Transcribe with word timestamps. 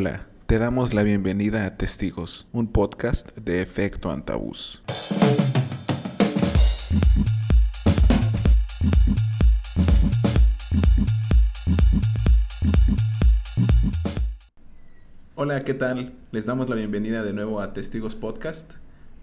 Hola, 0.00 0.28
te 0.46 0.60
damos 0.60 0.94
la 0.94 1.02
bienvenida 1.02 1.66
a 1.66 1.76
Testigos, 1.76 2.46
un 2.52 2.68
podcast 2.68 3.36
de 3.36 3.62
efecto 3.62 4.12
antabús. 4.12 4.80
Hola, 15.34 15.64
¿qué 15.64 15.74
tal? 15.74 16.12
Les 16.30 16.46
damos 16.46 16.68
la 16.68 16.76
bienvenida 16.76 17.24
de 17.24 17.32
nuevo 17.32 17.60
a 17.60 17.72
Testigos 17.72 18.14
Podcast. 18.14 18.74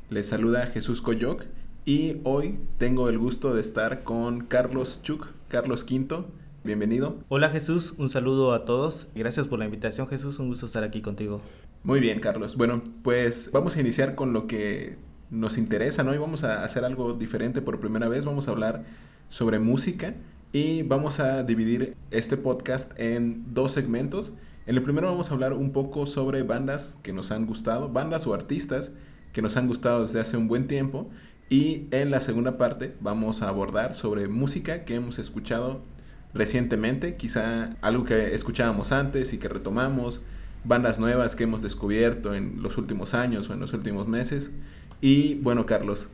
Les 0.10 0.28
saluda 0.28 0.68
Jesús 0.68 1.02
Coyoc 1.02 1.46
y 1.86 2.18
hoy 2.26 2.60
tengo 2.80 3.08
el 3.08 3.18
gusto 3.18 3.54
de 3.54 3.62
estar 3.62 4.04
con 4.04 4.42
Carlos 4.42 5.00
Chuk, 5.02 5.32
Carlos 5.48 5.86
Quinto. 5.86 6.30
Bienvenido. 6.66 7.20
Hola 7.30 7.50
Jesús, 7.50 7.94
un 8.00 8.10
saludo 8.10 8.52
a 8.52 8.66
todos. 8.66 9.08
Gracias 9.14 9.48
por 9.48 9.60
la 9.60 9.66
invitación 9.66 10.08
Jesús, 10.08 10.40
un 10.40 10.48
gusto 10.48 10.66
estar 10.66 10.84
aquí 10.84 11.04
contigo. 11.04 11.40
Muy 11.84 12.00
bien, 12.00 12.20
Carlos. 12.20 12.58
Bueno, 12.58 12.82
pues 13.04 13.52
vamos 13.54 13.78
a 13.78 13.82
iniciar 13.82 14.16
con 14.16 14.34
lo 14.34 14.48
que 14.48 14.98
nos 15.30 15.60
interesa, 15.60 16.02
¿no? 16.02 16.16
Y 16.16 16.18
vamos 16.18 16.44
a 16.44 16.66
hacer 16.66 16.84
algo 16.84 17.14
diferente 17.14 17.62
por 17.62 17.80
primera 17.80 18.08
vez. 18.08 18.26
Vamos 18.26 18.48
a 18.48 18.52
hablar 18.52 18.84
sobre 19.30 19.60
música 19.60 20.16
y 20.54 20.82
vamos 20.82 21.20
a 21.20 21.44
dividir 21.44 21.96
este 22.10 22.36
podcast 22.36 23.00
en 23.00 23.54
dos 23.54 23.72
segmentos. 23.72 24.34
En 24.66 24.76
el 24.76 24.82
primero 24.82 25.06
vamos 25.06 25.30
a 25.30 25.36
hablar 25.36 25.54
un 25.54 25.72
poco 25.72 26.08
sobre 26.08 26.42
bandas 26.42 26.98
que 27.04 27.14
nos 27.14 27.30
han 27.30 27.46
gustado, 27.46 27.90
bandas 27.90 28.26
o 28.26 28.34
artistas 28.34 28.92
que 29.34 29.44
nos 29.44 29.56
han 29.56 29.68
gustado 29.68 30.02
desde 30.02 30.20
hace 30.20 30.36
un 30.36 30.48
buen 30.48 30.66
tiempo. 30.66 31.12
Y 31.48 31.86
en 31.92 32.10
la 32.10 32.22
segunda 32.22 32.58
parte 32.58 32.96
vamos 33.02 33.44
a 33.44 33.50
abordar 33.50 33.94
sobre 33.94 34.28
música 34.28 34.84
que 34.84 34.96
hemos 34.96 35.20
escuchado 35.20 35.84
recientemente, 36.36 37.16
quizá 37.16 37.72
algo 37.82 38.04
que 38.04 38.36
escuchábamos 38.36 38.92
antes 38.92 39.34
y 39.34 39.40
que 39.40 39.48
retomamos, 39.48 40.22
bandas 40.66 41.00
nuevas 41.00 41.36
que 41.36 41.46
hemos 41.46 41.62
descubierto 41.62 42.36
en 42.36 42.62
los 42.62 42.78
últimos 42.78 43.14
años 43.14 43.50
o 43.50 43.54
en 43.54 43.62
los 43.62 43.74
últimos 43.74 44.08
meses. 44.08 44.52
Y 45.00 45.36
bueno, 45.36 45.66
Carlos, 45.66 46.10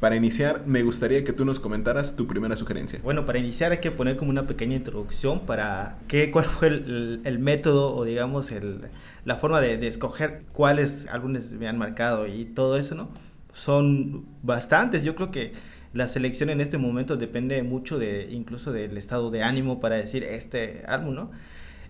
para 0.00 0.16
iniciar, 0.16 0.64
me 0.66 0.82
gustaría 0.82 1.22
que 1.22 1.32
tú 1.32 1.44
nos 1.44 1.60
comentaras 1.60 2.16
tu 2.16 2.26
primera 2.26 2.56
sugerencia. 2.56 2.98
Bueno, 3.04 3.26
para 3.26 3.38
iniciar 3.38 3.70
hay 3.70 3.78
que 3.78 3.92
poner 3.92 4.16
como 4.16 4.30
una 4.30 4.46
pequeña 4.46 4.74
introducción 4.74 5.46
para 5.46 5.98
qué, 6.08 6.30
cuál 6.32 6.46
fue 6.46 6.68
el, 6.68 7.38
método 7.38 7.94
o 7.94 8.04
digamos 8.04 8.50
el, 8.50 8.80
la 9.24 9.36
forma 9.36 9.60
de, 9.60 9.76
de, 9.76 9.86
escoger 9.86 10.42
cuáles 10.52 11.06
álbumes 11.06 11.52
me 11.52 11.68
han 11.68 11.78
marcado 11.78 12.26
y 12.26 12.44
todo 12.44 12.76
eso, 12.76 12.94
¿no? 12.94 13.10
Son 13.52 14.24
bastantes, 14.42 15.04
yo 15.04 15.14
creo 15.14 15.30
que 15.30 15.52
la 15.92 16.06
selección 16.06 16.50
en 16.50 16.60
este 16.60 16.78
momento 16.78 17.16
depende 17.16 17.62
mucho 17.62 17.98
de 17.98 18.28
incluso 18.30 18.72
del 18.72 18.96
estado 18.96 19.30
de 19.30 19.42
ánimo 19.42 19.80
para 19.80 19.96
decir 19.96 20.24
este 20.24 20.84
álbum, 20.86 21.14
¿no? 21.14 21.30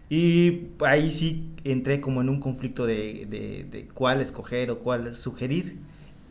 Y 0.09 0.69
ahí 0.84 1.11
sí 1.11 1.51
entré 1.62 2.01
como 2.01 2.21
en 2.21 2.28
un 2.28 2.41
conflicto 2.41 2.84
de, 2.84 3.27
de, 3.71 3.89
cuál 3.95 4.21
escoger 4.21 4.71
o 4.73 4.81
cuál 4.81 5.15
sugerir. 5.15 5.78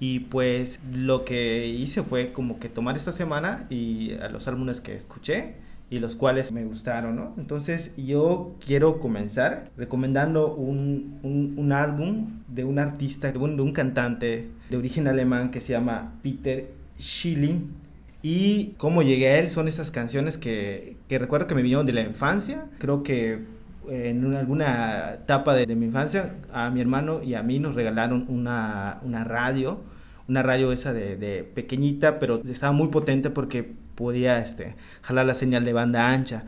Y 0.01 0.19
pues 0.21 0.79
lo 0.91 1.23
que 1.25 1.67
hice 1.67 2.03
fue 2.03 2.33
como 2.33 2.59
que 2.59 2.69
tomar 2.69 2.97
esta 2.97 3.11
semana 3.11 3.67
y 3.69 4.13
a 4.21 4.29
los 4.29 4.47
álbumes 4.47 4.81
que 4.81 4.95
escuché 4.95 5.55
y 5.89 5.99
los 5.99 6.15
cuales 6.15 6.51
me 6.51 6.65
gustaron, 6.65 7.15
¿no? 7.15 7.33
Entonces 7.37 7.91
yo 7.97 8.55
quiero 8.65 8.99
comenzar 8.99 9.71
recomendando 9.77 10.53
un, 10.53 11.19
un, 11.23 11.71
álbum 11.71 12.41
de 12.47 12.63
un 12.63 12.79
artista, 12.79 13.31
de 13.31 13.37
un, 13.37 13.55
de 13.55 13.61
un 13.61 13.71
cantante 13.71 14.49
de 14.69 14.77
origen 14.77 15.07
alemán 15.07 15.51
que 15.51 15.61
se 15.61 15.73
llama 15.73 16.13
Peter 16.21 16.78
Schilling. 16.99 17.73
Y 18.21 18.73
cómo 18.77 19.01
llegué 19.01 19.29
a 19.29 19.39
él 19.39 19.49
son 19.49 19.67
esas 19.67 19.91
canciones 19.91 20.37
que, 20.37 20.97
que 21.07 21.19
recuerdo 21.19 21.47
que 21.47 21.55
me 21.55 21.61
vinieron 21.61 21.85
de 21.85 21.93
la 21.93 22.01
infancia. 22.01 22.65
Creo 22.79 23.03
que 23.03 23.45
en 23.87 24.35
alguna 24.35 25.13
etapa 25.13 25.55
de, 25.55 25.73
mi 25.75 25.85
infancia 25.85 26.35
a 26.53 26.69
mi 26.69 26.81
hermano 26.81 27.21
y 27.23 27.33
a 27.33 27.43
mí 27.43 27.59
nos 27.59 27.75
regalaron 27.75 28.25
una, 28.27 28.99
una 29.03 29.23
radio. 29.23 29.81
Una 30.27 30.43
radio 30.43 30.71
esa 30.71 30.93
de, 30.93 31.15
de, 31.15 31.43
pequeñita, 31.43 32.19
pero 32.19 32.43
estaba 32.47 32.71
muy 32.71 32.89
potente 32.89 33.31
porque 33.31 33.63
podía 33.95 34.37
este, 34.37 34.75
jalar 35.01 35.25
la 35.25 35.33
señal 35.33 35.65
de 35.65 35.73
banda 35.73 36.11
ancha 36.11 36.43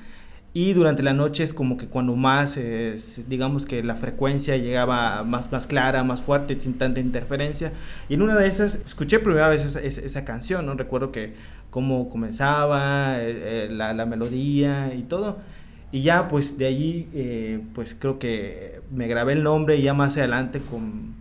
y 0.53 0.73
durante 0.73 1.01
la 1.01 1.13
noche 1.13 1.43
es 1.43 1.53
como 1.53 1.77
que 1.77 1.87
cuando 1.87 2.15
más, 2.15 2.59
digamos 3.27 3.65
que 3.65 3.83
la 3.83 3.95
frecuencia 3.95 4.57
llegaba 4.57 5.23
más, 5.23 5.49
más 5.49 5.65
clara, 5.65 6.03
más 6.03 6.21
fuerte, 6.21 6.59
sin 6.59 6.77
tanta 6.77 6.99
interferencia. 6.99 7.71
Y 8.09 8.15
en 8.15 8.21
una 8.21 8.35
de 8.35 8.47
esas, 8.47 8.75
escuché 8.85 9.19
primera 9.19 9.47
vez 9.47 9.63
esa, 9.63 9.79
esa, 9.79 10.25
canción, 10.25 10.65
¿no? 10.65 10.73
Recuerdo 10.73 11.13
que 11.13 11.35
cómo 11.69 12.09
comenzaba, 12.09 13.15
eh, 13.21 13.67
eh, 13.67 13.69
la, 13.71 13.93
la, 13.93 14.05
melodía 14.05 14.93
y 14.93 15.03
todo. 15.03 15.39
Y 15.93 16.03
ya 16.03 16.27
pues 16.27 16.57
de 16.57 16.67
allí, 16.67 17.07
eh, 17.13 17.61
pues 17.73 17.95
creo 17.97 18.19
que 18.19 18.81
me 18.91 19.07
grabé 19.07 19.33
el 19.33 19.43
nombre 19.43 19.77
y 19.77 19.83
ya 19.83 19.93
más 19.93 20.17
adelante 20.17 20.59
con, 20.59 21.15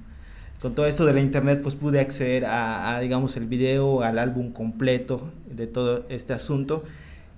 con 0.60 0.74
todo 0.74 0.86
esto 0.86 1.06
de 1.06 1.12
la 1.12 1.20
internet, 1.20 1.60
pues 1.62 1.76
pude 1.76 2.00
acceder 2.00 2.46
a, 2.46 2.96
a 2.96 3.00
digamos, 3.00 3.36
el 3.36 3.46
video, 3.46 4.02
al 4.02 4.18
álbum 4.18 4.52
completo 4.52 5.30
de 5.48 5.68
todo 5.68 6.04
este 6.08 6.32
asunto. 6.32 6.82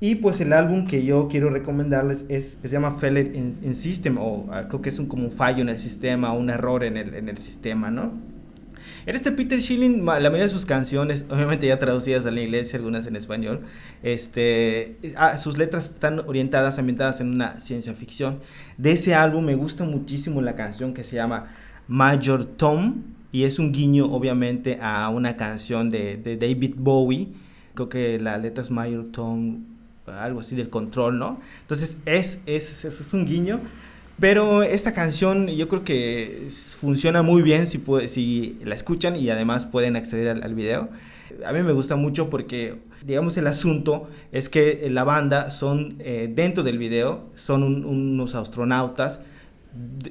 Y 0.03 0.17
pues 0.17 0.41
el 0.41 0.53
álbum 0.53 0.89
que 0.89 1.05
yo 1.05 1.29
quiero 1.29 1.49
recomendarles 1.49 2.25
es, 2.29 2.59
se 2.61 2.69
llama 2.69 2.91
Failure 2.91 3.39
in, 3.39 3.77
System, 3.77 4.19
o 4.19 4.49
ah, 4.51 4.67
creo 4.67 4.83
que 4.83 4.89
es 4.89 4.99
un, 4.99 5.07
como 5.07 5.23
un 5.23 5.31
fallo 5.31 5.63
en 5.63 5.69
el 5.69 5.79
sistema, 5.79 6.33
un 6.33 6.51
error 6.51 6.83
en 6.83 6.97
el, 6.97 7.15
en 7.15 7.29
el 7.29 7.39
sistema, 7.39 7.89
¿no? 7.89 8.13
En 9.07 9.15
este 9.15 9.31
Peter 9.31 9.63
Schilling, 9.63 10.05
la 10.05 10.19
mayoría 10.19 10.43
de 10.43 10.49
sus 10.49 10.67
canciones, 10.67 11.25
obviamente 11.31 11.69
ya 11.69 11.79
traducidas 11.79 12.27
al 12.27 12.37
inglés 12.37 12.73
y 12.73 12.77
algunas 12.79 13.07
en 13.07 13.15
español, 13.15 13.61
este, 14.03 14.97
ah, 15.17 15.39
sus 15.39 15.57
letras 15.57 15.85
están 15.85 16.19
orientadas, 16.19 16.81
ambientadas 16.81 17.21
en 17.21 17.29
una 17.29 17.61
ciencia 17.61 17.95
ficción. 17.95 18.41
De 18.79 18.91
ese 18.91 19.15
álbum 19.15 19.45
me 19.45 19.55
gusta 19.55 19.85
muchísimo 19.85 20.43
la 20.43 20.57
canción 20.57 20.95
que 20.95 21.05
se 21.05 21.15
llama 21.15 21.55
Major 21.87 22.45
Tom, 22.45 23.05
y 23.31 23.45
es 23.45 23.61
un 23.61 23.71
guiño 23.71 24.07
obviamente 24.07 24.81
a 24.83 25.09
una 25.11 25.37
canción 25.37 25.91
de, 25.91 26.17
de 26.17 26.37
David 26.37 26.75
Bowie. 26.77 27.29
Creo 27.75 27.89
que 27.89 28.19
la 28.19 28.37
letra 28.37 28.65
es 28.65 28.71
Major 28.73 29.07
Tom 29.07 29.72
algo 30.07 30.41
así 30.41 30.57
del 30.57 30.71
control, 30.71 31.19
¿no? 31.19 31.41
Entonces 31.63 31.97
es, 32.07 32.41
es, 32.47 32.85
es, 32.85 33.15
un 33.15 33.25
guiño, 33.25 33.61
pero 34.19 34.63
esta 34.63 34.93
canción 34.93 35.49
yo 35.49 35.69
creo 35.69 35.85
que 35.85 36.49
funciona 36.79 37.23
muy 37.23 37.43
bien 37.43 37.67
si, 37.67 37.79
puede, 37.79 38.09
si 38.09 38.59
la 38.65 38.75
escuchan 38.75 39.17
y 39.17 39.31
además 39.31 39.67
pueden 39.67 39.97
acceder 39.97 40.29
al, 40.29 40.43
al, 40.43 40.55
video. 40.55 40.89
A 41.47 41.53
mí 41.53 41.63
me 41.63 41.73
gusta 41.73 41.97
mucho 41.97 42.31
porque, 42.31 42.79
digamos, 43.05 43.37
el 43.37 43.47
asunto 43.47 44.09
es 44.33 44.49
que 44.49 44.89
la 44.91 45.05
banda 45.05 45.51
son, 45.51 45.97
eh, 46.01 46.31
dentro 46.33 46.63
del 46.63 46.79
video, 46.79 47.31
son 47.35 47.63
unos 47.63 48.35
astronautas, 48.35 49.21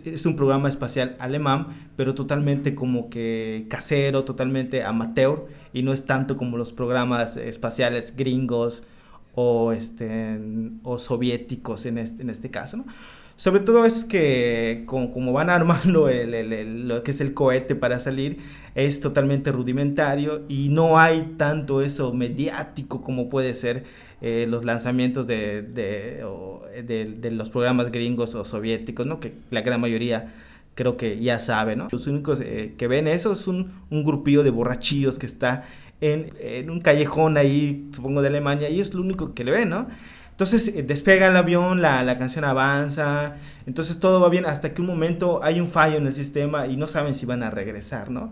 es 0.06 0.26
un 0.26 0.36
programa 0.36 0.70
espacial 0.70 1.16
alemán, 1.20 1.68
pero 1.96 2.16
totalmente 2.16 2.74
como 2.74 3.10
que 3.10 3.68
casero, 3.70 4.24
totalmente 4.24 4.84
amateur, 4.84 5.46
y 5.72 5.84
no 5.84 5.94
es 5.94 6.06
tanto 6.06 6.36
como 6.36 6.58
los 6.58 6.74
programas 6.74 7.38
espaciales 7.38 8.16
gringos 8.18 8.84
o, 9.34 9.72
este, 9.72 10.40
o 10.84 10.98
soviéticos 10.98 11.86
en 11.86 11.98
este, 11.98 12.22
en 12.22 12.30
este 12.30 12.50
caso, 12.50 12.78
¿no? 12.78 12.86
Sobre 13.42 13.62
todo 13.62 13.86
es 13.86 14.06
que 14.06 14.84
como, 14.86 15.34
van 15.34 15.50
armando 15.50 16.10
el, 16.10 16.88
lo 16.88 17.02
que 17.02 17.10
es 17.10 17.22
el 17.22 17.34
cohete 17.34 17.76
para 17.76 18.00
salir, 18.00 18.38
es 18.76 19.00
totalmente 19.00 19.52
rudimentario 19.52 20.44
y 20.48 20.70
no 20.70 21.00
hay 21.00 21.34
tanto 21.38 21.82
eso 21.82 22.14
mediático 22.14 23.02
como 23.02 23.30
puede 23.30 23.56
ser 23.56 23.84
eh, 24.22 24.46
los 24.48 24.64
lanzamientos 24.64 25.26
de, 25.26 25.64
de, 25.64 26.24
de, 26.84 27.32
los 27.32 27.50
programas 27.50 27.92
gringos 27.92 28.36
o 28.36 28.46
soviéticos, 28.46 29.08
¿no? 29.08 29.20
que 29.20 29.34
la 29.50 29.62
gran 29.62 29.82
mayoría 29.82 30.32
creo 30.76 30.96
que 30.96 31.20
ya 31.20 31.40
sabe. 31.40 31.76
¿no? 31.76 31.88
Los 31.92 32.06
únicos 32.06 32.40
eh, 32.42 32.76
que 32.78 32.88
ven 32.88 33.08
eso 33.08 33.34
es 33.34 33.48
un, 33.48 33.72
un 33.90 34.04
grupillo 34.04 34.44
de 34.44 34.52
borrachillos 34.52 35.18
que 35.18 35.26
está 35.26 35.64
en, 36.02 36.70
un 36.70 36.82
callejón 36.82 37.38
ahí, 37.38 37.90
supongo 37.94 38.22
de 38.22 38.28
Alemania, 38.28 38.70
y 38.70 38.82
es 38.82 38.94
lo 38.94 39.02
único 39.02 39.34
que 39.34 39.44
le 39.44 39.52
ven, 39.52 39.70
¿no? 39.70 39.88
Entonces 40.32 40.70
eh, 40.70 40.84
despega 40.84 41.28
el 41.28 41.38
avión, 41.38 41.82
la, 41.82 42.04
la, 42.04 42.18
canción 42.18 42.44
avanza, 42.44 43.36
entonces 43.68 44.00
todo 44.00 44.20
va 44.20 44.30
bien 44.30 44.46
hasta 44.46 44.74
que 44.74 44.82
un 44.82 44.88
momento 44.88 45.40
hay 45.44 45.60
un 45.60 45.68
fallo 45.68 45.98
en 45.98 46.08
el 46.08 46.14
sistema 46.14 46.66
y 46.68 46.78
no 46.78 46.88
saben 46.88 47.14
si 47.14 47.26
van 47.26 47.44
a 47.44 47.52
regresar, 47.52 48.10
¿no? 48.10 48.32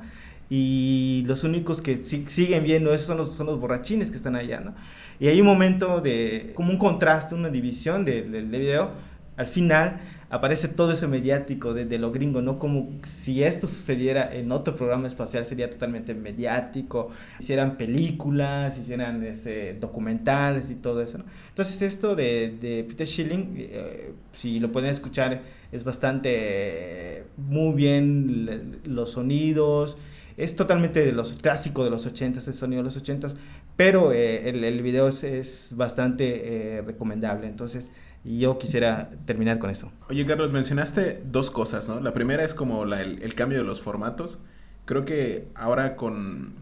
Y 0.49 1.23
los 1.27 1.43
únicos 1.43 1.81
que 1.81 2.01
siguen 2.01 2.63
viendo 2.63 2.91
eso 2.91 3.05
son 3.05 3.17
los, 3.17 3.35
son 3.35 3.45
los 3.45 3.59
borrachines 3.59 4.09
que 4.09 4.17
están 4.17 4.35
allá, 4.35 4.59
¿no? 4.59 4.73
Y 5.19 5.27
hay 5.27 5.39
un 5.39 5.45
momento 5.45 6.01
de, 6.01 6.53
como 6.55 6.71
un 6.71 6.79
contraste, 6.79 7.35
una 7.35 7.49
división 7.49 8.03
del 8.03 8.31
de, 8.31 8.41
de 8.41 8.59
video, 8.59 8.91
al 9.37 9.47
final 9.47 9.99
aparece 10.29 10.67
todo 10.67 10.91
ese 10.91 11.07
mediático 11.07 11.73
de, 11.73 11.97
lo 11.97 12.11
gringo, 12.11 12.41
¿no? 12.41 12.59
Como 12.59 12.89
si 13.03 13.43
esto 13.43 13.67
sucediera 13.67 14.29
en 14.33 14.51
otro 14.51 14.75
programa 14.75 15.07
espacial 15.07 15.45
sería 15.45 15.69
totalmente 15.69 16.13
mediático, 16.13 17.09
hicieran 17.39 17.77
películas, 17.77 18.77
hicieran 18.77 19.23
ese, 19.23 19.75
documentales 19.79 20.69
y 20.69 20.75
todo 20.75 21.01
eso. 21.01 21.19
Entonces 21.49 21.81
esto 21.81 22.15
de, 22.15 22.55
de 22.61 22.83
Peter 22.83 23.07
Schilling, 23.07 23.55
eh, 23.57 24.13
si 24.31 24.59
lo 24.59 24.71
pueden 24.71 24.91
escuchar, 24.91 25.41
es 25.71 25.83
bastante, 25.83 27.25
muy 27.37 27.73
bien 27.73 28.79
los 28.85 29.11
sonidos, 29.11 29.97
es 30.37 30.55
totalmente 30.55 31.03
de 31.03 31.11
los 31.11 31.33
clásicos 31.33 31.85
de 31.85 31.91
los 31.91 32.07
80s, 32.07 32.47
el 32.47 32.53
sonido 32.53 32.81
de 32.81 32.85
los 32.85 33.03
80s, 33.03 33.35
pero 33.75 34.11
eh, 34.13 34.49
el, 34.49 34.81
video 34.81 35.07
es, 35.07 35.23
es 35.23 35.73
bastante 35.75 36.77
eh, 36.77 36.81
recomendable. 36.81 37.47
Entonces, 37.47 37.91
Y 38.23 38.39
yo 38.39 38.57
quisiera 38.57 39.09
terminar 39.25 39.59
con 39.59 39.69
eso. 39.69 39.91
Oye, 40.09 40.25
Carlos, 40.25 40.51
mencionaste 40.51 41.21
dos 41.25 41.49
cosas, 41.49 41.87
¿no? 41.87 41.99
La 42.01 42.13
primera 42.13 42.43
es 42.43 42.53
como 42.53 42.83
el, 42.83 43.21
el 43.21 43.35
cambio 43.35 43.59
de 43.59 43.63
los 43.63 43.81
formatos. 43.81 44.39
Creo 44.85 45.05
que 45.05 45.47
ahora 45.55 45.95
con, 45.95 46.53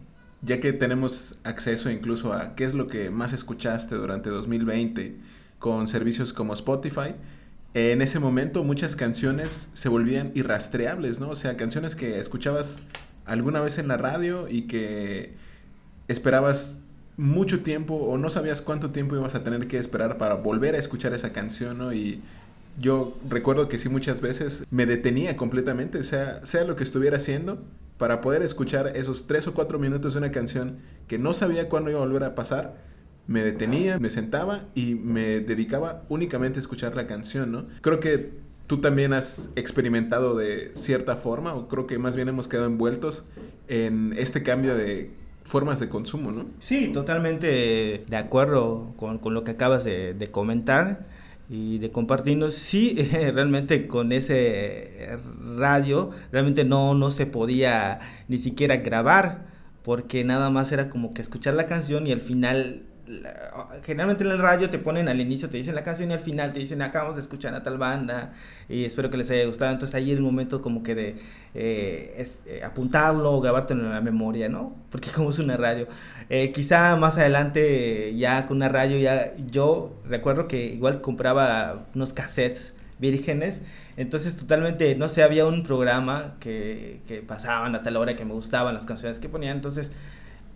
ya 0.42 0.60
que 0.60 0.72
tenemos 0.72 1.36
acceso 1.44 1.90
incluso 1.90 2.32
a 2.32 2.54
qué 2.54 2.64
es 2.64 2.74
lo 2.74 2.86
que 2.86 3.10
más 3.10 3.32
escuchaste 3.32 3.96
durante 3.96 4.30
2020 4.30 5.16
con 5.58 5.88
servicios 5.88 6.32
como 6.32 6.52
Spotify, 6.52 7.14
en 7.74 8.02
ese 8.02 8.18
momento 8.18 8.64
muchas 8.64 8.96
canciones 8.96 9.70
se 9.72 9.88
volvían 9.88 10.32
irrastreables, 10.34 11.20
¿no? 11.20 11.30
O 11.30 11.36
sea, 11.36 11.56
canciones 11.56 11.96
que 11.96 12.18
escuchabas 12.18 12.80
alguna 13.26 13.60
vez 13.60 13.78
en 13.78 13.88
la 13.88 13.96
radio 13.96 14.48
y 14.48 14.62
que 14.62 15.34
esperabas 16.08 16.80
mucho 17.18 17.60
tiempo 17.62 17.94
o 17.94 18.16
no 18.16 18.30
sabías 18.30 18.62
cuánto 18.62 18.90
tiempo 18.90 19.16
ibas 19.16 19.34
a 19.34 19.44
tener 19.44 19.66
que 19.66 19.76
esperar 19.76 20.16
para 20.16 20.34
volver 20.34 20.74
a 20.76 20.78
escuchar 20.78 21.12
esa 21.12 21.32
canción, 21.32 21.76
¿no? 21.76 21.92
Y 21.92 22.22
yo 22.80 23.18
recuerdo 23.28 23.68
que 23.68 23.78
sí 23.78 23.88
muchas 23.88 24.20
veces 24.20 24.64
me 24.70 24.86
detenía 24.86 25.36
completamente, 25.36 26.04
sea, 26.04 26.40
sea 26.46 26.64
lo 26.64 26.76
que 26.76 26.84
estuviera 26.84 27.16
haciendo, 27.16 27.60
para 27.98 28.20
poder 28.20 28.42
escuchar 28.42 28.96
esos 28.96 29.26
tres 29.26 29.48
o 29.48 29.52
cuatro 29.54 29.80
minutos 29.80 30.14
de 30.14 30.20
una 30.20 30.30
canción 30.30 30.76
que 31.08 31.18
no 31.18 31.32
sabía 31.32 31.68
cuándo 31.68 31.90
iba 31.90 31.98
a 31.98 32.04
volver 32.04 32.22
a 32.22 32.36
pasar, 32.36 32.76
me 33.26 33.42
detenía, 33.42 33.98
me 33.98 34.10
sentaba 34.10 34.64
y 34.76 34.94
me 34.94 35.40
dedicaba 35.40 36.04
únicamente 36.08 36.58
a 36.58 36.60
escuchar 36.60 36.94
la 36.94 37.08
canción, 37.08 37.50
¿no? 37.50 37.66
Creo 37.80 37.98
que 37.98 38.30
tú 38.68 38.80
también 38.80 39.12
has 39.12 39.50
experimentado 39.56 40.36
de 40.36 40.70
cierta 40.74 41.16
forma, 41.16 41.54
o 41.54 41.66
creo 41.66 41.88
que 41.88 41.98
más 41.98 42.14
bien 42.14 42.28
hemos 42.28 42.46
quedado 42.46 42.68
envueltos 42.68 43.24
en 43.66 44.14
este 44.16 44.44
cambio 44.44 44.76
de 44.76 45.10
formas 45.48 45.80
de 45.80 45.88
consumo, 45.88 46.30
¿no? 46.30 46.46
Sí, 46.58 46.88
totalmente 46.92 48.04
de 48.06 48.16
acuerdo 48.16 48.92
con, 48.96 49.18
con 49.18 49.32
lo 49.32 49.44
que 49.44 49.52
acabas 49.52 49.82
de, 49.82 50.28
comentar 50.30 51.06
y 51.48 51.78
de 51.78 51.90
compartirnos. 51.90 52.54
Sí, 52.54 52.94
realmente 53.10 53.88
con 53.88 54.12
ese 54.12 55.18
radio, 55.56 56.10
realmente 56.30 56.64
no, 56.64 56.94
no 56.94 57.10
se 57.10 57.24
podía 57.24 58.00
ni 58.28 58.36
siquiera 58.36 58.76
grabar, 58.76 59.46
porque 59.82 60.22
nada 60.22 60.50
más 60.50 60.70
era 60.70 60.90
como 60.90 61.14
que 61.14 61.22
escuchar 61.22 61.54
la 61.54 61.64
canción 61.64 62.06
y 62.06 62.12
al 62.12 62.20
final 62.20 62.82
generalmente 63.84 64.24
en 64.24 64.30
el 64.30 64.38
radio 64.38 64.70
te 64.70 64.78
ponen 64.78 65.08
al 65.08 65.20
inicio, 65.20 65.48
te 65.48 65.56
dicen 65.56 65.74
la 65.74 65.82
canción 65.82 66.10
y 66.10 66.14
al 66.14 66.20
final 66.20 66.52
te 66.52 66.60
dicen 66.60 66.82
acabamos 66.82 67.16
de 67.16 67.22
escuchar 67.22 67.54
a 67.54 67.62
tal 67.62 67.78
banda 67.78 68.32
y 68.68 68.84
espero 68.84 69.10
que 69.10 69.16
les 69.16 69.30
haya 69.30 69.46
gustado. 69.46 69.72
Entonces 69.72 69.94
ahí 69.94 70.10
el 70.10 70.20
momento 70.20 70.60
como 70.62 70.82
que 70.82 70.94
de 70.94 71.16
eh, 71.54 72.14
es, 72.16 72.40
eh, 72.46 72.62
apuntarlo 72.64 73.32
o 73.32 73.40
grabártelo 73.40 73.84
en 73.84 73.90
la 73.90 74.00
memoria, 74.00 74.48
¿no? 74.48 74.76
Porque 74.90 75.10
como 75.14 75.30
es 75.30 75.38
una 75.38 75.56
radio. 75.56 75.88
Eh, 76.28 76.52
quizá 76.52 76.96
más 76.96 77.16
adelante 77.16 78.14
ya 78.16 78.46
con 78.46 78.58
una 78.58 78.68
radio 78.68 78.98
ya 78.98 79.32
yo 79.50 79.94
recuerdo 80.06 80.48
que 80.48 80.66
igual 80.66 81.00
compraba 81.00 81.86
unos 81.94 82.12
cassettes 82.12 82.74
vírgenes. 82.98 83.62
Entonces 83.96 84.36
totalmente, 84.36 84.94
no 84.94 85.08
sé, 85.08 85.22
había 85.22 85.46
un 85.46 85.64
programa 85.64 86.36
que, 86.40 87.00
que 87.08 87.20
pasaban 87.22 87.74
a 87.74 87.82
tal 87.82 87.96
hora 87.96 88.14
que 88.14 88.24
me 88.24 88.32
gustaban 88.32 88.74
las 88.74 88.86
canciones 88.86 89.18
que 89.18 89.28
ponían. 89.28 89.56
Entonces 89.56 89.92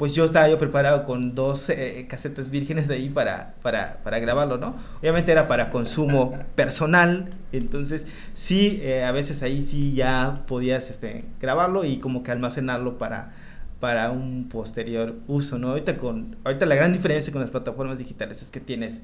pues 0.02 0.16
yo 0.16 0.24
estaba 0.24 0.48
yo 0.48 0.58
preparado 0.58 1.04
con 1.04 1.36
dos 1.36 1.68
eh, 1.68 2.06
casetas 2.10 2.50
vírgenes 2.50 2.90
ahí 2.90 3.08
para, 3.08 3.54
para, 3.62 3.98
para, 4.02 4.18
grabarlo, 4.18 4.58
¿no? 4.58 4.74
Obviamente 4.98 5.30
era 5.30 5.46
para 5.46 5.70
consumo 5.70 6.36
personal, 6.56 7.30
entonces 7.52 8.08
sí, 8.32 8.80
eh, 8.82 9.04
a 9.04 9.12
veces 9.12 9.44
ahí 9.44 9.62
sí 9.62 9.94
ya 9.94 10.42
podías 10.48 10.90
este, 10.90 11.24
grabarlo 11.40 11.84
y 11.84 12.00
como 12.00 12.24
que 12.24 12.32
almacenarlo 12.32 12.98
para, 12.98 13.30
para 13.78 14.10
un 14.10 14.48
posterior 14.48 15.14
uso, 15.28 15.56
¿no? 15.60 15.68
Ahorita, 15.68 15.96
con, 15.96 16.34
ahorita 16.42 16.66
la 16.66 16.74
gran 16.74 16.92
diferencia 16.92 17.32
con 17.32 17.42
las 17.42 17.52
plataformas 17.52 18.00
digitales 18.00 18.42
es 18.42 18.50
que 18.50 18.58
tienes 18.58 19.02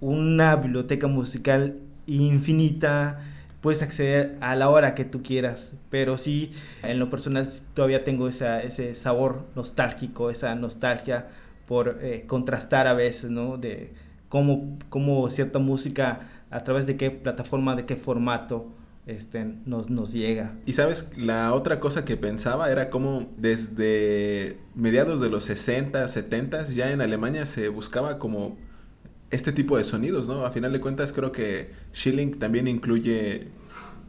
una 0.00 0.56
biblioteca 0.56 1.06
musical 1.06 1.76
infinita, 2.08 3.20
puedes 3.62 3.80
acceder 3.80 4.36
a 4.40 4.54
la 4.56 4.68
hora 4.68 4.94
que 4.94 5.06
tú 5.06 5.22
quieras, 5.22 5.72
pero 5.88 6.18
sí, 6.18 6.52
en 6.82 6.98
lo 6.98 7.08
personal 7.08 7.48
todavía 7.72 8.04
tengo 8.04 8.28
esa, 8.28 8.60
ese 8.60 8.94
sabor 8.94 9.46
nostálgico, 9.54 10.30
esa 10.30 10.54
nostalgia 10.54 11.28
por 11.66 12.00
eh, 12.02 12.24
contrastar 12.26 12.86
a 12.88 12.92
veces, 12.92 13.30
¿no? 13.30 13.56
De 13.56 13.92
cómo, 14.28 14.76
cómo, 14.90 15.30
cierta 15.30 15.60
música, 15.60 16.28
a 16.50 16.64
través 16.64 16.86
de 16.86 16.96
qué 16.96 17.10
plataforma, 17.12 17.76
de 17.76 17.86
qué 17.86 17.94
formato, 17.96 18.66
este, 19.06 19.44
nos, 19.64 20.12
llega. 20.12 20.54
Y 20.66 20.72
sabes, 20.72 21.10
la 21.16 21.54
otra 21.54 21.80
cosa 21.80 22.04
que 22.04 22.16
pensaba 22.16 22.70
era 22.70 22.90
cómo 22.90 23.28
desde 23.36 24.58
mediados 24.74 25.20
de 25.20 25.28
los 25.28 25.44
60, 25.44 26.06
70 26.06 26.64
ya 26.64 26.90
en 26.90 27.00
Alemania 27.00 27.46
se 27.46 27.68
buscaba 27.68 28.18
como 28.18 28.56
este 29.32 29.50
tipo 29.50 29.76
de 29.76 29.84
sonidos, 29.84 30.28
¿no? 30.28 30.44
A 30.46 30.52
final 30.52 30.72
de 30.72 30.80
cuentas 30.80 31.12
creo 31.12 31.32
que 31.32 31.72
Schilling 31.92 32.38
también 32.38 32.68
incluye 32.68 33.48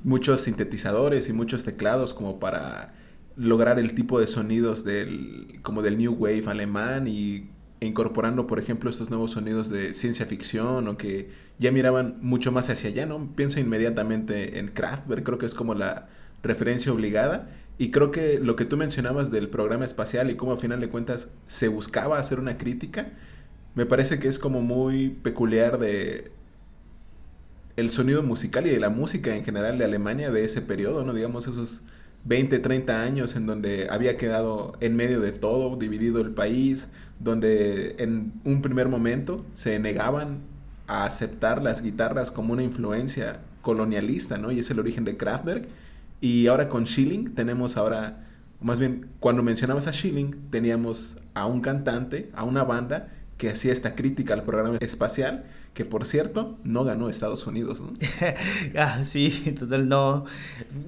muchos 0.03 0.41
sintetizadores 0.41 1.29
y 1.29 1.33
muchos 1.33 1.63
teclados 1.63 2.13
como 2.13 2.39
para 2.39 2.93
lograr 3.35 3.79
el 3.79 3.95
tipo 3.95 4.19
de 4.19 4.27
sonidos 4.27 4.83
del 4.83 5.59
como 5.63 5.81
del 5.81 5.97
new 5.97 6.13
wave 6.13 6.43
alemán 6.45 7.07
y 7.07 7.49
incorporando 7.79 8.45
por 8.47 8.59
ejemplo 8.59 8.89
estos 8.89 9.09
nuevos 9.09 9.31
sonidos 9.31 9.69
de 9.69 9.93
ciencia 9.93 10.25
ficción 10.25 10.87
o 10.87 10.97
que 10.97 11.29
ya 11.57 11.71
miraban 11.71 12.17
mucho 12.21 12.51
más 12.51 12.69
hacia 12.69 12.89
allá, 12.89 13.05
¿no? 13.05 13.33
Pienso 13.35 13.59
inmediatamente 13.59 14.59
en 14.59 14.67
Kraftwerk, 14.67 15.23
creo 15.23 15.37
que 15.37 15.45
es 15.45 15.55
como 15.55 15.73
la 15.73 16.09
referencia 16.43 16.91
obligada 16.91 17.49
y 17.77 17.91
creo 17.91 18.11
que 18.11 18.39
lo 18.39 18.55
que 18.55 18.65
tú 18.65 18.75
mencionabas 18.75 19.31
del 19.31 19.49
programa 19.49 19.85
espacial 19.85 20.29
y 20.29 20.35
cómo 20.35 20.51
a 20.51 20.57
final 20.57 20.81
de 20.81 20.89
cuentas 20.89 21.29
se 21.47 21.69
buscaba 21.69 22.19
hacer 22.19 22.39
una 22.39 22.57
crítica, 22.57 23.13
me 23.75 23.85
parece 23.85 24.19
que 24.19 24.27
es 24.27 24.39
como 24.39 24.61
muy 24.61 25.09
peculiar 25.09 25.79
de 25.79 26.31
el 27.75 27.89
sonido 27.89 28.21
musical 28.21 28.67
y 28.67 28.69
de 28.69 28.79
la 28.79 28.89
música 28.89 29.35
en 29.35 29.43
general 29.43 29.77
de 29.77 29.85
Alemania 29.85 30.31
de 30.31 30.45
ese 30.45 30.61
periodo, 30.61 31.03
¿no? 31.03 31.13
Digamos 31.13 31.47
esos 31.47 31.81
20, 32.25 32.59
30 32.59 33.01
años 33.01 33.35
en 33.35 33.47
donde 33.47 33.87
había 33.89 34.15
quedado 34.15 34.73
en 34.79 34.95
medio 34.95 35.19
de 35.19 35.31
todo, 35.31 35.75
dividido 35.75 36.21
el 36.21 36.31
país, 36.31 36.89
donde 37.19 37.95
en 37.99 38.33
un 38.43 38.61
primer 38.61 38.87
momento 38.89 39.45
se 39.55 39.79
negaban 39.79 40.41
a 40.87 41.05
aceptar 41.05 41.63
las 41.63 41.81
guitarras 41.81 42.31
como 42.31 42.53
una 42.53 42.63
influencia 42.63 43.41
colonialista, 43.61 44.37
¿no? 44.37 44.51
Y 44.51 44.59
es 44.59 44.69
el 44.69 44.79
origen 44.79 45.03
de 45.03 45.17
Kraftwerk. 45.17 45.67
Y 46.21 46.47
ahora 46.47 46.69
con 46.69 46.85
Schilling 46.85 47.33
tenemos 47.33 47.75
ahora, 47.75 48.27
más 48.61 48.79
bien, 48.79 49.07
cuando 49.19 49.43
mencionabas 49.43 49.87
a 49.87 49.93
Schilling, 49.93 50.49
teníamos 50.51 51.17
a 51.33 51.45
un 51.45 51.61
cantante, 51.61 52.29
a 52.33 52.43
una 52.43 52.63
banda 52.63 53.09
que 53.43 53.49
hacía 53.49 53.73
esta 53.73 53.93
crítica 53.93 54.33
al 54.33 54.43
programa 54.43 54.77
espacial, 54.79 55.43
que 55.73 55.83
por 55.83 56.05
cierto 56.05 56.57
no 56.63 56.85
ganó 56.85 57.09
Estados 57.09 57.45
Unidos, 57.45 57.81
¿no? 57.81 57.91
ah, 58.79 59.03
sí, 59.03 59.53
total, 59.59 59.89
no. 59.89 60.23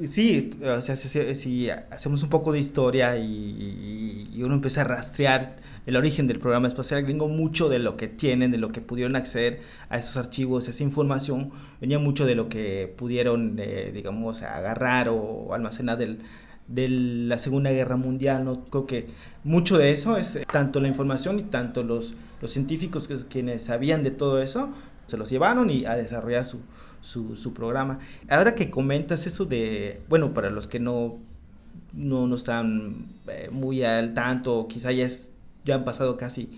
Sí, 0.05 0.51
o 0.63 0.79
sea, 0.79 0.95
si, 0.95 1.69
hacemos 1.69 2.23
un 2.23 2.29
poco 2.29 2.53
de 2.53 2.59
historia 2.59 3.17
y, 3.17 4.41
uno 4.41 4.53
empieza 4.53 4.81
a 4.81 4.83
rastrear 4.85 5.57
el 5.85 5.97
origen 5.97 6.27
del 6.27 6.39
programa 6.39 6.69
espacial 6.69 7.03
gringo, 7.03 7.27
mucho 7.27 7.67
de 7.67 7.79
lo 7.79 7.97
que 7.97 8.07
tienen, 8.07 8.51
de 8.51 8.57
lo 8.57 8.71
que 8.71 8.79
pudieron 8.79 9.17
acceder 9.17 9.59
a 9.89 9.97
esos 9.97 10.15
archivos, 10.15 10.69
esa 10.69 10.81
información, 10.81 11.51
venía 11.81 11.99
mucho 11.99 12.25
de 12.25 12.35
lo 12.35 12.47
que 12.47 12.93
pudieron, 12.97 13.57
eh, 13.59 13.91
digamos, 13.93 14.43
agarrar 14.43 15.09
o 15.09 15.53
almacenar 15.53 15.97
del 15.97 16.19
de 16.67 16.89
la 16.89 17.37
Segunda 17.37 17.71
Guerra 17.71 17.95
Mundial, 17.95 18.43
¿no? 18.43 18.65
Creo 18.65 18.87
que 18.87 19.07
mucho 19.43 19.77
de 19.77 19.91
eso 19.91 20.17
es 20.17 20.35
eh, 20.35 20.47
tanto 20.51 20.79
la 20.79 20.87
información 20.87 21.37
y 21.39 21.43
tanto 21.43 21.83
los, 21.83 22.15
los 22.41 22.51
científicos 22.51 23.07
que, 23.07 23.17
quienes 23.27 23.63
sabían 23.63 24.03
de 24.03 24.11
todo 24.11 24.41
eso, 24.41 24.69
se 25.07 25.17
los 25.17 25.29
llevaron 25.29 25.69
y 25.69 25.85
a 25.85 25.95
desarrollar 25.95 26.45
su, 26.45 26.61
su, 27.01 27.53
programa. 27.53 27.99
Ahora 28.29 28.55
que 28.55 28.69
comentas 28.69 29.27
eso 29.27 29.45
de, 29.45 30.01
bueno, 30.09 30.33
para 30.33 30.49
los 30.49 30.67
que 30.67 30.79
no, 30.79 31.17
no, 31.93 32.27
no 32.27 32.35
están 32.35 33.05
eh, 33.27 33.49
muy 33.51 33.83
al 33.83 34.13
tanto, 34.13 34.67
quizá 34.67 34.91
ya, 34.91 35.07
ya 35.63 35.75
han 35.75 35.85
pasado 35.85 36.17
casi 36.17 36.49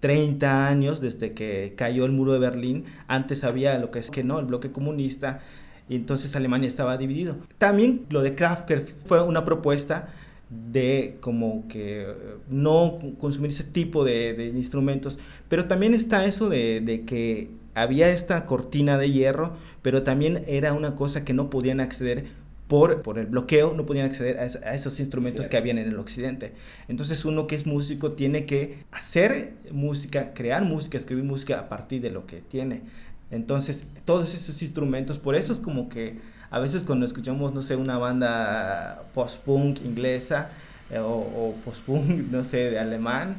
30 0.00 0.68
años 0.68 1.00
desde 1.00 1.32
que 1.32 1.74
cayó 1.76 2.04
el 2.04 2.12
muro 2.12 2.32
de 2.32 2.38
Berlín, 2.38 2.84
antes 3.08 3.42
había 3.44 3.78
lo 3.78 3.90
que 3.90 3.98
es 3.98 4.10
que 4.10 4.22
no, 4.22 4.38
el 4.38 4.46
bloque 4.46 4.70
comunista, 4.70 5.40
y 5.88 5.96
entonces 5.96 6.36
Alemania 6.36 6.68
estaba 6.68 6.96
dividido. 6.98 7.36
También 7.58 8.06
lo 8.10 8.22
de 8.22 8.34
Kraftwerk 8.34 8.94
fue 9.06 9.22
una 9.22 9.44
propuesta 9.44 10.08
de 10.50 11.18
como 11.20 11.68
que 11.68 12.06
no 12.48 12.98
consumir 13.18 13.50
ese 13.50 13.64
tipo 13.64 14.04
de, 14.04 14.52
instrumentos, 14.54 15.18
pero 15.48 15.66
también 15.66 15.94
está 15.94 16.24
eso 16.24 16.48
de, 16.48 17.04
que 17.06 17.50
había 17.74 18.10
esta 18.10 18.46
cortina 18.46 18.98
de 18.98 19.10
hierro, 19.10 19.54
pero 19.82 20.02
también 20.02 20.44
era 20.46 20.72
una 20.72 20.94
cosa 20.96 21.24
que 21.24 21.34
no 21.34 21.50
podían 21.50 21.80
acceder 21.80 22.26
por, 22.66 23.02
por 23.02 23.18
el 23.18 23.26
bloqueo, 23.26 23.74
no 23.74 23.86
podían 23.86 24.06
acceder 24.06 24.38
a, 24.38 24.74
esos 24.74 25.00
instrumentos 25.00 25.48
que 25.48 25.56
habían 25.56 25.78
en 25.78 25.88
el 25.88 25.98
occidente. 25.98 26.52
Entonces 26.88 27.24
uno 27.24 27.46
que 27.46 27.54
es 27.56 27.66
músico 27.66 28.12
tiene 28.12 28.46
que 28.46 28.78
hacer 28.90 29.54
música, 29.70 30.34
crear 30.34 30.64
música, 30.64 30.98
escribir 30.98 31.24
música 31.24 31.60
a 31.60 31.68
partir 31.68 32.02
de 32.02 32.10
lo 32.10 32.26
que 32.26 32.40
tiene. 32.40 32.82
Entonces, 33.30 33.84
todos 34.06 34.32
esos 34.34 34.62
instrumentos, 34.62 35.18
por 35.18 35.34
eso 35.34 35.52
es 35.52 35.60
como 35.60 35.88
que 35.88 36.16
a 36.50 36.58
veces 36.58 36.84
cuando 36.84 37.06
escuchamos, 37.06 37.52
no 37.52 37.62
sé, 37.62 37.76
una 37.76 37.98
banda 37.98 39.04
post-punk 39.14 39.80
inglesa 39.84 40.50
eh, 40.90 40.98
o, 40.98 41.54
post-punk, 41.64 42.04
no 42.30 42.44
sé, 42.44 42.70
de 42.70 42.78
alemán, 42.78 43.36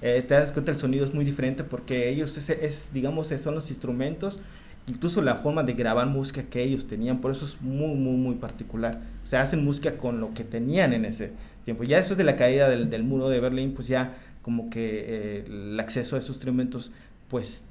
eh, 0.00 0.22
te 0.26 0.34
das 0.34 0.52
cuenta 0.52 0.72
el 0.72 0.78
sonido 0.78 1.04
es 1.04 1.14
muy 1.14 1.24
diferente 1.24 1.64
porque 1.64 2.08
ellos, 2.08 2.36
es, 2.36 2.90
digamos, 2.92 3.28
son 3.28 3.54
los 3.54 3.70
instrumentos 3.70 4.40
incluso 4.86 5.22
la 5.22 5.36
forma 5.36 5.62
de 5.62 5.74
grabar 5.74 6.06
música 6.06 6.42
que 6.42 6.62
ellos 6.62 6.86
tenían, 6.86 7.20
por 7.20 7.30
eso 7.30 7.44
es 7.44 7.60
muy, 7.60 7.94
muy, 7.94 8.16
muy 8.16 8.34
particular. 8.34 9.00
O 9.22 9.26
sea, 9.26 9.42
hacen 9.42 9.64
música 9.64 9.96
con 9.96 10.20
lo 10.20 10.34
que 10.34 10.44
tenían 10.44 10.92
en 10.92 11.04
ese 11.04 11.32
tiempo. 11.64 11.84
Ya 11.84 11.98
después 11.98 12.18
de 12.18 12.24
la 12.24 12.36
caída 12.36 12.68
del, 12.68 12.90
del 12.90 13.04
muro 13.04 13.28
de 13.28 13.40
Berlín, 13.40 13.74
pues 13.74 13.86
ya 13.86 14.14
como 14.42 14.70
que 14.70 15.04
eh, 15.06 15.44
el 15.46 15.78
acceso 15.78 16.16
a 16.16 16.18
esos 16.18 16.36
instrumentos 16.36 16.92
pues 17.28 17.64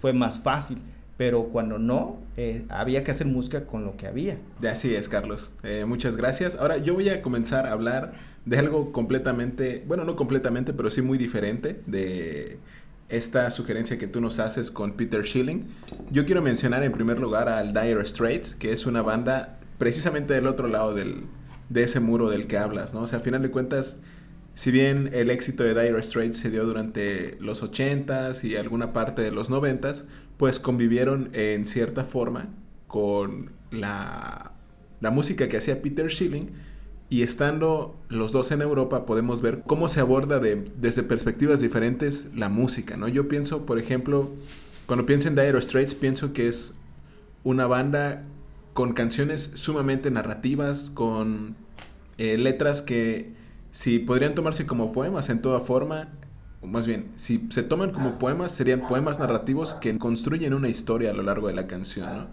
fue 0.00 0.12
más 0.12 0.38
fácil 0.40 0.78
pero 1.16 1.44
cuando 1.44 1.78
no, 1.78 2.18
eh, 2.36 2.64
había 2.68 3.02
que 3.02 3.10
hacer 3.10 3.26
música 3.26 3.66
con 3.66 3.84
lo 3.84 3.96
que 3.96 4.06
había. 4.06 4.38
Así 4.68 4.94
es, 4.94 5.08
Carlos. 5.08 5.52
Eh, 5.62 5.84
muchas 5.86 6.16
gracias. 6.16 6.56
Ahora 6.56 6.76
yo 6.78 6.94
voy 6.94 7.08
a 7.08 7.22
comenzar 7.22 7.66
a 7.66 7.72
hablar 7.72 8.14
de 8.44 8.58
algo 8.58 8.92
completamente, 8.92 9.82
bueno, 9.86 10.04
no 10.04 10.14
completamente, 10.14 10.72
pero 10.72 10.90
sí 10.90 11.02
muy 11.02 11.18
diferente 11.18 11.80
de 11.86 12.58
esta 13.08 13.50
sugerencia 13.50 13.98
que 13.98 14.06
tú 14.06 14.20
nos 14.20 14.38
haces 14.38 14.70
con 14.70 14.92
Peter 14.92 15.24
Schilling. 15.24 15.66
Yo 16.10 16.26
quiero 16.26 16.42
mencionar 16.42 16.82
en 16.82 16.92
primer 16.92 17.18
lugar 17.18 17.48
al 17.48 17.72
Dire 17.72 18.04
Straits, 18.04 18.54
que 18.54 18.72
es 18.72 18.86
una 18.86 19.02
banda 19.02 19.58
precisamente 19.78 20.34
del 20.34 20.46
otro 20.46 20.68
lado 20.68 20.94
del, 20.94 21.24
de 21.68 21.82
ese 21.82 22.00
muro 22.00 22.28
del 22.28 22.46
que 22.46 22.58
hablas, 22.58 22.94
¿no? 22.94 23.02
O 23.02 23.06
sea, 23.06 23.18
al 23.18 23.24
final 23.24 23.42
de 23.42 23.50
cuentas, 23.50 23.98
si 24.54 24.70
bien 24.70 25.10
el 25.12 25.30
éxito 25.30 25.62
de 25.62 25.74
Dire 25.80 26.02
Straits 26.02 26.38
se 26.38 26.50
dio 26.50 26.64
durante 26.64 27.36
los 27.40 27.62
80s 27.62 28.42
y 28.44 28.56
alguna 28.56 28.92
parte 28.92 29.22
de 29.22 29.30
los 29.30 29.50
90s, 29.50 30.04
pues 30.36 30.58
convivieron 30.58 31.30
en 31.32 31.66
cierta 31.66 32.04
forma 32.04 32.48
con 32.86 33.52
la, 33.70 34.52
la 35.00 35.10
música 35.10 35.48
que 35.48 35.56
hacía 35.56 35.82
Peter 35.82 36.10
Schilling 36.10 36.50
y 37.08 37.22
estando 37.22 37.96
los 38.08 38.32
dos 38.32 38.50
en 38.50 38.62
Europa 38.62 39.06
podemos 39.06 39.40
ver 39.40 39.62
cómo 39.66 39.88
se 39.88 40.00
aborda 40.00 40.40
de, 40.40 40.70
desde 40.76 41.02
perspectivas 41.02 41.60
diferentes 41.60 42.28
la 42.34 42.48
música, 42.48 42.96
¿no? 42.96 43.06
Yo 43.06 43.28
pienso, 43.28 43.64
por 43.64 43.78
ejemplo, 43.78 44.30
cuando 44.86 45.06
pienso 45.06 45.28
en 45.28 45.36
Dire 45.36 45.60
Straits, 45.60 45.94
pienso 45.94 46.32
que 46.32 46.48
es 46.48 46.74
una 47.44 47.66
banda 47.66 48.24
con 48.74 48.92
canciones 48.92 49.52
sumamente 49.54 50.10
narrativas, 50.10 50.90
con 50.90 51.54
eh, 52.18 52.36
letras 52.38 52.82
que 52.82 53.32
si 53.70 53.98
podrían 54.00 54.34
tomarse 54.34 54.66
como 54.66 54.92
poemas 54.92 55.28
en 55.30 55.40
toda 55.40 55.60
forma, 55.60 56.08
más 56.62 56.86
bien, 56.86 57.12
si 57.16 57.46
se 57.50 57.62
toman 57.62 57.92
como 57.92 58.18
poemas, 58.18 58.52
serían 58.52 58.86
poemas 58.88 59.18
narrativos 59.18 59.74
que 59.74 59.98
construyen 59.98 60.54
una 60.54 60.68
historia 60.68 61.10
a 61.10 61.14
lo 61.14 61.22
largo 61.22 61.48
de 61.48 61.54
la 61.54 61.66
canción, 61.66 62.06
¿no? 62.16 62.26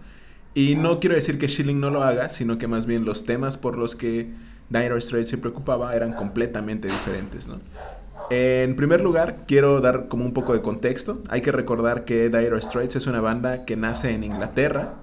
Y 0.56 0.76
no 0.76 1.00
quiero 1.00 1.16
decir 1.16 1.38
que 1.40 1.48
Schilling 1.48 1.80
no 1.80 1.90
lo 1.90 2.04
haga, 2.04 2.30
sino 2.30 2.58
que 2.58 2.68
más 2.68 2.86
bien 2.86 3.06
los 3.06 3.26
temas 3.26 3.58
por 3.58 3.78
los 3.78 3.96
que 3.96 4.30
Dire 4.70 5.00
Straits 5.02 5.30
se 5.30 5.38
preocupaba 5.38 5.96
eran 5.96 6.14
completamente 6.14 6.88
diferentes, 6.88 7.48
¿no? 7.48 7.60
En 8.30 8.76
primer 8.76 9.02
lugar, 9.02 9.46
quiero 9.48 9.82
dar 9.82 10.08
como 10.08 10.26
un 10.26 10.34
poco 10.34 10.54
de 10.54 10.62
contexto. 10.62 11.22
Hay 11.30 11.42
que 11.42 11.52
recordar 11.52 12.06
que 12.06 12.30
Dire 12.30 12.62
Straits 12.62 12.96
es 12.96 13.08
una 13.08 13.20
banda 13.20 13.66
que 13.66 13.76
nace 13.76 14.12
en 14.12 14.24
Inglaterra. 14.24 14.96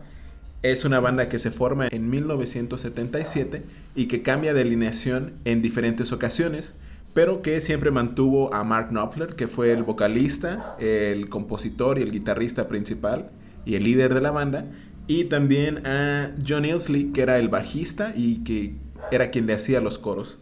Es 0.63 0.85
una 0.85 1.01
banda 1.01 1.29
que 1.29 1.39
se 1.39 1.51
forma 1.51 1.89
en 1.91 2.11
1977 2.11 3.63
y 3.95 4.07
que 4.07 4.23
cambia 4.23 4.55
de 4.55 4.63
alineación 4.63 5.35
en 5.45 5.63
diferentes 5.63 6.13
ocasiones 6.13 6.75
pero 7.13 7.43
que 7.43 7.61
siempre 7.61 7.91
mantuvo 7.91 8.53
a 8.55 8.65
Mark 8.65 8.89
Knopfler, 8.91 9.35
que 9.35 9.49
fue 9.49 9.73
el 9.73 9.83
vocalista, 9.83 10.77
el 10.79 11.29
compositor 11.29 11.99
y 11.99 12.03
el 12.03 12.11
guitarrista 12.11 12.69
principal 12.69 13.31
y 13.65 13.75
el 13.75 13.85
líder 13.85 14.15
de 14.15 14.21
la 14.21 14.31
banda, 14.31 14.67
y 15.07 15.25
también 15.25 15.87
a 15.87 16.31
John 16.47 16.65
Ilsley, 16.65 17.13
que 17.13 17.23
era 17.23 17.39
el 17.39 17.49
bajista 17.49 18.13
y 18.15 18.45
que 18.45 18.77
era 19.11 19.31
quien 19.31 19.47
le 19.47 19.55
hacía 19.55 19.81
los 19.81 19.99
coros. 19.99 20.39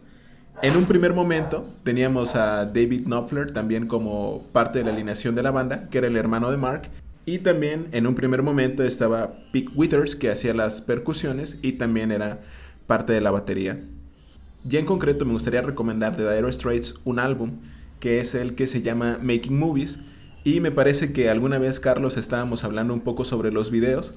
En 0.61 0.75
un 0.75 0.85
primer 0.85 1.13
momento 1.13 1.65
teníamos 1.83 2.35
a 2.35 2.65
David 2.65 3.05
Knopfler 3.05 3.51
también 3.51 3.87
como 3.87 4.45
parte 4.51 4.79
de 4.79 4.85
la 4.85 4.91
alineación 4.91 5.33
de 5.33 5.43
la 5.43 5.51
banda, 5.51 5.89
que 5.89 5.99
era 5.99 6.07
el 6.07 6.17
hermano 6.17 6.51
de 6.51 6.57
Mark, 6.57 6.83
y 7.25 7.39
también 7.39 7.87
en 7.91 8.07
un 8.07 8.15
primer 8.15 8.43
momento 8.43 8.83
estaba 8.83 9.33
Pete 9.51 9.69
Withers, 9.75 10.15
que 10.15 10.31
hacía 10.31 10.53
las 10.53 10.81
percusiones 10.81 11.57
y 11.61 11.73
también 11.73 12.11
era 12.11 12.41
parte 12.87 13.13
de 13.13 13.21
la 13.21 13.31
batería. 13.31 13.79
Ya 14.63 14.79
en 14.79 14.85
concreto 14.85 15.25
me 15.25 15.31
gustaría 15.31 15.61
recomendar 15.61 16.17
de 16.17 16.33
Dire 16.33 16.51
Straits 16.51 16.95
un 17.05 17.19
álbum 17.19 17.59
que 17.99 18.19
es 18.19 18.35
el 18.35 18.55
que 18.55 18.67
se 18.67 18.81
llama 18.81 19.19
Making 19.21 19.57
Movies 19.57 19.99
y 20.43 20.59
me 20.59 20.71
parece 20.71 21.13
que 21.13 21.29
alguna 21.29 21.57
vez 21.59 21.79
Carlos 21.79 22.17
estábamos 22.17 22.63
hablando 22.63 22.93
un 22.93 23.01
poco 23.01 23.23
sobre 23.23 23.51
los 23.51 23.71
videos 23.71 24.15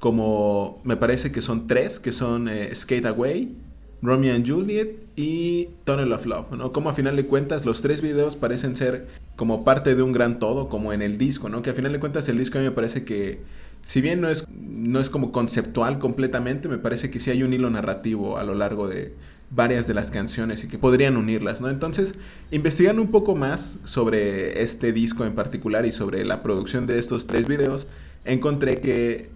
como 0.00 0.80
me 0.84 0.96
parece 0.96 1.30
que 1.30 1.40
son 1.40 1.66
tres 1.66 2.00
que 2.00 2.12
son 2.12 2.48
eh, 2.48 2.74
Skate 2.74 3.06
Away, 3.06 3.56
Romeo 4.02 4.34
and 4.34 4.46
Juliet 4.46 4.96
y 5.16 5.68
Tunnel 5.84 6.12
of 6.12 6.26
Love, 6.26 6.52
¿no? 6.52 6.72
Como 6.72 6.90
a 6.90 6.94
final 6.94 7.16
de 7.16 7.24
cuentas 7.24 7.64
los 7.64 7.80
tres 7.80 8.00
videos 8.02 8.36
parecen 8.36 8.74
ser 8.76 9.06
como 9.36 9.64
parte 9.64 9.94
de 9.94 10.02
un 10.02 10.12
gran 10.12 10.38
todo, 10.38 10.68
como 10.68 10.92
en 10.92 11.00
el 11.00 11.16
disco, 11.16 11.48
¿no? 11.48 11.62
Que 11.62 11.70
a 11.70 11.74
final 11.74 11.92
de 11.92 12.00
cuentas 12.00 12.28
el 12.28 12.38
disco 12.38 12.58
a 12.58 12.60
mí 12.60 12.66
me 12.66 12.74
parece 12.74 13.04
que 13.04 13.40
si 13.82 14.00
bien 14.00 14.20
no 14.20 14.28
es, 14.28 14.46
no 14.50 15.00
es 15.00 15.10
como 15.10 15.30
conceptual 15.32 15.98
completamente, 15.98 16.68
me 16.68 16.78
parece 16.78 17.10
que 17.10 17.20
sí 17.20 17.30
hay 17.30 17.42
un 17.42 17.52
hilo 17.52 17.70
narrativo 17.70 18.36
a 18.36 18.44
lo 18.44 18.54
largo 18.54 18.88
de, 18.88 19.14
varias 19.50 19.86
de 19.86 19.94
las 19.94 20.10
canciones 20.10 20.64
y 20.64 20.68
que 20.68 20.78
podrían 20.78 21.16
unirlas, 21.16 21.60
¿no? 21.60 21.68
Entonces, 21.68 22.14
investigando 22.50 23.02
un 23.02 23.10
poco 23.10 23.34
más 23.34 23.78
sobre 23.84 24.62
este 24.62 24.92
disco 24.92 25.24
en 25.24 25.34
particular 25.34 25.86
y 25.86 25.92
sobre 25.92 26.24
la 26.24 26.42
producción 26.42 26.86
de 26.86 26.98
estos 26.98 27.26
tres 27.26 27.46
videos, 27.46 27.86
encontré 28.24 28.80
que 28.80 29.30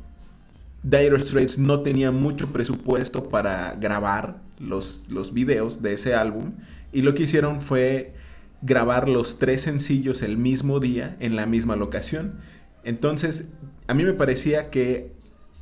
Dire 0.83 1.23
Straits 1.23 1.59
no 1.59 1.81
tenía 1.81 2.11
mucho 2.11 2.53
presupuesto 2.53 3.29
para 3.29 3.75
grabar 3.75 4.41
los, 4.59 5.07
los 5.09 5.33
videos 5.33 5.83
de 5.83 5.95
ese 5.95 6.15
álbum 6.15 6.53
y 6.93 7.03
lo 7.03 7.15
que 7.15 7.25
hicieron 7.25 7.61
fue 7.61 8.15
grabar 8.63 9.09
los 9.09 9.39
tres 9.39 9.63
sencillos 9.63 10.23
el 10.23 10.37
mismo 10.37 10.81
día 10.81 11.17
en 11.21 11.37
la 11.37 11.47
misma 11.47 11.77
locación. 11.77 12.35
Entonces, 12.85 13.45
a 13.87 13.95
mí 13.95 14.05
me 14.05 14.15
parecía 14.15 14.71
que 14.71 15.13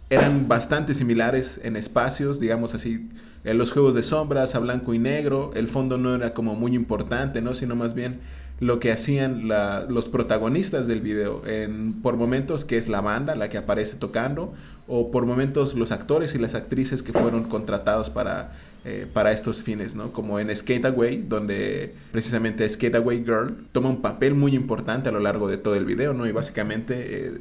eran 0.09 0.47
bastante 0.49 0.95
similares 0.95 1.61
en 1.65 1.77
espacios, 1.77 2.39
digamos 2.39 2.75
así, 2.75 3.09
en 3.45 3.59
los 3.59 3.73
juegos 3.73 3.95
de 3.95 4.03
sombras 4.03 4.55
a 4.55 4.59
blanco 4.61 4.95
y 4.95 4.99
negro, 4.99 5.53
el 5.55 5.69
fondo 5.69 5.99
no 5.99 6.15
era 6.15 6.35
como 6.35 6.55
muy 6.55 6.75
importante, 6.75 7.41
¿no? 7.41 7.55
Sino 7.55 7.75
más 7.77 7.95
bien 7.95 8.21
lo 8.59 8.81
que 8.81 8.91
hacían 8.91 9.49
los 9.89 10.09
protagonistas 10.09 10.87
del 10.87 11.01
video, 11.01 11.47
en, 11.47 12.01
por 12.01 12.17
momentos 12.17 12.65
que 12.65 12.79
es 12.79 12.89
la 12.89 13.01
banda 13.03 13.35
la 13.35 13.51
que 13.51 13.59
aparece 13.59 13.97
tocando, 13.97 14.55
o 14.89 15.11
por 15.11 15.27
momentos 15.27 15.75
los 15.75 15.93
actores 15.93 16.35
y 16.35 16.39
las 16.39 16.55
actrices 16.55 17.03
que 17.03 17.13
fueron 17.13 17.45
contratados 17.45 18.09
para, 18.09 18.53
eh, 18.85 19.07
para 19.13 19.33
estos 19.33 19.61
fines, 19.61 19.95
¿no? 19.95 20.13
Como 20.13 20.41
en 20.41 20.55
Skate 20.55 20.87
Away, 20.87 21.27
donde 21.29 21.95
precisamente 22.13 22.69
Skate 22.69 22.97
Away 22.97 23.25
Girl 23.25 23.57
toma 23.73 23.91
un 23.91 24.01
papel 24.01 24.35
muy 24.35 24.55
importante 24.55 25.11
a 25.11 25.13
lo 25.13 25.21
largo 25.21 25.49
de 25.49 25.59
todo 25.59 25.75
el 25.75 25.85
video, 25.85 26.15
¿no? 26.15 26.27
Y 26.27 26.33
básicamente 26.33 27.27
eh, 27.27 27.41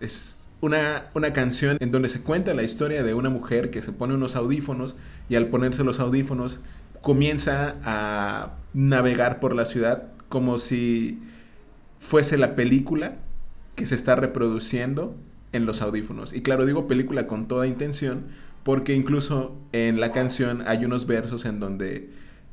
es 0.00 0.37
una, 0.60 1.06
una, 1.14 1.32
canción 1.32 1.76
en 1.80 1.92
donde 1.92 2.08
se 2.08 2.20
cuenta 2.20 2.54
la 2.54 2.62
historia 2.62 3.02
de 3.02 3.14
una 3.14 3.30
mujer 3.30 3.70
que 3.70 3.82
se 3.82 3.92
pone 3.92 4.14
unos 4.14 4.36
audífonos 4.36 4.96
y 5.28 5.36
al 5.36 5.46
ponerse 5.46 5.84
los 5.84 6.00
audífonos 6.00 6.60
comienza 7.00 7.76
a 7.84 8.56
navegar 8.74 9.40
por 9.40 9.54
la 9.54 9.66
ciudad 9.66 10.08
como 10.28 10.58
si 10.58 11.20
fuese 11.98 12.38
la 12.38 12.56
película 12.56 13.18
que 13.76 13.86
se 13.86 13.94
está 13.94 14.16
reproduciendo 14.16 15.14
en 15.52 15.66
los 15.66 15.82
audífonos. 15.82 16.32
Y 16.32 16.42
claro, 16.42 16.66
digo 16.66 16.86
película 16.86 17.26
con 17.26 17.48
toda 17.48 17.66
intención 17.66 18.26
porque 18.62 18.94
incluso 18.94 19.56
en 19.72 20.00
la 20.00 20.12
canción 20.12 20.62
hay 20.66 20.84
unos 20.84 21.06
versos 21.06 21.44
en 21.44 21.60
donde 21.60 22.10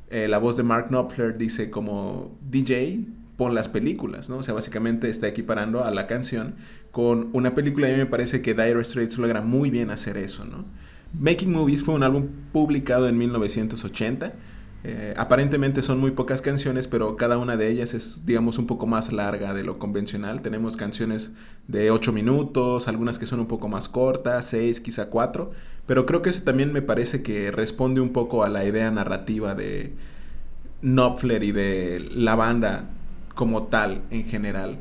eh, 0.09 0.27
la 0.27 0.38
voz 0.38 0.55
de 0.55 0.63
Mark 0.63 0.88
Knopfler 0.89 1.38
dice 1.38 1.69
como 1.69 2.38
DJ, 2.50 3.00
pon 3.37 3.53
las 3.53 3.67
películas, 3.67 4.29
¿no? 4.29 4.37
O 4.37 4.43
sea, 4.43 4.53
básicamente 4.53 5.09
está 5.09 5.27
equiparando 5.27 5.83
a 5.83 5.91
la 5.91 6.07
canción 6.07 6.55
con 6.91 7.29
una 7.33 7.55
película 7.55 7.89
y 7.89 7.91
a 7.91 7.93
mí 7.95 7.99
me 7.99 8.05
parece 8.05 8.41
que 8.41 8.53
Dire 8.53 8.83
Straits 8.83 9.17
logra 9.17 9.41
muy 9.41 9.69
bien 9.69 9.91
hacer 9.91 10.17
eso, 10.17 10.45
¿no? 10.45 10.65
Making 11.19 11.51
Movies 11.51 11.83
fue 11.83 11.95
un 11.95 12.03
álbum 12.03 12.27
publicado 12.51 13.07
en 13.07 13.17
1980. 13.17 14.33
Eh, 14.87 15.15
aparentemente 15.17 15.81
son 15.81 15.99
muy 15.99 16.11
pocas 16.11 16.41
canciones, 16.41 16.87
pero 16.87 17.15
cada 17.15 17.37
una 17.37 17.57
de 17.57 17.69
ellas 17.69 17.93
es, 17.93 18.25
digamos, 18.25 18.59
un 18.59 18.67
poco 18.67 18.85
más 18.85 19.11
larga 19.11 19.53
de 19.53 19.63
lo 19.63 19.79
convencional. 19.79 20.41
Tenemos 20.41 20.77
canciones 20.77 21.31
de 21.67 21.89
8 21.89 22.11
minutos, 22.11 22.87
algunas 22.87 23.17
que 23.17 23.25
son 23.25 23.39
un 23.39 23.47
poco 23.47 23.67
más 23.67 23.89
cortas, 23.89 24.45
6, 24.45 24.81
quizá 24.81 25.09
4, 25.09 25.51
pero 25.87 26.05
creo 26.05 26.21
que 26.21 26.29
eso 26.29 26.43
también 26.43 26.71
me 26.71 26.83
parece 26.83 27.23
que 27.23 27.49
responde 27.49 27.99
un 27.99 28.13
poco 28.13 28.43
a 28.43 28.49
la 28.49 28.63
idea 28.63 28.91
narrativa 28.91 29.55
de 29.55 29.93
Knopfler 30.81 31.43
y 31.43 31.51
de 31.51 32.07
la 32.13 32.35
banda 32.35 32.89
como 33.35 33.65
tal 33.65 34.01
en 34.09 34.25
general. 34.25 34.79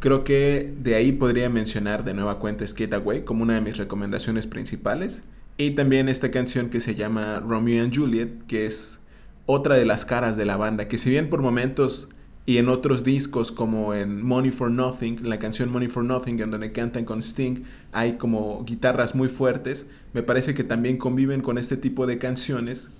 Creo 0.00 0.24
que 0.24 0.74
de 0.80 0.94
ahí 0.94 1.12
podría 1.12 1.48
mencionar 1.48 2.04
de 2.04 2.14
nueva 2.14 2.38
cuenta 2.38 2.66
Skate 2.66 2.94
Away 2.94 3.22
como 3.22 3.42
una 3.42 3.54
de 3.54 3.60
mis 3.60 3.76
recomendaciones 3.76 4.46
principales. 4.46 5.22
Y 5.56 5.72
también 5.72 6.08
esta 6.08 6.30
canción 6.30 6.70
que 6.70 6.80
se 6.80 6.94
llama 6.94 7.40
Romeo 7.40 7.82
and 7.82 7.96
Juliet, 7.96 8.46
que 8.46 8.66
es 8.66 9.00
otra 9.46 9.74
de 9.76 9.84
las 9.84 10.04
caras 10.04 10.36
de 10.36 10.44
la 10.44 10.56
banda, 10.56 10.86
que 10.86 10.98
si 10.98 11.10
bien 11.10 11.28
por 11.30 11.42
momentos 11.42 12.08
y 12.46 12.58
en 12.58 12.68
otros 12.68 13.04
discos 13.04 13.50
como 13.50 13.92
en 13.92 14.24
Money 14.24 14.52
for 14.52 14.70
Nothing, 14.70 15.28
la 15.28 15.38
canción 15.38 15.70
Money 15.70 15.88
for 15.88 16.04
Nothing, 16.04 16.40
en 16.40 16.50
donde 16.50 16.72
cantan 16.72 17.04
con 17.04 17.22
Sting, 17.22 17.64
hay 17.92 18.14
como 18.14 18.64
guitarras 18.64 19.14
muy 19.14 19.28
fuertes, 19.28 19.86
me 20.12 20.22
parece 20.22 20.54
que 20.54 20.64
también 20.64 20.96
conviven 20.96 21.42
con 21.42 21.58
este 21.58 21.76
tipo 21.76 22.06
de 22.06 22.18
canciones, 22.18 22.90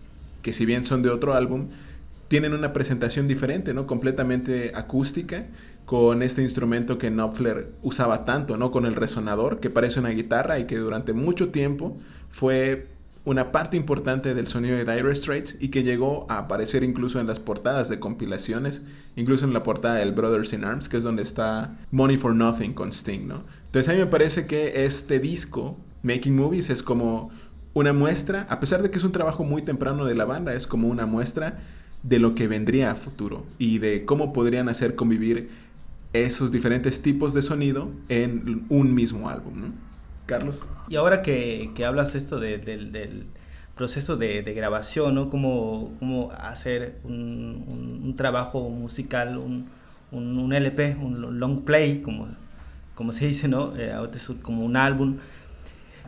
que 0.42 0.52
si 0.52 0.66
bien 0.66 0.84
son 0.84 1.02
de 1.02 1.10
otro 1.10 1.32
álbum, 1.32 1.68
tienen 2.28 2.52
una 2.52 2.72
presentación 2.72 3.26
diferente, 3.26 3.74
¿no? 3.74 3.86
Completamente 3.86 4.72
acústica, 4.74 5.46
con 5.86 6.22
este 6.22 6.42
instrumento 6.42 6.98
que 6.98 7.10
Knopfler 7.10 7.72
usaba 7.82 8.24
tanto, 8.24 8.58
¿no? 8.58 8.70
Con 8.70 8.84
el 8.84 8.94
resonador, 8.94 9.58
que 9.58 9.70
parece 9.70 10.00
una 10.00 10.10
guitarra 10.10 10.58
y 10.58 10.66
que 10.66 10.76
durante 10.76 11.14
mucho 11.14 11.48
tiempo 11.48 11.96
fue 12.28 12.88
una 13.24 13.52
parte 13.52 13.76
importante 13.76 14.34
del 14.34 14.46
sonido 14.46 14.76
de 14.76 14.84
Dire 14.84 15.14
Straits 15.14 15.56
y 15.60 15.68
que 15.68 15.82
llegó 15.82 16.26
a 16.30 16.38
aparecer 16.38 16.82
incluso 16.82 17.20
en 17.20 17.26
las 17.26 17.38
portadas 17.38 17.88
de 17.88 17.98
compilaciones, 17.98 18.82
incluso 19.16 19.44
en 19.44 19.52
la 19.52 19.62
portada 19.62 19.96
del 19.96 20.12
Brothers 20.12 20.52
in 20.52 20.64
Arms, 20.64 20.88
que 20.88 20.98
es 20.98 21.02
donde 21.02 21.22
está 21.22 21.76
Money 21.90 22.16
for 22.16 22.34
Nothing 22.34 22.74
con 22.74 22.90
Sting, 22.90 23.26
¿no? 23.26 23.42
Entonces 23.66 23.88
a 23.88 23.92
mí 23.92 23.98
me 23.98 24.06
parece 24.06 24.46
que 24.46 24.84
este 24.84 25.18
disco, 25.20 25.78
Making 26.02 26.36
Movies, 26.36 26.70
es 26.70 26.82
como 26.82 27.30
una 27.74 27.92
muestra, 27.92 28.46
a 28.48 28.60
pesar 28.60 28.82
de 28.82 28.90
que 28.90 28.98
es 28.98 29.04
un 29.04 29.12
trabajo 29.12 29.44
muy 29.44 29.62
temprano 29.62 30.04
de 30.04 30.14
la 30.14 30.24
banda, 30.24 30.54
es 30.54 30.66
como 30.66 30.88
una 30.88 31.06
muestra 31.06 31.60
de 32.02 32.18
lo 32.18 32.34
que 32.34 32.48
vendría 32.48 32.90
a 32.90 32.94
futuro 32.96 33.44
y 33.58 33.78
de 33.78 34.04
cómo 34.04 34.32
podrían 34.32 34.68
hacer 34.68 34.94
convivir 34.94 35.50
esos 36.12 36.50
diferentes 36.50 37.02
tipos 37.02 37.34
de 37.34 37.42
sonido 37.42 37.90
en 38.08 38.64
un 38.68 38.94
mismo 38.94 39.28
álbum. 39.28 39.72
Carlos. 40.26 40.66
Y 40.88 40.96
ahora 40.96 41.22
que, 41.22 41.70
hablas 41.84 42.14
esto 42.14 42.38
del 42.38 43.26
proceso 43.78 44.16
de, 44.16 44.42
grabación, 44.54 45.14
¿no? 45.14 45.30
Cómo, 45.30 45.94
cómo 46.00 46.30
hacer 46.32 46.98
un, 47.04 48.14
trabajo 48.16 48.68
musical, 48.68 49.38
un, 49.38 50.52
LP, 50.52 50.96
un 51.00 51.38
long 51.38 51.64
play, 51.64 52.02
como, 52.02 52.28
como 52.94 53.12
se 53.12 53.26
dice, 53.26 53.48
¿no? 53.48 53.72
Eh, 53.76 53.92
como 54.42 54.64
un 54.64 54.76
álbum. 54.76 55.16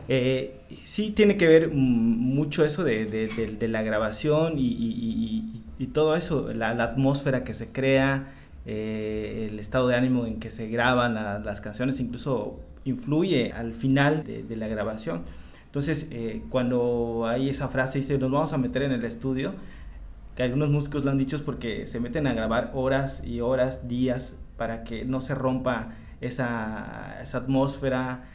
Eh, 0.07 0.59
sí 0.83 1.11
tiene 1.11 1.37
que 1.37 1.47
ver 1.47 1.69
mucho 1.71 2.65
eso 2.65 2.83
de, 2.83 3.67
la 3.69 3.81
grabación 3.81 4.55
y, 4.57 5.63
todo 5.87 6.15
eso, 6.15 6.53
la, 6.53 6.73
la, 6.73 6.83
atmósfera 6.83 7.43
que 7.43 7.53
se 7.53 7.67
crea, 7.69 8.33
eh, 8.65 9.47
el 9.51 9.59
estado 9.59 9.87
de 9.87 9.95
ánimo 9.95 10.25
en 10.25 10.39
que 10.39 10.51
se 10.51 10.67
graban 10.67 11.15
las 11.15 11.61
canciones, 11.61 11.99
incluso 11.99 12.59
influye 12.85 13.53
al 13.53 13.73
final 13.73 14.23
de, 14.23 14.55
la 14.55 14.67
grabación. 14.67 15.23
Entonces, 15.65 16.07
eh, 16.11 16.43
cuando 16.49 17.25
hay 17.27 17.49
esa 17.49 17.69
frase, 17.69 17.99
dice, 17.99 18.17
nos 18.17 18.31
vamos 18.31 18.53
a 18.53 18.57
meter 18.57 18.83
en 18.83 18.91
el 18.91 19.05
estudio, 19.05 19.53
que 20.35 20.43
algunos 20.43 20.69
músicos 20.69 21.05
lo 21.05 21.11
han 21.11 21.17
dicho 21.17 21.35
es 21.35 21.41
porque 21.41 21.85
se 21.85 21.99
meten 21.99 22.27
a 22.27 22.33
grabar 22.33 22.71
horas 22.73 23.23
y 23.25 23.41
horas, 23.41 23.87
días, 23.87 24.35
para 24.57 24.83
que 24.83 25.05
no 25.05 25.21
se 25.21 25.33
rompa 25.33 25.89
esa, 26.21 27.17
esa 27.21 27.39
atmósfera, 27.39 28.25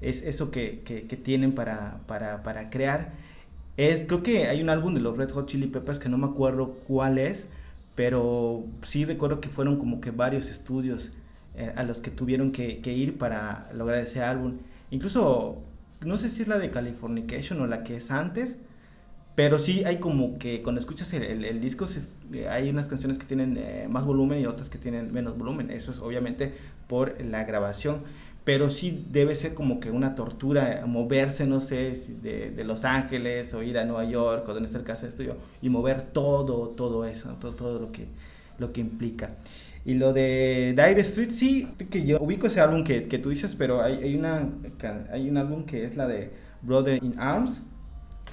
es 0.00 0.22
eso 0.22 0.50
que, 0.50 0.80
que, 0.80 1.16
tienen 1.16 1.52
para, 1.52 1.98
para, 2.06 2.42
para 2.42 2.70
crear. 2.70 3.12
Es, 3.78 4.02
creo 4.02 4.24
que 4.24 4.48
hay 4.48 4.60
un 4.60 4.70
álbum 4.70 4.92
de 4.92 5.00
los 5.00 5.16
Red 5.16 5.30
Hot 5.30 5.46
Chili 5.46 5.68
Peppers 5.68 6.00
que 6.00 6.08
no 6.08 6.18
me 6.18 6.26
acuerdo 6.26 6.74
cuál 6.88 7.16
es, 7.16 7.46
pero 7.94 8.64
sí 8.82 9.04
recuerdo 9.04 9.40
que 9.40 9.48
fueron 9.48 9.76
como 9.78 10.00
que 10.00 10.10
varios 10.10 10.50
estudios 10.50 11.12
eh, 11.56 11.72
a 11.76 11.84
los 11.84 12.00
que 12.00 12.10
tuvieron 12.10 12.50
que, 12.50 12.80
ir 12.84 13.18
para 13.18 13.70
lograr 13.72 14.00
ese 14.00 14.20
álbum. 14.20 14.56
Incluso, 14.90 15.58
no 16.04 16.18
sé 16.18 16.28
si 16.28 16.42
es 16.42 16.48
la 16.48 16.58
de 16.58 16.72
Californication 16.72 17.60
o 17.60 17.68
la 17.68 17.84
que 17.84 17.94
es 17.94 18.10
antes, 18.10 18.56
pero 19.36 19.60
sí 19.60 19.84
hay 19.84 19.98
como 19.98 20.38
que 20.38 20.60
cuando 20.60 20.80
escuchas 20.80 21.12
el, 21.12 21.60
disco 21.60 21.86
eh, 22.32 22.48
hay 22.48 22.70
unas 22.70 22.88
canciones 22.88 23.16
que 23.16 23.26
tienen 23.26 23.56
eh, 23.56 23.86
más 23.88 24.04
volumen 24.04 24.40
y 24.40 24.46
otras 24.46 24.70
que 24.70 24.78
tienen 24.78 25.12
menos 25.12 25.38
volumen. 25.38 25.70
Eso 25.70 25.92
es 25.92 26.00
obviamente 26.00 26.52
por 26.88 27.24
la 27.24 27.44
grabación 27.44 28.00
pero 28.48 28.70
sí 28.70 29.04
debe 29.10 29.36
ser 29.36 29.52
como 29.52 29.78
que 29.78 29.90
una 29.90 30.14
tortura 30.14 30.82
moverse, 30.86 31.46
no 31.46 31.60
sé, 31.60 31.92
de, 32.22 32.50
de, 32.50 32.64
Los 32.64 32.86
Ángeles 32.86 33.52
o 33.52 33.62
ir 33.62 33.76
a 33.76 33.84
Nueva 33.84 34.06
York 34.06 34.48
o 34.48 34.54
donde 34.54 34.68
está 34.68 34.78
el 34.78 34.84
casa 34.84 35.02
de 35.02 35.10
estudio 35.10 35.36
y 35.60 35.68
mover 35.68 36.00
todo, 36.00 36.70
todo 36.70 37.04
eso, 37.04 37.36
todo, 37.38 37.52
todo 37.52 37.78
lo, 37.78 37.92
que, 37.92 38.06
lo 38.56 38.72
que 38.72 38.80
implica. 38.80 39.32
Y 39.84 39.96
lo 39.96 40.14
de 40.14 40.74
Dire 40.74 41.02
Street, 41.02 41.28
sí, 41.28 41.68
que 41.90 42.06
yo 42.06 42.18
ubico 42.22 42.46
ese 42.46 42.60
álbum 42.60 42.84
que, 42.84 43.06
que 43.06 43.18
tú 43.18 43.28
dices, 43.28 43.54
pero 43.54 43.82
hay, 43.82 43.96
hay, 43.96 44.14
una, 44.16 44.48
hay 45.12 45.28
un 45.28 45.36
álbum 45.36 45.66
que 45.66 45.84
es 45.84 45.94
la 45.94 46.06
de 46.06 46.32
Brother 46.62 47.04
in 47.04 47.16
Arms 47.18 47.60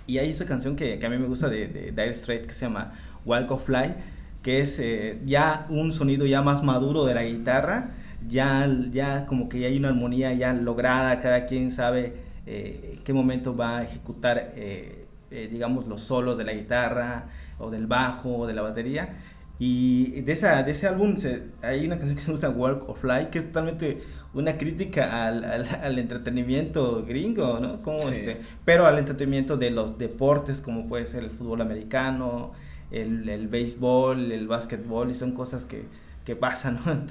y 0.07 0.19
hay 0.19 0.29
esa 0.29 0.45
canción 0.45 0.77
que, 0.77 0.97
que 0.97 1.05
a 1.05 1.09
mí 1.09 1.17
me 1.17 1.27
gusta 1.27 1.49
de, 1.49 1.67
de 1.67 1.91
Dire 1.91 2.13
Straits 2.13 2.47
que 2.47 2.53
se 2.53 2.61
llama 2.67 2.93
Walk 3.25 3.51
of 3.51 3.65
Fly, 3.65 3.95
que 4.43 4.61
es 4.61 4.79
eh, 4.79 5.19
ya 5.25 5.65
un 5.67 5.91
sonido 5.91 6.25
ya 6.25 6.41
más 6.41 6.63
maduro 6.63 7.03
de 7.03 7.15
la 7.15 7.23
guitarra 7.25 7.91
ya, 8.27 8.69
ya 8.91 9.25
como 9.25 9.49
que 9.49 9.59
ya 9.59 9.67
hay 9.67 9.77
una 9.77 9.89
armonía 9.89 10.33
ya 10.33 10.53
lograda, 10.53 11.19
cada 11.21 11.45
quien 11.45 11.71
sabe 11.71 12.13
eh, 12.45 12.99
qué 13.03 13.13
momento 13.13 13.55
va 13.55 13.79
a 13.79 13.83
ejecutar, 13.83 14.53
eh, 14.55 15.05
eh, 15.31 15.47
digamos, 15.51 15.87
los 15.87 16.01
solos 16.01 16.37
de 16.37 16.43
la 16.43 16.53
guitarra 16.53 17.29
o 17.59 17.69
del 17.71 17.87
bajo 17.87 18.35
o 18.37 18.47
de 18.47 18.53
la 18.53 18.61
batería. 18.61 19.15
Y 19.57 20.21
de, 20.21 20.33
esa, 20.33 20.63
de 20.63 20.71
ese 20.71 20.87
álbum 20.87 21.15
hay 21.61 21.85
una 21.85 21.97
canción 21.97 22.17
que 22.17 22.23
se 22.23 22.35
llama 22.35 22.57
Walk 22.57 22.89
of 22.89 23.03
Life, 23.03 23.29
que 23.29 23.39
es 23.39 23.45
totalmente 23.47 24.01
una 24.33 24.57
crítica 24.57 25.25
al, 25.27 25.45
al, 25.45 25.97
entretenimiento 25.97 27.05
gringo, 27.05 27.59
¿no? 27.61 27.81
Como 27.81 27.99
este, 28.09 28.41
pero 28.65 28.85
al 28.85 28.99
entretenimiento 28.99 29.55
de 29.55 29.71
los 29.71 29.97
deportes, 29.97 30.59
como 30.59 30.87
puede 30.89 31.07
ser 31.07 31.23
el 31.23 31.29
fútbol 31.29 31.61
americano, 31.61 32.51
el, 32.91 33.29
el 33.29 33.47
béisbol, 33.47 34.33
el 34.33 34.47
básquetbol, 34.47 35.09
y 35.09 35.15
son 35.15 35.31
cosas 35.31 35.65
que, 35.65 35.85
que 36.25 36.35
pasan, 36.35 36.81
¿no? 36.85 37.05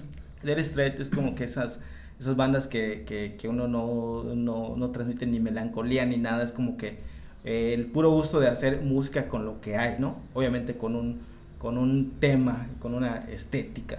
Dire 0.45 0.63
Straits 0.65 1.01
es 1.01 1.11
como 1.11 1.35
que 1.35 1.45
esas, 1.45 1.81
esas 2.19 2.37
bandas 2.37 2.67
que, 2.67 3.05
que, 3.07 3.37
que 3.39 3.49
uno 3.49 3.69
no, 3.69 4.25
no, 4.35 4.77
no, 4.77 4.91
transmite 4.91 5.27
ni 5.27 5.41
melancolía 5.41 6.07
ni 6.07 6.17
nada, 6.17 6.45
es 6.45 6.53
como 6.53 6.77
que 6.77 6.99
eh, 7.45 7.75
el 7.75 7.87
puro 7.87 8.11
gusto 8.11 8.41
de 8.41 8.49
hacer 8.49 8.83
música 8.83 9.29
con 9.29 9.45
lo 9.45 9.61
que 9.61 9.77
hay, 9.77 9.97
¿no? 9.99 10.19
Obviamente 10.35 10.77
con 10.77 10.97
un, 10.97 11.21
con 11.59 11.79
un 11.79 12.13
tema, 12.21 12.67
con 12.81 12.95
una 12.95 13.25
estética. 13.31 13.99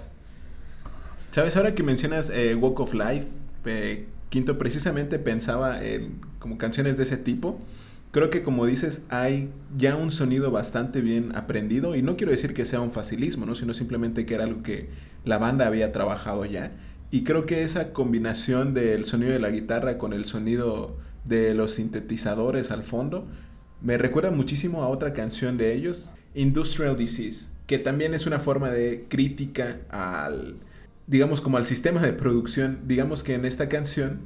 ¿Sabes? 1.32 1.58
Ahora 1.58 1.76
que 1.76 1.84
mencionas 1.84 2.30
eh, 2.30 2.56
Walk 2.56 2.80
of 2.80 2.94
Life, 2.94 3.28
eh, 3.66 4.08
Quinto, 4.30 4.58
precisamente 4.58 5.20
pensaba 5.20 5.84
en 5.84 6.20
como 6.40 6.58
canciones 6.58 6.96
de 6.98 7.04
ese 7.04 7.18
tipo. 7.18 7.60
Creo 8.12 8.30
que 8.30 8.44
como 8.44 8.66
dices, 8.66 9.02
hay 9.10 9.50
ya 9.76 9.96
un 9.96 10.12
sonido 10.12 10.50
bastante 10.52 11.02
bien 11.02 11.36
aprendido 11.36 11.96
y 11.96 12.02
no 12.02 12.16
quiero 12.16 12.32
decir 12.32 12.54
que 12.54 12.66
sea 12.66 12.80
un 12.80 12.92
facilismo, 12.92 13.46
¿no? 13.46 13.56
sino 13.56 13.74
simplemente 13.74 14.26
que 14.26 14.36
era 14.36 14.46
algo 14.46 14.64
que 14.64 14.88
la 15.26 15.38
banda 15.38 15.68
había 15.68 15.92
trabajado 15.92 16.46
ya. 16.46 16.72
Y 17.12 17.24
creo 17.24 17.46
que 17.46 17.64
esa 17.64 17.94
combinación 17.94 18.74
del 18.74 19.06
sonido 19.06 19.34
de 19.34 19.40
la 19.40 19.50
guitarra 19.50 19.98
con 19.98 20.14
el 20.14 20.26
sonido 20.26 20.98
de 21.24 21.54
los 21.54 21.72
sintetizadores 21.72 22.72
al 22.72 22.84
fondo 22.84 23.28
me 23.82 23.98
recuerda 23.98 24.32
muchísimo 24.32 24.84
a 24.84 24.88
otra 24.88 25.14
canción 25.14 25.58
de 25.58 25.74
ellos, 25.74 26.16
Industrial 26.34 26.96
Disease, 26.96 27.50
que 27.68 27.78
también 27.78 28.14
es 28.14 28.26
una 28.26 28.40
forma 28.40 28.70
de 28.70 29.06
crítica 29.10 29.80
al, 29.90 30.56
digamos, 31.08 31.42
como 31.42 31.58
al 31.58 31.66
sistema 31.66 32.02
de 32.02 32.14
producción. 32.14 32.80
Digamos 32.86 33.24
que 33.24 33.34
en 33.34 33.46
esta 33.46 33.70
canción 33.70 34.22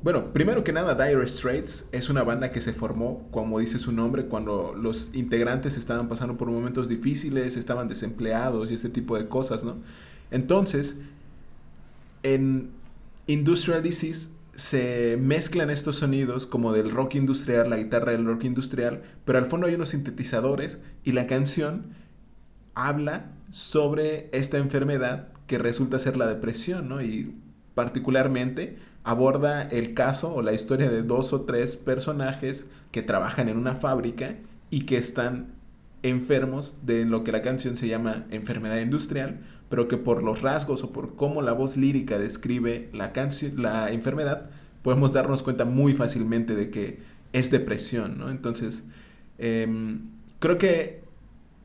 bueno, 0.00 0.32
primero 0.32 0.62
que 0.62 0.72
nada, 0.72 0.94
Dire 0.94 1.26
Straits 1.26 1.86
es 1.90 2.08
una 2.08 2.22
banda 2.22 2.52
que 2.52 2.60
se 2.60 2.72
formó, 2.72 3.26
como 3.32 3.58
dice 3.58 3.80
su 3.80 3.90
nombre, 3.90 4.26
cuando 4.26 4.72
los 4.72 5.10
integrantes 5.12 5.76
estaban 5.76 6.08
pasando 6.08 6.36
por 6.36 6.48
momentos 6.48 6.88
difíciles, 6.88 7.56
estaban 7.56 7.88
desempleados 7.88 8.70
y 8.70 8.74
ese 8.74 8.90
tipo 8.90 9.18
de 9.18 9.26
cosas, 9.26 9.64
¿no? 9.64 9.78
Entonces, 10.30 10.96
en 12.22 12.70
Industrial 13.26 13.82
Disease 13.82 14.30
se 14.54 15.16
mezclan 15.20 15.70
estos 15.70 15.96
sonidos 15.96 16.46
como 16.46 16.72
del 16.72 16.90
rock 16.90 17.14
industrial, 17.14 17.70
la 17.70 17.76
guitarra 17.76 18.12
del 18.12 18.24
rock 18.24 18.44
industrial, 18.44 19.02
pero 19.24 19.38
al 19.38 19.46
fondo 19.46 19.66
hay 19.66 19.74
unos 19.74 19.90
sintetizadores 19.90 20.80
y 21.04 21.12
la 21.12 21.26
canción 21.26 21.94
habla 22.74 23.30
sobre 23.50 24.28
esta 24.32 24.58
enfermedad 24.58 25.28
que 25.46 25.58
resulta 25.58 25.98
ser 25.98 26.16
la 26.16 26.26
depresión, 26.26 26.88
¿no? 26.88 27.00
Y 27.00 27.36
particularmente 27.74 28.78
aborda 29.04 29.62
el 29.62 29.94
caso 29.94 30.34
o 30.34 30.42
la 30.42 30.52
historia 30.52 30.90
de 30.90 31.02
dos 31.02 31.32
o 31.32 31.42
tres 31.42 31.76
personajes 31.76 32.66
que 32.90 33.02
trabajan 33.02 33.48
en 33.48 33.56
una 33.56 33.74
fábrica 33.76 34.36
y 34.70 34.82
que 34.86 34.96
están 34.96 35.54
enfermos 36.02 36.76
de 36.82 37.04
lo 37.04 37.24
que 37.24 37.32
la 37.32 37.42
canción 37.42 37.76
se 37.76 37.88
llama 37.88 38.26
enfermedad 38.30 38.78
industrial, 38.78 39.40
pero 39.68 39.88
que 39.88 39.96
por 39.96 40.22
los 40.22 40.42
rasgos 40.42 40.82
o 40.82 40.90
por 40.90 41.14
cómo 41.16 41.42
la 41.42 41.52
voz 41.52 41.76
lírica 41.76 42.18
describe 42.18 42.88
la, 42.92 43.12
la 43.56 43.90
enfermedad, 43.92 44.50
podemos 44.82 45.12
darnos 45.12 45.42
cuenta 45.42 45.64
muy 45.64 45.92
fácilmente 45.92 46.54
de 46.54 46.70
que 46.70 46.98
es 47.32 47.50
depresión, 47.50 48.18
¿no? 48.18 48.30
Entonces, 48.30 48.84
em, 49.38 50.10
creo 50.38 50.58
que 50.58 51.02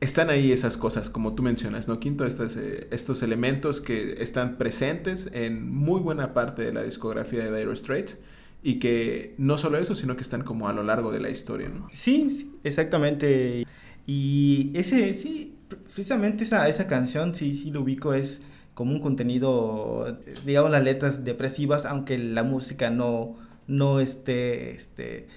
están 0.00 0.28
ahí 0.28 0.52
esas 0.52 0.76
cosas, 0.76 1.08
como 1.08 1.34
tú 1.34 1.42
mencionas, 1.42 1.88
¿no, 1.88 1.98
Quinto? 1.98 2.26
Estos, 2.26 2.56
eh, 2.56 2.88
estos 2.90 3.22
elementos 3.22 3.80
que 3.80 4.22
están 4.22 4.58
presentes 4.58 5.30
en 5.32 5.70
muy 5.72 6.00
buena 6.00 6.34
parte 6.34 6.62
de 6.62 6.72
la 6.72 6.82
discografía 6.82 7.44
de 7.44 7.56
Dire 7.56 7.74
Straits 7.74 8.18
y 8.62 8.78
que 8.78 9.34
no 9.38 9.56
solo 9.56 9.78
eso, 9.78 9.94
sino 9.94 10.16
que 10.16 10.22
están 10.22 10.42
como 10.42 10.68
a 10.68 10.72
lo 10.72 10.82
largo 10.82 11.10
de 11.10 11.20
la 11.20 11.30
historia, 11.30 11.68
¿no? 11.68 11.88
Sí, 11.92 12.50
exactamente. 12.64 13.66
Y 14.06 14.70
ese, 14.74 15.14
sí, 15.14 15.53
precisamente 15.82 16.44
esa, 16.44 16.68
esa 16.68 16.86
canción, 16.86 17.34
sí, 17.34 17.54
sí 17.54 17.70
lo 17.70 17.82
ubico, 17.82 18.14
es 18.14 18.42
como 18.74 18.92
un 18.92 19.00
contenido, 19.00 20.18
digamos, 20.44 20.70
las 20.70 20.82
letras 20.82 21.24
depresivas, 21.24 21.84
aunque 21.84 22.18
la 22.18 22.42
música 22.42 22.90
no, 22.90 23.36
no 23.66 24.00
esté, 24.00 24.72
esté 24.72 25.28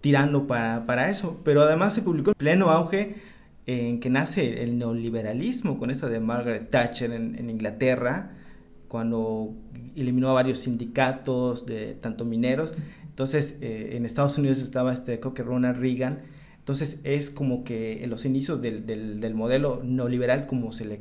tirando 0.00 0.46
para, 0.46 0.86
para 0.86 1.10
eso. 1.10 1.40
Pero 1.44 1.62
además 1.62 1.94
se 1.94 2.02
publicó 2.02 2.30
en 2.30 2.36
pleno 2.36 2.70
auge 2.70 3.16
en 3.66 4.00
que 4.00 4.08
nace 4.08 4.62
el 4.62 4.78
neoliberalismo 4.78 5.78
con 5.78 5.90
esta 5.90 6.08
de 6.08 6.20
Margaret 6.20 6.70
Thatcher 6.70 7.12
en, 7.12 7.50
Inglaterra, 7.50 8.30
cuando 8.88 9.52
eliminó 9.94 10.30
a 10.30 10.32
varios 10.32 10.60
sindicatos 10.60 11.66
de 11.66 11.94
tanto 11.94 12.24
mineros. 12.24 12.72
Entonces, 13.04 13.58
eh, 13.60 13.90
en 13.92 14.06
Estados 14.06 14.38
Unidos 14.38 14.60
estaba 14.60 14.94
este, 14.94 15.20
creo 15.20 15.34
que 15.34 15.42
Ronald 15.42 15.78
Reagan. 15.78 16.20
Entonces, 16.68 17.00
es 17.02 17.30
como 17.30 17.64
que 17.64 18.04
en 18.04 18.10
los 18.10 18.26
inicios 18.26 18.60
del, 18.60 18.84
del, 18.84 19.20
del 19.20 19.34
modelo 19.34 19.80
neoliberal, 19.82 20.44
como 20.46 20.70
se 20.70 20.84
le 20.84 21.00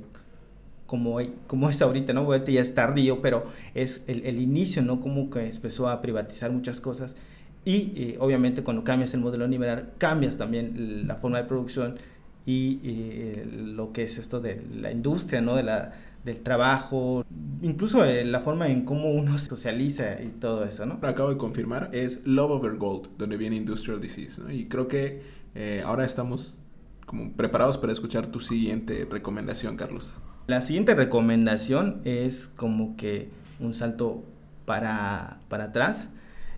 como, 0.86 1.20
como 1.46 1.70
es 1.70 1.82
ahorita, 1.82 2.14
¿no? 2.14 2.22
Ahorita 2.22 2.54
ya 2.54 2.62
es 2.62 2.74
tardío, 2.74 3.22
pero 3.22 3.48
es 3.76 4.06
el, 4.08 4.26
el, 4.26 4.40
inicio, 4.40 4.82
¿no? 4.82 5.02
Como 5.02 5.30
que 5.30 5.46
empezó 5.46 5.90
a 5.90 6.02
privatizar 6.02 6.52
muchas 6.52 6.80
cosas. 6.80 7.18
Y 7.66 7.92
eh, 7.98 8.18
obviamente 8.22 8.64
cuando 8.64 8.86
cambias 8.86 9.14
el 9.14 9.20
modelo 9.20 9.46
liberal, 9.46 9.90
cambias 9.98 10.38
también 10.38 11.06
la 11.06 11.16
forma 11.16 11.40
de 11.40 11.44
producción 11.44 11.98
y 12.46 12.80
eh, 12.86 13.46
lo 13.52 13.92
que 13.92 14.04
es 14.04 14.18
esto 14.18 14.40
de 14.40 14.64
la 14.74 14.90
industria, 14.90 15.42
¿no? 15.42 15.58
De 15.58 15.64
la, 15.64 15.92
del 16.24 16.40
trabajo, 16.44 17.26
incluso 17.62 18.06
eh, 18.06 18.24
la 18.24 18.40
forma 18.40 18.70
en 18.70 18.86
cómo 18.86 19.12
uno 19.12 19.38
se 19.38 19.48
socializa 19.48 20.22
y 20.22 20.30
todo 20.30 20.64
eso, 20.64 20.86
¿no? 20.86 20.98
Acabo 21.02 21.30
de 21.30 21.38
confirmar, 21.38 21.90
es 21.92 22.26
Love 22.26 22.52
Over 22.52 22.78
Gold, 22.78 23.10
donde 23.18 23.36
viene 23.36 23.58
Industrial 23.58 24.00
Disease, 24.00 24.42
¿no? 24.42 24.50
Y 24.50 24.66
creo 24.66 24.88
que 24.88 25.36
eh, 25.60 25.82
ahora 25.84 26.06
estamos 26.06 26.62
como 27.08 27.32
preparados 27.32 27.80
para 27.80 27.92
escuchar 27.92 28.28
tu 28.28 28.40
siguiente 28.40 29.08
recomendación, 29.10 29.76
Carlos. 29.76 30.22
La 30.46 30.62
siguiente 30.62 30.94
recomendación 30.94 32.00
es 32.06 32.48
como 32.48 32.96
que 32.96 33.32
un 33.60 33.74
salto 33.74 34.24
para, 34.66 35.40
para 35.50 35.66
atrás 35.66 36.10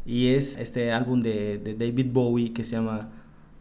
y 0.06 0.34
es 0.34 0.58
este 0.58 0.92
álbum 0.92 1.22
de, 1.22 1.60
de 1.60 1.76
David 1.76 2.08
Bowie 2.12 2.52
que 2.52 2.66
se 2.66 2.74
llama, 2.74 3.10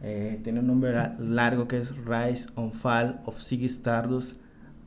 eh, 0.01 0.41
tiene 0.43 0.59
un 0.59 0.67
nombre 0.67 0.93
largo 1.19 1.69
que 1.69 1.77
es 1.77 1.93
Rise 2.05 2.49
on 2.55 2.73
Fall 2.73 3.21
of 3.23 3.39
Ziggy 3.39 3.67
Stardust 3.67 4.37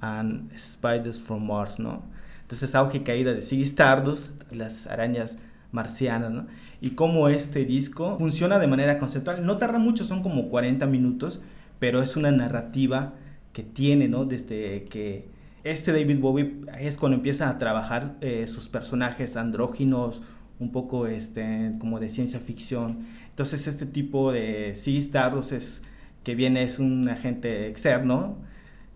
and 0.00 0.54
Spiders 0.54 1.18
from 1.18 1.46
Mars, 1.46 1.78
¿no? 1.78 2.02
Entonces 2.42 2.74
auge 2.74 2.98
y 2.98 3.00
caída 3.00 3.32
de 3.32 3.40
Ziggy 3.40 3.62
Stardust, 3.62 4.52
las 4.52 4.86
arañas 4.86 5.38
marcianas, 5.72 6.30
¿no? 6.30 6.46
Y 6.80 6.90
cómo 6.90 7.28
este 7.28 7.64
disco 7.64 8.18
funciona 8.18 8.58
de 8.58 8.66
manera 8.66 8.98
conceptual. 8.98 9.44
No 9.44 9.56
tarda 9.56 9.78
mucho, 9.78 10.04
son 10.04 10.22
como 10.22 10.48
40 10.48 10.86
minutos, 10.86 11.40
pero 11.78 12.02
es 12.02 12.16
una 12.16 12.30
narrativa 12.30 13.14
que 13.52 13.62
tiene, 13.62 14.08
¿no? 14.08 14.24
Desde 14.24 14.84
que 14.84 15.26
este 15.64 15.92
David 15.92 16.18
Bowie 16.20 16.60
es 16.78 16.98
cuando 16.98 17.16
empieza 17.16 17.48
a 17.48 17.58
trabajar 17.58 18.16
eh, 18.20 18.46
sus 18.46 18.68
personajes 18.68 19.36
andróginos, 19.36 20.22
un 20.58 20.70
poco 20.70 21.06
este, 21.06 21.72
como 21.78 22.00
de 22.00 22.10
ciencia 22.10 22.40
ficción. 22.40 23.06
Entonces 23.30 23.66
este 23.66 23.86
tipo 23.86 24.32
de 24.32 24.74
sí, 24.74 24.98
Stardust 24.98 25.52
es 25.52 25.82
que 26.24 26.34
viene 26.34 26.62
es 26.62 26.78
un 26.78 27.08
agente 27.08 27.66
externo 27.68 28.36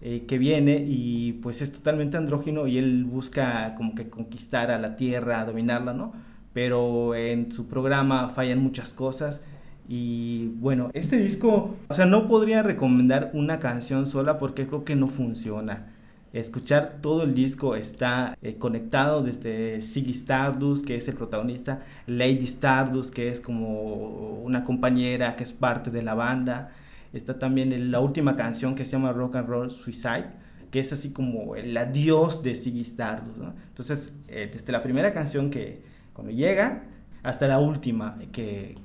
eh, 0.02 0.26
que 0.26 0.38
viene 0.38 0.84
y 0.86 1.34
pues 1.42 1.62
es 1.62 1.72
totalmente 1.72 2.16
andrógino 2.16 2.66
y 2.66 2.78
él 2.78 3.04
busca 3.04 3.74
como 3.76 3.94
que 3.94 4.08
conquistar 4.10 4.70
a 4.70 4.78
la 4.78 4.96
Tierra, 4.96 5.44
dominarla, 5.44 5.92
¿no? 5.92 6.12
Pero 6.56 7.14
en 7.14 7.52
su 7.52 7.66
programa 7.68 8.30
fallan 8.30 8.62
muchas 8.62 8.94
cosas 8.94 9.42
y 9.86 10.52
bueno, 10.56 10.88
este 10.94 11.18
disco, 11.18 11.76
o 11.86 11.92
sea, 11.92 12.06
no 12.06 12.28
podría 12.28 12.62
recomendar 12.62 13.30
una 13.34 13.58
canción 13.58 14.06
sola 14.06 14.38
porque 14.38 14.66
creo 14.66 14.82
que 14.82 14.96
no 14.96 15.08
funciona. 15.08 15.92
Escuchar 16.32 17.00
todo 17.02 17.24
el 17.24 17.34
disco 17.34 17.76
está 17.76 18.38
eh, 18.40 18.56
conectado 18.56 19.22
desde 19.22 19.82
Ziggy 19.82 20.12
Stardust, 20.12 20.86
que 20.86 20.96
es 20.96 21.06
el 21.08 21.16
protagonista, 21.16 21.82
Lady 22.06 22.46
Stardust, 22.46 23.12
que 23.12 23.28
es 23.28 23.42
como 23.42 24.40
una 24.42 24.64
compañera 24.64 25.36
que 25.36 25.44
es 25.44 25.52
parte 25.52 25.90
de 25.90 26.00
la 26.00 26.14
banda. 26.14 26.72
Está 27.12 27.38
también 27.38 27.90
la 27.90 28.00
última 28.00 28.34
canción 28.34 28.74
que 28.74 28.86
se 28.86 28.92
llama 28.92 29.12
Rock 29.12 29.36
and 29.36 29.48
Roll 29.50 29.70
Suicide, 29.70 30.30
que 30.70 30.80
es 30.80 30.90
así 30.90 31.10
como 31.10 31.54
el 31.54 31.76
adiós 31.76 32.42
de 32.42 32.54
Ziggy 32.54 32.80
Stardust. 32.80 33.36
¿no? 33.36 33.52
Entonces, 33.68 34.14
eh, 34.28 34.48
desde 34.50 34.72
la 34.72 34.80
primera 34.80 35.12
canción 35.12 35.50
que 35.50 35.85
cuando 36.16 36.32
llega 36.32 36.82
hasta 37.22 37.46
la 37.46 37.58
última 37.58 38.16
que, 38.32 38.76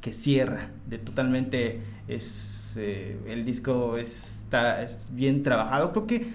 que 0.00 0.12
cierra, 0.12 0.70
de 0.86 0.98
totalmente 0.98 1.80
es 2.06 2.76
eh, 2.78 3.18
el 3.26 3.44
disco 3.44 3.98
está 3.98 4.80
es 4.82 5.08
bien 5.12 5.42
trabajado. 5.42 5.90
Creo 5.90 6.06
que 6.06 6.26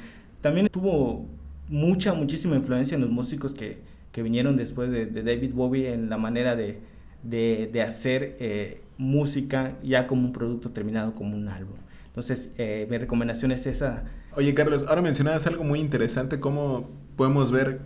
también 0.41 0.67
tuvo 0.67 1.25
mucha, 1.69 2.13
muchísima 2.13 2.57
influencia 2.57 2.95
en 2.95 3.01
los 3.01 3.09
músicos 3.09 3.53
que, 3.53 3.77
que 4.11 4.21
vinieron 4.21 4.57
después 4.57 4.91
de, 4.91 5.05
de, 5.05 5.23
David 5.23 5.53
Bowie 5.53 5.93
en 5.93 6.09
la 6.09 6.17
manera 6.17 6.57
de, 6.57 6.79
de, 7.23 7.69
de 7.71 7.81
hacer 7.81 8.35
eh, 8.41 8.81
música 8.97 9.77
ya 9.81 10.07
como 10.07 10.23
un 10.23 10.33
producto 10.33 10.71
terminado, 10.71 11.15
como 11.15 11.37
un 11.37 11.47
álbum. 11.47 11.77
Entonces, 12.07 12.49
eh, 12.57 12.85
mi 12.89 12.97
recomendación 12.97 13.53
es 13.53 13.65
esa. 13.65 14.03
Oye, 14.35 14.53
Carlos, 14.53 14.85
ahora 14.89 15.01
mencionabas 15.01 15.47
algo 15.47 15.63
muy 15.63 15.79
interesante, 15.79 16.41
cómo 16.41 16.89
podemos 17.15 17.49
ver, 17.49 17.79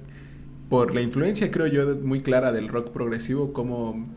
por 0.70 0.94
la 0.94 1.02
influencia, 1.02 1.50
creo 1.52 1.68
yo, 1.68 1.96
muy 1.96 2.22
clara 2.22 2.52
del 2.52 2.68
rock 2.68 2.92
progresivo, 2.92 3.54
cómo 3.54 4.08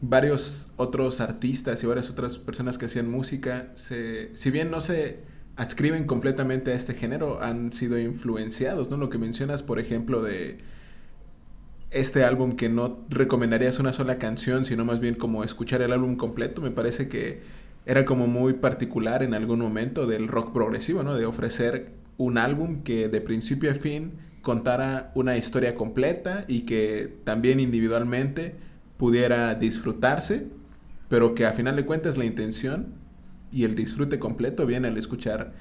varios 0.00 0.68
otros 0.76 1.20
artistas 1.20 1.82
y 1.82 1.86
varias 1.86 2.08
otras 2.10 2.38
personas 2.38 2.78
que 2.78 2.86
hacían 2.86 3.10
música, 3.10 3.70
se, 3.74 4.36
si 4.36 4.50
bien 4.50 4.70
no 4.70 4.80
se 4.80 5.18
adscriben 5.56 6.04
completamente 6.04 6.72
a 6.72 6.74
este 6.74 6.94
género, 6.94 7.42
han 7.42 7.72
sido 7.72 7.98
influenciados, 7.98 8.90
¿no? 8.90 8.96
Lo 8.96 9.10
que 9.10 9.18
mencionas, 9.18 9.62
por 9.62 9.80
ejemplo, 9.80 10.22
de 10.22 10.58
este 11.90 12.22
álbum 12.22 12.52
que 12.52 12.68
no 12.68 13.04
recomendarías 13.08 13.78
una 13.78 13.92
sola 13.92 14.18
canción, 14.18 14.64
sino 14.64 14.84
más 14.84 15.00
bien 15.00 15.14
como 15.14 15.42
escuchar 15.42 15.82
el 15.82 15.92
álbum 15.92 16.16
completo, 16.16 16.62
me 16.62 16.70
parece 16.70 17.08
que 17.08 17.40
era 17.86 18.04
como 18.04 18.26
muy 18.26 18.52
particular 18.52 19.22
en 19.22 19.34
algún 19.34 19.58
momento 19.58 20.06
del 20.06 20.28
rock 20.28 20.52
progresivo, 20.52 21.02
¿no? 21.02 21.14
De 21.14 21.26
ofrecer 21.26 21.92
un 22.18 22.38
álbum 22.38 22.82
que 22.82 23.08
de 23.08 23.20
principio 23.20 23.70
a 23.70 23.74
fin 23.74 24.12
contara 24.48 25.12
una 25.14 25.36
historia 25.36 25.74
completa 25.74 26.46
y 26.48 26.62
que 26.62 27.18
también 27.24 27.60
individualmente 27.60 28.54
pudiera 28.96 29.54
disfrutarse, 29.54 30.46
pero 31.10 31.34
que 31.34 31.44
a 31.44 31.52
final 31.52 31.76
de 31.76 31.84
cuentas 31.84 32.16
la 32.16 32.24
intención 32.24 32.94
y 33.52 33.64
el 33.64 33.74
disfrute 33.74 34.18
completo 34.18 34.64
viene 34.64 34.88
al 34.88 34.96
escuchar 34.96 35.52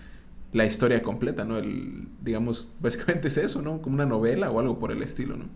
la 0.54 0.66
historia 0.66 1.02
completa, 1.02 1.44
¿no? 1.44 1.58
El, 1.58 2.08
digamos, 2.22 2.72
básicamente 2.80 3.28
es 3.28 3.36
eso, 3.36 3.62
¿no? 3.62 3.82
Como 3.82 3.96
una 3.96 4.06
novela 4.06 4.50
o 4.52 4.60
algo 4.62 4.80
por 4.80 4.94
el 4.94 5.04
estilo, 5.04 5.36
¿no? 5.36 5.50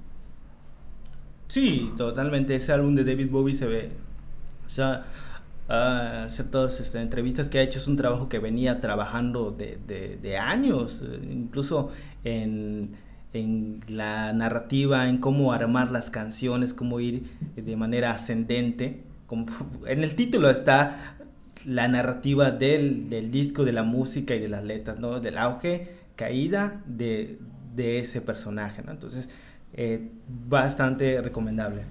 Sí, 1.48 1.90
totalmente. 1.96 2.54
Ese 2.54 2.74
álbum 2.74 2.96
de 2.96 3.06
David 3.06 3.30
Bowie 3.30 3.56
se 3.56 3.66
ve, 3.66 3.92
o 4.68 4.70
sea, 4.70 5.06
uh, 5.70 6.30
ciertas 6.30 6.82
este, 6.82 7.00
entrevistas 7.00 7.48
que 7.48 7.60
ha 7.60 7.62
hecho 7.62 7.80
es 7.80 7.88
un 7.88 7.96
trabajo 7.96 8.28
que 8.28 8.40
venía 8.40 8.82
trabajando 8.82 9.52
de, 9.52 9.78
de, 9.88 10.18
de 10.18 10.38
años, 10.38 11.02
incluso 11.32 11.92
en, 12.26 12.92
en, 13.34 13.82
la 13.88 14.34
narrativa, 14.34 15.08
en 15.08 15.18
cómo 15.18 15.54
armar 15.54 15.92
las 15.92 16.10
canciones, 16.10 16.74
cómo 16.74 17.00
ir 17.00 17.24
de 17.56 17.76
manera 17.76 18.12
ascendente. 18.12 19.04
En 19.88 20.04
el 20.04 20.16
título 20.16 20.50
está 20.50 21.16
la 21.66 21.88
narrativa 21.88 22.52
del, 22.52 23.10
del, 23.10 23.32
disco, 23.32 23.64
de 23.64 23.72
la 23.72 23.84
música 23.84 24.36
y 24.36 24.40
de 24.40 24.50
las 24.50 24.64
letras, 24.64 25.00
¿no? 25.00 25.20
Del 25.20 25.38
auge, 25.38 25.90
caída 26.16 26.82
de, 26.86 27.40
de 27.76 28.00
ese 28.00 28.22
personaje. 28.22 28.82
Entonces, 28.88 29.30
eh, 29.74 30.10
bastante 30.50 31.22
recomendable. 31.22 31.84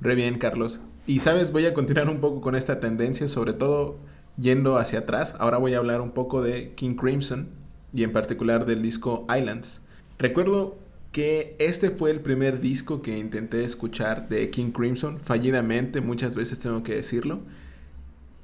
Re 0.00 0.14
bien, 0.14 0.38
Carlos. 0.38 0.80
Y 1.06 1.20
sabes, 1.20 1.52
voy 1.52 1.66
a 1.66 1.74
continuar 1.74 2.08
un 2.08 2.20
poco 2.20 2.40
con 2.40 2.54
esta 2.54 2.80
tendencia, 2.80 3.28
sobre 3.28 3.52
todo 3.52 3.98
yendo 4.36 4.78
hacia 4.78 5.00
atrás. 5.00 5.34
Ahora 5.38 5.58
voy 5.58 5.74
a 5.74 5.78
hablar 5.78 6.00
un 6.00 6.12
poco 6.12 6.42
de 6.42 6.74
King 6.74 6.94
Crimson 6.94 7.48
y 7.92 8.04
en 8.04 8.12
particular 8.12 8.66
del 8.66 8.82
disco 8.82 9.26
Islands. 9.34 9.82
Recuerdo 10.18 10.78
que 11.14 11.54
este 11.60 11.90
fue 11.90 12.10
el 12.10 12.18
primer 12.18 12.60
disco 12.60 13.00
que 13.00 13.16
intenté 13.16 13.62
escuchar 13.62 14.28
de 14.28 14.50
King 14.50 14.72
Crimson, 14.72 15.20
fallidamente, 15.20 16.00
muchas 16.00 16.34
veces 16.34 16.58
tengo 16.58 16.82
que 16.82 16.96
decirlo. 16.96 17.42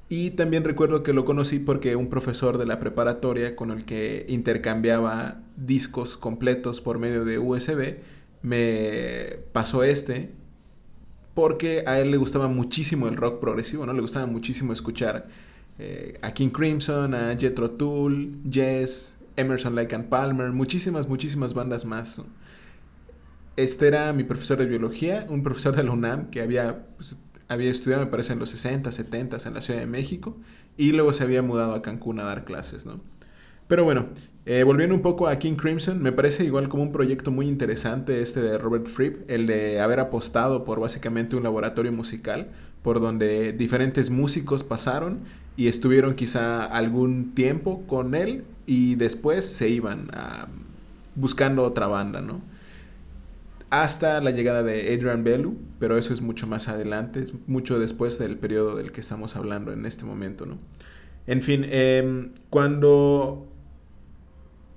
Y 0.07 0.31
también 0.31 0.63
recuerdo 0.63 1.03
que 1.03 1.11
lo 1.11 1.25
conocí 1.25 1.59
porque 1.59 1.97
un 1.97 2.07
profesor 2.07 2.57
de 2.57 2.65
la 2.65 2.79
preparatoria 2.79 3.57
con 3.57 3.71
el 3.71 3.83
que 3.83 4.25
intercambiaba 4.29 5.41
discos 5.57 6.15
completos 6.15 6.79
por 6.79 6.97
medio 6.97 7.25
de 7.25 7.39
USB 7.39 7.97
me 8.41 9.39
pasó 9.51 9.83
este 9.83 10.31
porque 11.33 11.83
a 11.87 11.99
él 11.99 12.09
le 12.09 12.15
gustaba 12.15 12.47
muchísimo 12.47 13.09
el 13.09 13.17
rock 13.17 13.41
progresivo, 13.41 13.85
¿no? 13.85 13.91
Le 13.91 14.01
gustaba 14.01 14.27
muchísimo 14.27 14.71
escuchar 14.71 15.27
eh, 15.77 16.17
a 16.21 16.31
King 16.31 16.51
Crimson, 16.51 17.15
a 17.15 17.35
Jethro 17.37 17.71
Tull, 17.71 18.39
Jess, 18.49 19.17
Emerson 19.35 19.75
Lake 19.75 19.93
and 19.93 20.05
Palmer, 20.05 20.53
muchísimas, 20.53 21.09
muchísimas 21.09 21.53
bandas 21.53 21.83
más. 21.83 22.21
Este 23.57 23.87
era 23.87 24.13
mi 24.13 24.23
profesor 24.23 24.57
de 24.57 24.65
biología, 24.65 25.25
un 25.29 25.43
profesor 25.43 25.75
de 25.75 25.83
la 25.83 25.91
UNAM 25.91 26.29
que 26.29 26.41
había, 26.41 26.85
pues, 26.95 27.19
había 27.47 27.69
estudiado, 27.69 28.05
me 28.05 28.11
parece, 28.11 28.33
en 28.33 28.39
los 28.39 28.49
60, 28.49 28.91
70 28.91 29.37
en 29.45 29.53
la 29.53 29.61
Ciudad 29.61 29.79
de 29.79 29.87
México 29.87 30.37
y 30.77 30.93
luego 30.93 31.13
se 31.13 31.23
había 31.23 31.41
mudado 31.41 31.73
a 31.73 31.81
Cancún 31.81 32.19
a 32.19 32.23
dar 32.23 32.45
clases, 32.45 32.85
¿no? 32.85 33.01
Pero 33.67 33.85
bueno, 33.85 34.07
eh, 34.45 34.63
volviendo 34.63 34.93
un 34.95 35.01
poco 35.01 35.27
a 35.27 35.37
King 35.37 35.55
Crimson, 35.55 36.01
me 36.01 36.11
parece 36.11 36.43
igual 36.43 36.67
como 36.67 36.83
un 36.83 36.91
proyecto 36.91 37.31
muy 37.31 37.47
interesante 37.47 38.21
este 38.21 38.41
de 38.41 38.57
Robert 38.57 38.85
Fripp, 38.87 39.29
el 39.29 39.47
de 39.47 39.79
haber 39.79 40.01
apostado 40.01 40.65
por 40.65 40.79
básicamente 40.79 41.37
un 41.37 41.43
laboratorio 41.43 41.93
musical, 41.93 42.49
por 42.83 42.99
donde 42.99 43.53
diferentes 43.53 44.09
músicos 44.09 44.63
pasaron 44.63 45.19
y 45.55 45.67
estuvieron 45.67 46.15
quizá 46.15 46.65
algún 46.65 47.33
tiempo 47.33 47.83
con 47.87 48.15
él 48.15 48.43
y 48.65 48.95
después 48.95 49.45
se 49.45 49.69
iban 49.69 50.09
a, 50.13 50.47
buscando 51.15 51.63
otra 51.63 51.87
banda, 51.87 52.19
¿no? 52.19 52.41
Hasta 53.71 54.19
la 54.21 54.31
llegada 54.31 54.63
de 54.63 54.93
Adrian 54.93 55.23
Bellu, 55.23 55.57
pero 55.79 55.97
eso 55.97 56.13
es 56.13 56.21
mucho 56.21 56.45
más 56.45 56.67
adelante, 56.67 57.21
es 57.21 57.33
mucho 57.47 57.79
después 57.79 58.19
del 58.19 58.37
periodo 58.37 58.75
del 58.75 58.91
que 58.91 58.99
estamos 58.99 59.35
hablando 59.35 59.71
en 59.71 59.85
este 59.85 60.05
momento, 60.05 60.45
¿no? 60.45 60.59
En 61.25 61.41
fin, 61.41 61.65
em, 61.69 62.31
cuando 62.49 63.47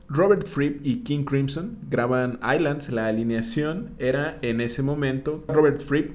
Robert 0.08 0.46
Fripp 0.46 0.86
y 0.86 1.02
King 1.02 1.24
Crimson 1.24 1.76
graban 1.90 2.38
Islands, 2.42 2.88
la 2.90 3.08
alineación 3.08 3.90
era 3.98 4.38
en 4.42 4.60
ese 4.60 4.82
momento 4.82 5.44
Robert 5.48 5.80
Fripp, 5.80 6.12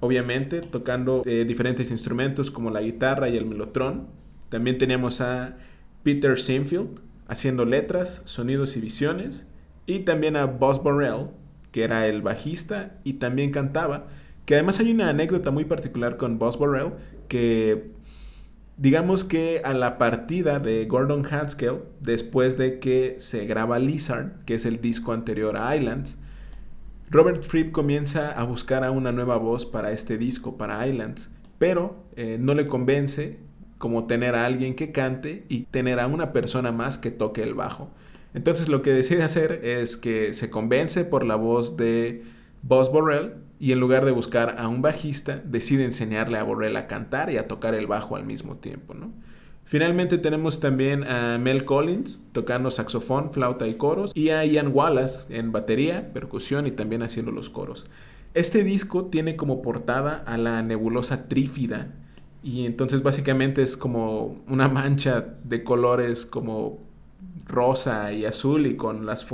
obviamente, 0.00 0.60
tocando 0.60 1.22
eh, 1.24 1.46
diferentes 1.48 1.90
instrumentos 1.90 2.50
como 2.50 2.70
la 2.70 2.82
guitarra 2.82 3.30
y 3.30 3.38
el 3.38 3.46
melotron. 3.46 4.06
También 4.50 4.76
teníamos 4.76 5.22
a 5.22 5.56
Peter 6.02 6.38
Sinfield 6.38 7.00
haciendo 7.26 7.64
letras, 7.64 8.20
sonidos 8.26 8.76
y 8.76 8.80
visiones. 8.80 9.46
Y 9.86 10.00
también 10.00 10.36
a 10.36 10.44
Boss 10.44 10.82
Borrell 10.82 11.28
que 11.72 11.84
era 11.84 12.06
el 12.06 12.22
bajista 12.22 12.98
y 13.04 13.14
también 13.14 13.50
cantaba. 13.50 14.06
Que 14.44 14.54
además 14.54 14.80
hay 14.80 14.92
una 14.92 15.10
anécdota 15.10 15.50
muy 15.50 15.64
particular 15.64 16.16
con 16.16 16.38
Boss 16.38 16.58
Burrell 16.58 16.92
que 17.28 17.90
digamos 18.78 19.24
que 19.24 19.60
a 19.64 19.74
la 19.74 19.98
partida 19.98 20.60
de 20.60 20.86
Gordon 20.86 21.26
Haskell, 21.26 21.80
después 22.00 22.56
de 22.56 22.78
que 22.78 23.16
se 23.18 23.44
graba 23.44 23.78
Lizard, 23.78 24.44
que 24.44 24.54
es 24.54 24.64
el 24.64 24.80
disco 24.80 25.12
anterior 25.12 25.56
a 25.56 25.76
Islands, 25.76 26.18
Robert 27.10 27.42
Fripp 27.42 27.72
comienza 27.72 28.30
a 28.32 28.44
buscar 28.44 28.84
a 28.84 28.90
una 28.90 29.12
nueva 29.12 29.36
voz 29.38 29.66
para 29.66 29.92
este 29.92 30.18
disco, 30.18 30.56
para 30.56 30.86
Islands, 30.86 31.30
pero 31.58 32.04
eh, 32.16 32.36
no 32.38 32.54
le 32.54 32.66
convence 32.66 33.38
como 33.78 34.06
tener 34.06 34.34
a 34.34 34.44
alguien 34.44 34.74
que 34.74 34.92
cante 34.92 35.44
y 35.48 35.60
tener 35.64 36.00
a 36.00 36.06
una 36.06 36.32
persona 36.32 36.70
más 36.72 36.98
que 36.98 37.10
toque 37.10 37.42
el 37.42 37.54
bajo. 37.54 37.90
Entonces 38.34 38.68
lo 38.68 38.82
que 38.82 38.92
decide 38.92 39.22
hacer 39.22 39.60
es 39.64 39.96
que 39.96 40.34
se 40.34 40.50
convence 40.50 41.04
por 41.04 41.24
la 41.24 41.36
voz 41.36 41.76
de 41.76 42.22
Boss 42.62 42.90
Borrell 42.90 43.34
y 43.60 43.72
en 43.72 43.80
lugar 43.80 44.04
de 44.04 44.12
buscar 44.12 44.56
a 44.58 44.68
un 44.68 44.82
bajista, 44.82 45.42
decide 45.44 45.84
enseñarle 45.84 46.38
a 46.38 46.44
Borrell 46.44 46.76
a 46.76 46.86
cantar 46.86 47.30
y 47.30 47.36
a 47.36 47.48
tocar 47.48 47.74
el 47.74 47.86
bajo 47.86 48.16
al 48.16 48.24
mismo 48.24 48.56
tiempo. 48.56 48.94
Finalmente 49.64 50.16
tenemos 50.16 50.60
también 50.60 51.04
a 51.04 51.38
Mel 51.38 51.64
Collins 51.64 52.24
tocando 52.32 52.70
saxofón, 52.70 53.32
flauta 53.32 53.66
y 53.66 53.74
coros 53.74 54.12
y 54.14 54.30
a 54.30 54.44
Ian 54.44 54.70
Wallace 54.72 55.36
en 55.36 55.52
batería, 55.52 56.12
percusión 56.12 56.66
y 56.66 56.70
también 56.70 57.02
haciendo 57.02 57.32
los 57.32 57.50
coros. 57.50 57.86
Este 58.34 58.62
disco 58.62 59.06
tiene 59.06 59.36
como 59.36 59.60
portada 59.60 60.22
a 60.26 60.38
la 60.38 60.62
nebulosa 60.62 61.28
trífida 61.28 61.92
y 62.42 62.66
entonces 62.66 63.02
básicamente 63.02 63.62
es 63.62 63.76
como 63.76 64.38
una 64.46 64.68
mancha 64.68 65.34
de 65.44 65.64
colores 65.64 66.24
como 66.24 66.87
rosa 67.48 68.12
y 68.12 68.24
azul 68.24 68.66
y 68.66 68.76
con, 68.76 69.06
las 69.06 69.26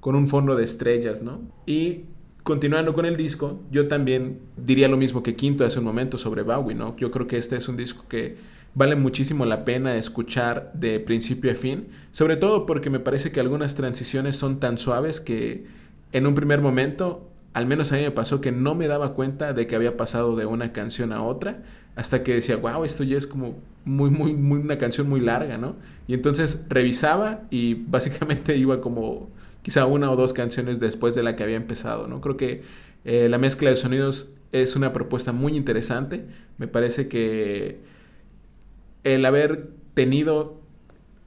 con 0.00 0.14
un 0.14 0.28
fondo 0.28 0.54
de 0.56 0.64
estrellas, 0.64 1.22
¿no? 1.22 1.40
Y 1.66 2.04
continuando 2.42 2.94
con 2.94 3.04
el 3.06 3.16
disco, 3.16 3.60
yo 3.72 3.88
también 3.88 4.38
diría 4.56 4.88
lo 4.88 4.96
mismo 4.96 5.22
que 5.22 5.34
Quinto 5.34 5.64
hace 5.64 5.80
un 5.80 5.84
momento 5.84 6.16
sobre 6.16 6.42
Bowie, 6.42 6.76
¿no? 6.76 6.96
Yo 6.96 7.10
creo 7.10 7.26
que 7.26 7.36
este 7.36 7.56
es 7.56 7.68
un 7.68 7.76
disco 7.76 8.04
que 8.08 8.36
vale 8.74 8.94
muchísimo 8.94 9.44
la 9.46 9.64
pena 9.64 9.96
escuchar 9.96 10.70
de 10.74 11.00
principio 11.00 11.50
a 11.50 11.54
fin, 11.54 11.88
sobre 12.12 12.36
todo 12.36 12.66
porque 12.66 12.90
me 12.90 13.00
parece 13.00 13.32
que 13.32 13.40
algunas 13.40 13.74
transiciones 13.74 14.36
son 14.36 14.60
tan 14.60 14.78
suaves 14.78 15.20
que 15.20 15.64
en 16.12 16.26
un 16.26 16.34
primer 16.34 16.60
momento, 16.60 17.28
al 17.52 17.66
menos 17.66 17.90
a 17.90 17.96
mí 17.96 18.02
me 18.02 18.10
pasó 18.10 18.40
que 18.40 18.52
no 18.52 18.74
me 18.74 18.86
daba 18.86 19.14
cuenta 19.14 19.52
de 19.52 19.66
que 19.66 19.74
había 19.74 19.96
pasado 19.96 20.36
de 20.36 20.46
una 20.46 20.72
canción 20.72 21.12
a 21.12 21.22
otra, 21.22 21.62
hasta 21.96 22.22
que 22.22 22.34
decía, 22.34 22.56
wow, 22.56 22.84
esto 22.84 23.02
ya 23.02 23.16
es 23.16 23.26
como 23.26 23.58
muy, 23.84 24.10
muy, 24.10 24.34
muy, 24.34 24.60
una 24.60 24.78
canción 24.78 25.08
muy 25.08 25.20
larga, 25.20 25.56
¿no? 25.58 25.76
Y 26.06 26.14
entonces 26.14 26.64
revisaba 26.68 27.42
y 27.50 27.74
básicamente 27.88 28.56
iba 28.56 28.80
como 28.80 29.30
quizá 29.62 29.86
una 29.86 30.10
o 30.10 30.16
dos 30.16 30.32
canciones 30.32 30.78
después 30.78 31.14
de 31.14 31.22
la 31.22 31.34
que 31.34 31.42
había 31.42 31.56
empezado, 31.56 32.06
¿no? 32.06 32.20
Creo 32.20 32.36
que 32.36 32.62
eh, 33.04 33.28
la 33.28 33.38
mezcla 33.38 33.70
de 33.70 33.76
sonidos 33.76 34.30
es 34.52 34.76
una 34.76 34.92
propuesta 34.92 35.32
muy 35.32 35.56
interesante. 35.56 36.26
Me 36.58 36.68
parece 36.68 37.08
que 37.08 37.80
el 39.02 39.24
haber 39.24 39.70
tenido 39.94 40.60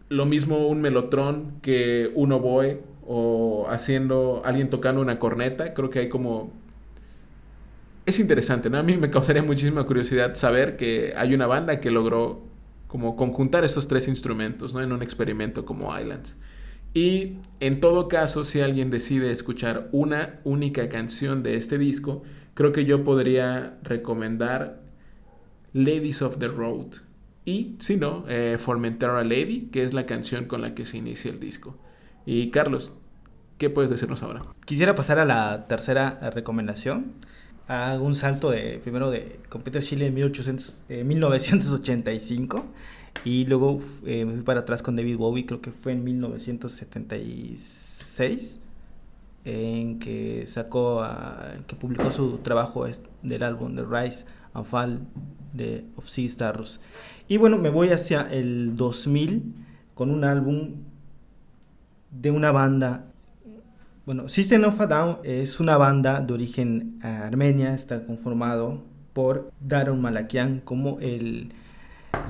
lo 0.10 0.26
mismo 0.26 0.68
un 0.68 0.82
melotrón 0.82 1.54
que 1.62 2.12
un 2.16 2.32
oboe 2.32 2.82
o 3.06 3.68
haciendo 3.70 4.42
alguien 4.46 4.70
tocando 4.70 5.02
una 5.02 5.18
corneta, 5.18 5.74
creo 5.74 5.90
que 5.90 6.00
hay 6.00 6.10
como 6.10 6.52
es 8.10 8.20
interesante, 8.20 8.70
¿no? 8.70 8.78
A 8.78 8.84
mí 8.84 8.98
me 8.98 9.10
causaría 9.10 9.44
muchísima 9.44 9.86
curiosidad 9.86 10.36
saber 10.36 10.76
que 10.78 11.14
hay 11.16 11.34
una 11.34 11.48
banda 11.48 11.80
que 11.80 11.92
logró 11.92 12.44
como 12.88 13.16
conjuntar 13.16 13.64
estos 13.64 13.88
tres 13.88 14.08
instrumentos, 14.08 14.74
¿no? 14.74 14.82
En 14.82 14.92
un 14.92 15.02
experimento 15.02 15.66
como 15.66 15.98
Islands. 15.98 16.38
Y 16.94 17.38
en 17.60 17.80
todo 17.80 18.08
caso, 18.08 18.44
si 18.44 18.62
alguien 18.62 18.90
decide 18.90 19.32
escuchar 19.32 19.90
una 19.92 20.40
única 20.44 20.90
canción 20.90 21.44
de 21.44 21.56
este 21.56 21.78
disco, 21.78 22.24
creo 22.56 22.72
que 22.72 22.86
yo 22.86 23.04
podría 23.04 23.78
recomendar 23.84 24.82
Ladies 25.74 26.22
of 26.22 26.40
the 26.40 26.48
Road. 26.48 26.88
Y, 27.46 27.76
si 27.80 27.96
no, 27.96 28.26
eh, 28.28 28.58
Formentera 28.60 29.24
Lady, 29.24 29.70
que 29.72 29.84
es 29.84 29.94
la 29.94 30.06
canción 30.06 30.46
con 30.46 30.62
la 30.62 30.74
que 30.74 30.86
se 30.86 30.98
inicia 30.98 31.32
el 31.32 31.40
disco. 31.40 31.78
Y 32.26 32.50
Carlos, 32.50 32.94
¿qué 33.60 33.70
puedes 33.70 33.90
decirnos 33.92 34.24
ahora? 34.24 34.42
Quisiera 34.66 34.96
pasar 34.96 35.20
a 35.20 35.26
la 35.26 35.68
tercera 35.68 36.32
recomendación 36.32 37.14
hago 37.70 38.06
un 38.06 38.16
salto 38.16 38.50
de 38.50 38.80
primero 38.80 39.12
de 39.12 39.40
Computer 39.48 39.84
Chile 39.84 40.08
en 40.08 40.16
1800, 40.16 40.86
1985 41.06 42.66
y 43.24 43.46
luego 43.46 43.80
eh, 44.06 44.26
me 44.26 44.34
fui 44.34 44.42
para 44.42 44.62
atrás 44.62 44.82
con 44.82 44.96
David 44.96 45.18
Bowie, 45.18 45.46
creo 45.46 45.62
que 45.62 45.72
fue 45.72 45.92
en 45.92 46.04
1976 46.04 48.60
en 49.46 50.00
que 50.00 50.48
sacó, 50.48 51.08
que 51.68 51.76
publicó 51.76 52.10
su 52.12 52.40
trabajo 52.40 52.88
del 53.22 53.44
álbum 53.44 53.76
The 53.76 53.84
Rise 53.84 54.26
and 54.54 54.66
Fall 54.66 55.02
de 55.54 55.86
of 55.96 56.08
Sea 56.08 56.26
Stars. 56.26 56.82
Y 57.28 57.38
bueno, 57.38 57.60
me 57.60 57.70
voy 57.70 57.90
hacia 57.90 58.22
el 58.32 58.76
2000 58.76 59.54
con 59.94 60.10
un 60.10 60.24
álbum 60.24 60.78
de 62.10 62.32
una 62.32 62.52
banda 62.52 63.09
bueno, 64.10 64.28
System 64.28 64.64
of 64.64 64.82
a 64.82 64.88
Down 64.88 65.18
es 65.24 65.60
una 65.60 65.78
banda 65.78 66.20
de 66.20 66.34
origen 66.34 67.00
eh, 67.04 67.08
armenia, 67.08 67.76
está 67.76 68.08
conformado 68.08 68.82
por 69.14 69.52
Daron 69.60 70.02
Malakian 70.02 70.62
como 70.62 71.00
el 71.00 71.54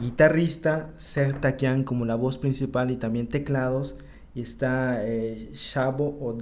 guitarrista, 0.02 0.90
Sertakian 0.98 1.86
como 1.86 2.04
la 2.04 2.16
voz 2.16 2.38
principal 2.38 2.92
y 2.92 2.98
también 2.98 3.28
teclados, 3.28 3.96
y 4.36 4.42
está 4.42 5.08
eh, 5.08 5.52
Shabo 5.54 6.38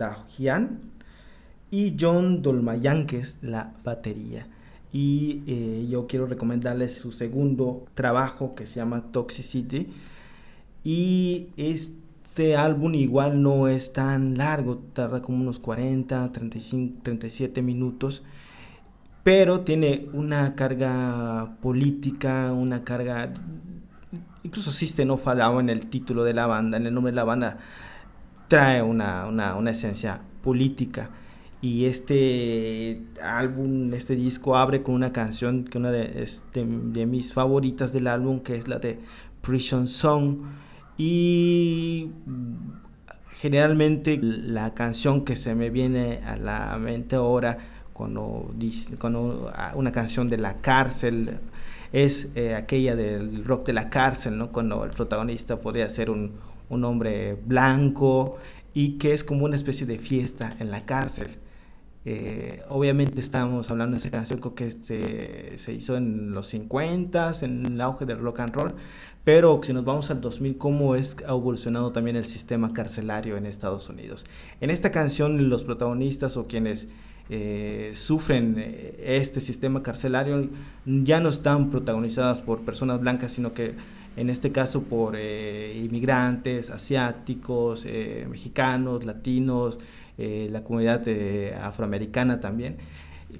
y 1.69 1.95
John 1.99 2.41
Dolmayan 2.41 3.05
que 3.05 3.19
es 3.19 3.37
la 3.43 3.75
batería. 3.83 4.47
Y 4.91 5.43
eh, 5.45 5.85
yo 5.87 6.07
quiero 6.07 6.25
recomendarles 6.25 6.95
su 6.95 7.11
segundo 7.11 7.85
trabajo 7.93 8.55
que 8.55 8.65
se 8.65 8.77
llama 8.77 9.11
Toxicity. 9.11 9.87
Y 10.83 11.49
es 11.57 11.91
este 12.37 12.55
álbum 12.55 12.93
igual 12.93 13.41
no 13.41 13.67
es 13.67 13.93
tan 13.93 14.37
largo, 14.37 14.77
tarda 14.93 15.23
como 15.23 15.41
unos 15.41 15.57
40, 15.57 16.31
35, 16.31 16.99
37 17.01 17.63
minutos, 17.63 18.21
pero 19.23 19.61
tiene 19.61 20.07
una 20.13 20.53
carga 20.53 21.57
política, 21.63 22.53
una 22.53 22.83
carga, 22.83 23.33
incluso 24.43 24.71
System 24.71 25.09
of 25.09 25.27
a 25.27 25.59
en 25.59 25.69
el 25.69 25.87
título 25.87 26.23
de 26.23 26.35
la 26.35 26.45
banda, 26.45 26.77
en 26.77 26.85
el 26.85 26.93
nombre 26.93 27.11
de 27.11 27.15
la 27.15 27.23
banda, 27.23 27.57
trae 28.47 28.83
una, 28.83 29.25
una, 29.25 29.55
una 29.55 29.71
esencia 29.71 30.21
política. 30.43 31.09
Y 31.59 31.85
este 31.85 33.01
álbum, 33.19 33.91
este 33.95 34.15
disco 34.15 34.55
abre 34.55 34.83
con 34.83 34.93
una 34.93 35.11
canción 35.11 35.65
que 35.65 35.79
una 35.79 35.89
de, 35.89 36.21
este, 36.21 36.63
de 36.63 37.07
mis 37.07 37.33
favoritas 37.33 37.91
del 37.93 38.05
álbum, 38.05 38.41
que 38.41 38.57
es 38.57 38.67
la 38.67 38.77
de 38.77 38.99
Prison 39.41 39.87
Song 39.87 40.66
y 40.97 42.11
generalmente 43.33 44.19
la 44.21 44.73
canción 44.73 45.23
que 45.23 45.35
se 45.35 45.53
me 45.53 45.69
viene 45.69 46.21
a 46.25 46.37
la 46.37 46.77
mente 46.79 47.15
ahora 47.15 47.57
cuando, 47.93 48.53
cuando 48.99 49.51
una 49.75 49.91
canción 49.91 50.27
de 50.27 50.37
la 50.37 50.61
cárcel 50.61 51.39
es 51.91 52.29
eh, 52.35 52.55
aquella 52.55 52.95
del 52.95 53.45
rock 53.45 53.67
de 53.67 53.73
la 53.73 53.89
cárcel, 53.89 54.37
¿no? 54.37 54.51
Cuando 54.51 54.83
el 54.83 54.91
protagonista 54.91 55.59
podría 55.61 55.89
ser 55.89 56.09
un, 56.09 56.33
un 56.69 56.83
hombre 56.83 57.33
blanco 57.33 58.37
y 58.73 58.97
que 58.97 59.13
es 59.13 59.23
como 59.23 59.45
una 59.45 59.55
especie 59.55 59.87
de 59.87 59.97
fiesta 59.97 60.55
en 60.59 60.69
la 60.69 60.85
cárcel. 60.85 61.37
Eh, 62.09 62.63
obviamente 62.69 63.19
estamos 63.19 63.69
hablando 63.69 63.95
de 63.95 63.97
esa 63.97 64.09
canción 64.09 64.39
que 64.55 64.71
se, 64.71 65.73
hizo 65.73 65.97
en 65.97 66.31
los 66.31 66.47
50, 66.47 67.33
en 67.41 67.65
el 67.65 67.81
auge 67.81 68.05
del 68.05 68.19
rock 68.19 68.39
and 68.39 68.55
roll, 68.55 68.75
pero 69.25 69.59
si 69.61 69.73
nos 69.73 69.83
vamos 69.83 70.09
al 70.09 70.21
2000, 70.21 70.57
¿cómo 70.57 70.95
es, 70.95 71.17
ha 71.27 71.31
evolucionado 71.31 71.91
también 71.91 72.15
el 72.15 72.23
sistema 72.23 72.71
carcelario 72.71 73.35
en 73.35 73.45
Estados 73.45 73.89
Unidos? 73.89 74.25
En 74.61 74.69
esta 74.69 74.89
canción 74.89 75.49
los 75.49 75.65
protagonistas 75.65 76.37
o 76.37 76.47
quienes 76.47 76.87
eh, 77.29 77.91
sufren 77.93 78.55
eh, 78.57 78.95
este 79.03 79.41
sistema 79.41 79.83
carcelario 79.83 80.47
ya 80.85 81.19
no 81.19 81.27
están 81.27 81.69
protagonizadas 81.69 82.39
por 82.39 82.61
personas 82.61 83.01
blancas, 83.01 83.33
sino 83.33 83.53
que 83.53 83.75
en 84.15 84.29
este 84.29 84.53
caso 84.53 84.83
por 84.83 85.17
inmigrantes, 85.17 86.69
asiáticos, 86.71 87.85
mexicanos, 88.29 89.03
latinos, 89.03 89.77
eh, 90.17 90.49
la 90.51 90.63
comunidad 90.63 91.03
afroamericana 91.61 92.39
también. 92.39 92.77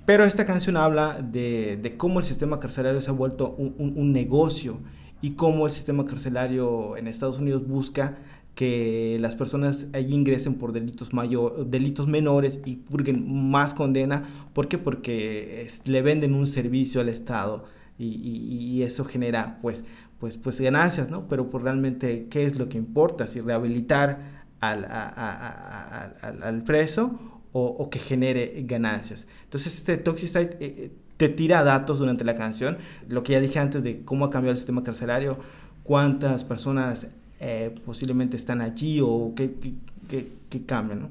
Pero 0.06 0.26
esta 0.26 0.46
canción 0.46 0.78
habla 0.78 1.22
de, 1.22 1.96
cómo 1.98 2.20
el 2.20 2.26
sistema 2.26 2.60
carcelario 2.60 3.02
se 3.02 3.10
ha 3.10 3.14
vuelto 3.14 3.56
un, 3.58 4.12
negocio 4.12 4.80
y 5.22 5.32
cómo 5.32 5.66
el 5.66 5.72
sistema 5.72 6.06
carcelario 6.06 6.98
en 6.98 7.08
Estados 7.08 7.40
Unidos 7.40 7.68
busca 7.68 8.18
que 8.54 9.18
las 9.22 9.36
personas 9.36 9.88
allí 9.94 10.14
ingresen 10.14 10.56
por 10.56 10.74
delitos, 10.74 11.14
mayor, 11.14 11.68
delitos 11.68 12.08
menores 12.08 12.60
y 12.66 12.78
purguen 12.78 13.50
más 13.50 13.74
condena. 13.74 14.24
¿Por 14.54 14.68
qué? 14.68 14.78
Porque 14.78 15.68
le 15.86 16.02
venden 16.02 16.34
un 16.34 16.48
servicio 16.48 17.00
al 17.00 17.10
Estado 17.10 17.66
y, 18.00 18.82
eso 18.84 19.06
genera 19.06 19.60
pues, 19.62 19.84
pues, 20.20 20.38
pues 20.38 20.60
ganancias, 20.60 21.10
¿no? 21.10 21.28
Pero 21.28 21.50
pues 21.50 21.64
realmente, 21.64 22.28
¿qué 22.30 22.46
es 22.46 22.58
lo 22.58 22.68
que 22.70 22.78
importa? 22.78 23.28
Si 23.28 23.42
rehabilitar 23.42 24.37
al, 24.60 24.86
al 24.86 26.64
preso 26.64 27.38
o, 27.60 27.90
que 27.90 28.00
genere 28.00 28.64
ganancias. 28.66 29.28
Entonces 29.44 29.78
este 29.78 29.98
Toxicide 29.98 30.58
eh, 30.60 30.76
eh, 30.78 30.92
te 31.18 31.30
tira 31.30 31.64
datos 31.64 32.00
durante 32.00 32.24
la 32.24 32.36
canción, 32.36 32.78
lo 33.08 33.24
que 33.24 33.34
ya 33.34 33.40
dije 33.40 33.60
antes 33.60 33.82
de 33.84 34.04
cómo 34.04 34.26
ha 34.26 34.30
cambiado 34.30 34.52
el 34.52 34.58
sistema 34.58 34.84
carcelario, 34.84 35.40
cuántas 35.84 36.44
personas 36.44 37.08
eh, 37.40 37.74
posiblemente 37.86 38.38
están 38.38 38.62
allí 38.62 39.00
o 39.02 39.34
qué, 39.36 39.56
qué, 40.08 40.66
cambian. 40.66 41.10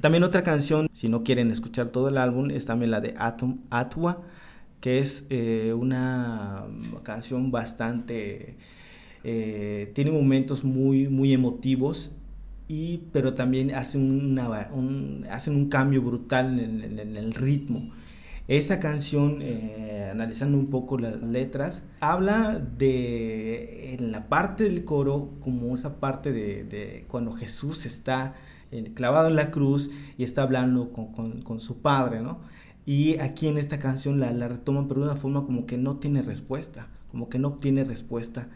También 0.00 0.24
otra 0.24 0.42
canción, 0.42 0.88
si 0.92 1.08
no 1.08 1.22
quieren 1.22 1.50
escuchar 1.50 1.88
todo 1.88 2.08
el 2.08 2.18
álbum, 2.18 2.50
es 2.50 2.64
también 2.64 2.90
la 2.90 3.00
de 3.00 3.14
Atom, 3.18 3.58
Atwa, 3.70 4.22
que 4.80 4.98
es 4.98 5.24
una 5.74 6.64
canción 7.02 7.50
bastante... 7.50 8.56
tiene 9.22 10.10
momentos 10.10 10.64
muy, 10.64 11.08
muy 11.08 11.32
emotivos 11.34 12.12
y, 12.68 12.98
pero 13.12 13.32
también 13.32 13.74
hace 13.74 13.96
una, 13.96 14.68
un, 14.72 15.26
hacen 15.30 15.56
un 15.56 15.68
cambio 15.70 16.02
brutal 16.02 16.60
en, 16.60 17.16
el 17.16 17.34
ritmo. 17.34 17.90
Esa 18.46 18.78
canción, 18.80 19.38
eh, 19.42 20.08
analizando 20.10 20.58
un 20.58 20.68
poco 20.68 20.98
las 20.98 21.20
letras, 21.22 21.82
habla 22.00 22.58
de 22.58 23.94
en 23.94 24.12
la 24.12 24.26
parte 24.26 24.64
del 24.64 24.84
coro, 24.84 25.30
como 25.40 25.74
esa 25.74 25.98
parte 25.98 26.32
de, 26.32 26.64
de 26.64 27.04
cuando 27.08 27.32
Jesús 27.32 27.86
está 27.86 28.34
eh, 28.70 28.92
clavado 28.94 29.28
en 29.28 29.36
la 29.36 29.50
cruz 29.50 29.90
y 30.18 30.24
está 30.24 30.42
hablando 30.42 30.92
con, 30.92 31.12
con, 31.12 31.42
con, 31.42 31.60
su 31.60 31.80
padre, 31.80 32.20
¿no? 32.20 32.40
Y 32.86 33.18
aquí 33.18 33.48
en 33.48 33.58
esta 33.58 33.78
canción 33.78 34.20
la, 34.20 34.30
la 34.32 34.48
retoman, 34.48 34.88
pero 34.88 35.00
de 35.00 35.06
una 35.08 35.16
forma 35.16 35.44
como 35.44 35.66
que 35.66 35.76
no 35.78 35.96
tiene 35.98 36.22
respuesta, 36.22 36.88
como 37.10 37.28
que 37.28 37.38
no 37.38 37.48
obtiene 37.48 37.84
respuesta. 37.84 38.48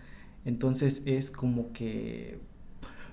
Entonces 0.44 1.02
es 1.06 1.30
como 1.30 1.72
que 1.72 2.40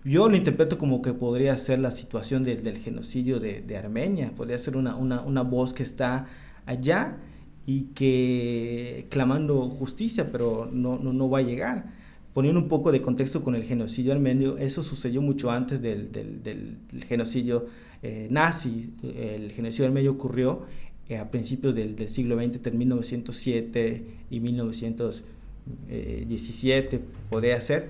yo 0.03 0.29
lo 0.29 0.37
interpreto 0.37 0.77
como 0.77 1.01
que 1.01 1.13
podría 1.13 1.57
ser 1.57 1.79
la 1.79 1.89
situación 1.91 2.43
del 2.43 2.77
genocidio 2.77 3.39
de, 3.39 3.77
Armenia, 3.77 4.33
podría 4.35 4.59
ser 4.59 4.77
una, 4.77 5.41
voz 5.43 5.73
que 5.73 5.83
está 5.83 6.27
allá 6.65 7.17
y 7.65 7.83
que 7.93 9.07
clamando 9.09 9.69
justicia, 9.69 10.31
pero 10.31 10.69
no, 10.71 10.97
no, 10.99 11.29
va 11.29 11.39
a 11.39 11.41
llegar. 11.41 11.97
Poniendo 12.33 12.61
un 12.61 12.69
poco 12.69 12.91
de 12.91 13.01
contexto 13.01 13.43
con 13.43 13.55
el 13.55 13.63
genocidio 13.63 14.11
armenio, 14.13 14.57
eso 14.57 14.83
sucedió 14.83 15.21
mucho 15.21 15.51
antes 15.51 15.81
del, 15.81 16.77
genocidio 17.07 17.65
eh, 18.01 18.27
nazi. 18.31 18.93
El 19.03 19.51
genocidio 19.51 19.87
armenio 19.87 20.11
ocurrió 20.11 20.61
eh, 21.09 21.17
a 21.17 21.29
principios 21.29 21.75
del, 21.75 22.07
siglo 22.07 22.37
XX, 22.37 22.55
entre 22.55 22.71
1907 22.71 24.05
y 24.29 24.39
1917, 24.39 27.01
podría 27.29 27.59
ser 27.59 27.89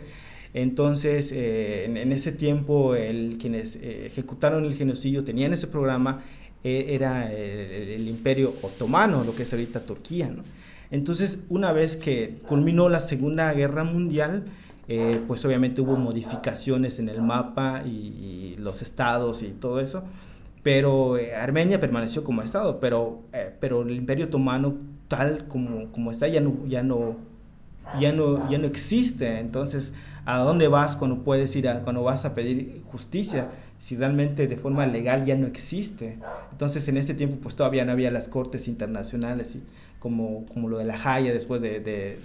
entonces, 0.54 1.32
eh, 1.32 1.86
en, 1.86 2.12
ese 2.12 2.32
tiempo, 2.32 2.96
el, 2.96 3.38
quienes 3.40 3.76
eh, 3.76 4.08
ejecutaron 4.08 4.66
el 4.66 4.74
genocidio 4.74 5.24
tenían 5.24 5.54
ese 5.54 5.68
programa, 5.68 6.24
eh, 6.64 6.88
era 6.90 7.32
el, 7.32 8.08
imperio 8.08 8.54
otomano, 8.64 9.24
lo 9.24 9.36
que 9.36 9.44
es 9.44 9.54
ahorita 9.54 9.82
Turquía. 9.82 10.32
Entonces, 10.92 11.40
una 11.50 11.72
vez 11.72 11.98
que 11.98 12.36
culminó 12.48 12.90
la 12.90 13.00
Segunda 13.00 13.54
Guerra 13.54 13.84
Mundial, 13.84 14.46
pues 15.28 15.46
obviamente 15.46 15.82
hubo 15.82 15.96
modificaciones 15.98 16.98
en 16.98 17.10
el 17.10 17.22
mapa 17.22 17.84
y, 17.86 18.56
los 18.58 18.82
estados 18.82 19.44
y 19.44 19.50
todo 19.50 19.80
eso, 19.80 20.04
pero 20.64 21.16
Armenia 21.40 21.80
permaneció 21.80 22.24
como 22.24 22.42
estado, 22.42 22.80
pero, 22.80 23.22
pero 23.60 23.84
el 23.84 23.96
imperio 23.96 24.26
otomano 24.26 24.78
tal 25.08 25.48
como, 25.48 25.92
como 25.92 26.12
está 26.12 26.28
ya 26.28 26.42
no, 26.42 26.66
ya 26.68 26.82
no, 26.82 27.16
ya 28.00 28.12
no, 28.12 28.50
ya 28.50 28.58
no 28.58 28.68
existe. 28.68 29.40
Entonces, 29.40 29.94
a 30.36 30.40
dónde 30.40 30.68
vas 30.68 30.96
cuando 30.96 31.24
puedes 31.24 31.56
ir 31.56 31.68
a, 31.68 31.82
cuando 31.82 32.04
vas 32.04 32.26
a 32.26 32.34
pedir 32.34 32.84
justicia 32.92 33.50
si 33.80 33.96
realmente 33.96 34.48
de 34.48 34.58
forma 34.58 34.86
legal 34.86 35.26
ya 35.26 35.36
no 35.36 35.48
existe. 35.48 36.20
Entonces 36.52 36.88
en 36.88 36.98
ese 36.98 37.14
tiempo 37.14 37.38
pues 37.42 37.56
todavía 37.56 37.86
no 37.86 37.94
había 37.94 38.12
las 38.12 38.28
cortes 38.28 38.68
internacionales 38.68 39.56
y 39.56 39.64
como, 40.00 40.46
como 40.48 40.70
lo 40.70 40.78
de 40.78 40.86
la 40.86 41.00
Haya 41.02 41.34
después 41.34 41.62
de, 41.62 41.80
de, 41.80 42.20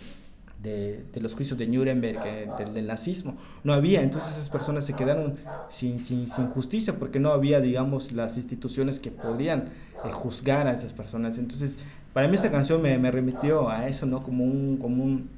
de, 0.63 1.21
los 1.21 1.35
juicios 1.35 1.59
de 1.59 1.67
Nuremberg, 1.67 2.19
eh, 2.27 2.49
del, 2.73 2.87
nazismo. 2.87 3.37
No 3.63 3.73
había, 3.73 4.03
entonces 4.03 4.33
esas 4.33 4.51
personas 4.51 4.85
se 4.85 4.95
quedaron 4.95 5.37
sin, 5.69 6.01
sin, 6.01 6.29
sin 6.29 6.49
justicia 6.49 6.99
porque 6.99 7.21
no 7.21 7.31
había, 7.31 7.61
digamos, 7.61 8.13
las 8.13 8.37
instituciones 8.37 8.99
que 8.99 9.11
podrían 9.11 9.71
eh, 10.05 10.11
juzgar 10.13 10.67
a 10.67 10.73
esas 10.73 10.93
personas. 10.93 11.39
Entonces, 11.39 11.79
para 12.13 12.29
mí 12.29 12.35
esta 12.35 12.51
canción 12.51 12.83
me, 12.83 12.99
me 12.99 13.11
remitió 13.11 13.71
a 13.71 13.87
eso, 13.87 14.07
¿no? 14.07 14.23
Como 14.23 14.45
un, 14.45 14.79
como 14.79 15.05
un 15.05 15.29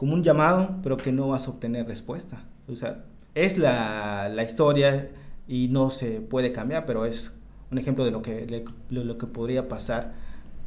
como 0.00 0.14
un 0.14 0.22
llamado, 0.22 0.76
pero 0.82 0.96
que 0.96 1.12
no 1.12 1.28
vas 1.28 1.46
a 1.46 1.50
obtener 1.50 1.86
respuesta. 1.86 2.42
O 2.72 2.74
sea, 2.74 3.04
es 3.34 3.58
la, 3.58 4.30
la 4.30 4.42
historia 4.42 5.10
y 5.46 5.68
no 5.68 5.90
se 5.90 6.22
puede 6.22 6.52
cambiar, 6.52 6.86
pero 6.86 7.04
es 7.04 7.34
un 7.70 7.76
ejemplo 7.76 8.06
de 8.06 8.10
lo 8.10 8.22
que, 8.22 8.64
lo 8.88 9.18
que 9.18 9.26
podría 9.26 9.68
pasar 9.68 10.14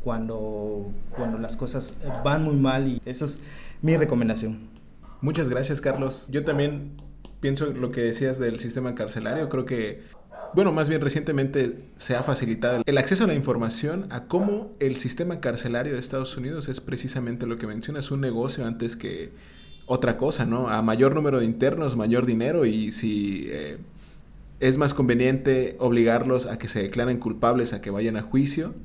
cuando, 0.04 0.92
cuando 1.16 1.40
las 1.40 1.58
cosas 1.58 1.96
van 2.24 2.44
muy 2.44 2.58
mal 2.58 2.88
y 2.88 3.02
eso 3.06 3.26
es 3.26 3.40
mi 3.82 3.98
recomendación. 3.98 4.70
Muchas 5.22 5.50
gracias, 5.50 5.82
Carlos. 5.82 6.28
Yo 6.30 6.46
también 6.46 7.02
pienso 7.40 7.66
lo 7.66 7.90
que 7.90 8.02
decías 8.02 8.38
del 8.38 8.60
sistema 8.60 8.94
carcelario. 8.94 9.50
Creo 9.50 9.66
que 9.66 10.04
bueno, 10.56 10.72
más 10.72 10.90
bien 10.90 11.02
recientemente 11.02 11.86
se 11.96 12.16
ha 12.16 12.24
facilitado 12.24 12.84
el 12.86 12.98
acceso 12.98 13.24
a 13.24 13.28
la 13.28 13.34
información 13.34 14.08
a 14.10 14.26
cómo 14.26 14.76
el 14.80 14.98
sistema 14.98 15.40
carcelario 15.40 15.94
de 15.94 16.00
Estados 16.00 16.38
Unidos 16.38 16.68
es 16.70 16.82
precisamente 16.82 17.48
lo 17.48 17.58
que 17.58 17.68
mencionas, 17.68 18.12
un 18.12 18.22
negocio 18.22 18.66
antes 18.66 18.96
que 18.96 19.32
otra 19.86 20.18
cosa, 20.18 20.46
¿no? 20.46 20.70
A 20.70 20.82
mayor 20.82 21.16
número 21.16 21.40
de 21.40 21.46
internos, 21.46 21.96
mayor 21.96 22.26
dinero 22.26 22.66
y 22.66 22.92
si 22.92 23.48
eh, 23.50 23.78
es 24.60 24.78
más 24.78 24.94
conveniente 24.94 25.76
obligarlos 25.80 26.46
a 26.46 26.58
que 26.58 26.68
se 26.68 26.82
declaren 26.82 27.20
culpables, 27.20 27.74
a 27.74 27.82
que 27.82 27.90
vayan 27.90 28.16
a 28.16 28.22
juicio, 28.22 28.76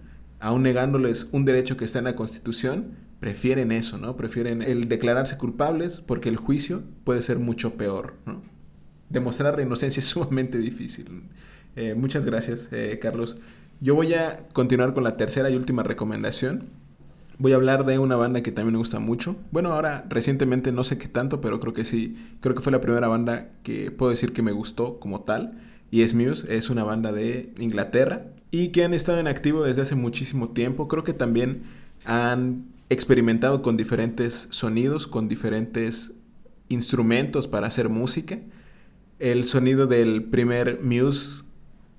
aún 0.40 0.62
negándoles 0.62 1.28
un 1.33 1.44
derecho 1.44 1.76
que 1.76 1.85
está 1.85 1.98
en 1.98 2.07
la 2.07 2.16
Constitución, 2.16 2.96
prefieren 3.20 3.72
eso, 3.72 3.98
¿no? 3.98 4.16
Prefieren 4.16 4.62
el 4.62 4.88
declararse 4.88 5.38
culpables 5.38 6.00
porque 6.00 6.28
el 6.28 6.37
juicio 6.37 6.83
puede 7.04 7.22
ser 7.22 7.38
mucho 7.38 7.74
peor, 7.74 8.14
¿no? 8.26 8.42
Demostrar 9.09 9.57
la 9.57 9.62
inocencia 9.62 10.00
es 10.00 10.07
sumamente 10.09 10.59
difícil. 10.59 11.24
Eh, 11.76 11.94
muchas 11.94 12.26
gracias, 12.26 12.68
eh, 12.72 12.98
Carlos. 13.00 13.38
Yo 13.81 13.94
voy 13.94 14.14
a 14.14 14.46
continuar 14.52 14.94
con 14.94 15.04
la 15.04 15.16
tercera 15.16 15.50
y 15.50 15.57
última 15.57 15.83
recomendación. 15.83 16.70
Voy 17.38 17.52
a 17.52 17.57
hablar 17.57 17.87
de 17.87 18.00
una 18.00 18.16
banda 18.16 18.42
que 18.42 18.50
también 18.50 18.72
me 18.72 18.78
gusta 18.78 18.98
mucho. 18.98 19.37
Bueno, 19.52 19.72
ahora 19.72 20.04
recientemente 20.09 20.72
no 20.72 20.83
sé 20.83 20.98
qué 20.98 21.07
tanto, 21.07 21.40
pero 21.40 21.61
creo 21.61 21.72
que 21.72 21.85
sí. 21.85 22.16
Creo 22.40 22.57
que 22.57 22.62
fue 22.62 22.72
la 22.72 22.81
primera 22.81 23.07
banda 23.07 23.50
que 23.62 23.92
puedo 23.92 24.11
decir 24.11 24.33
que 24.33 24.42
me 24.42 24.50
gustó 24.50 24.98
como 24.98 25.20
tal. 25.20 25.61
Y 25.92 26.02
es 26.02 26.14
Muse, 26.14 26.57
es 26.57 26.68
una 26.68 26.83
banda 26.83 27.12
de 27.12 27.52
Inglaterra 27.59 28.26
y 28.50 28.68
que 28.68 28.85
han 28.85 28.94
estado 28.94 29.20
en 29.20 29.28
activo 29.28 29.62
desde 29.62 29.83
hace 29.83 29.94
muchísimo 29.94 30.50
tiempo. 30.50 30.88
Creo 30.88 31.04
que 31.04 31.12
también 31.12 31.62
han 32.04 32.66
experimentado 32.90 33.62
con 33.62 33.76
diferentes 33.76 34.48
sonidos, 34.50 35.07
con 35.07 35.28
diferentes 35.28 36.12
instrumentos 36.68 37.46
para 37.46 37.66
hacer 37.66 37.88
música. 37.88 38.38
El 39.18 39.44
sonido 39.44 39.87
del 39.87 40.24
primer 40.24 40.81
Muse 40.83 41.44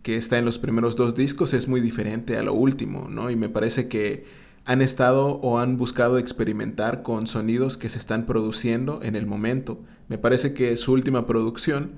que 0.09 0.17
está 0.17 0.39
en 0.39 0.45
los 0.45 0.57
primeros 0.57 0.95
dos 0.95 1.13
discos 1.13 1.53
es 1.53 1.67
muy 1.67 1.81
diferente 1.81 2.35
a 2.35 2.41
lo 2.41 2.55
último, 2.55 3.09
¿no? 3.11 3.29
Y 3.29 3.35
me 3.35 3.47
parece 3.47 3.87
que 3.87 4.25
han 4.65 4.81
estado 4.81 5.39
o 5.43 5.59
han 5.59 5.77
buscado 5.77 6.17
experimentar 6.17 7.03
con 7.03 7.27
sonidos 7.27 7.77
que 7.77 7.89
se 7.89 7.99
están 7.99 8.25
produciendo 8.25 9.01
en 9.03 9.15
el 9.15 9.27
momento. 9.27 9.77
Me 10.07 10.17
parece 10.17 10.55
que 10.55 10.77
su 10.77 10.93
última 10.93 11.27
producción 11.27 11.91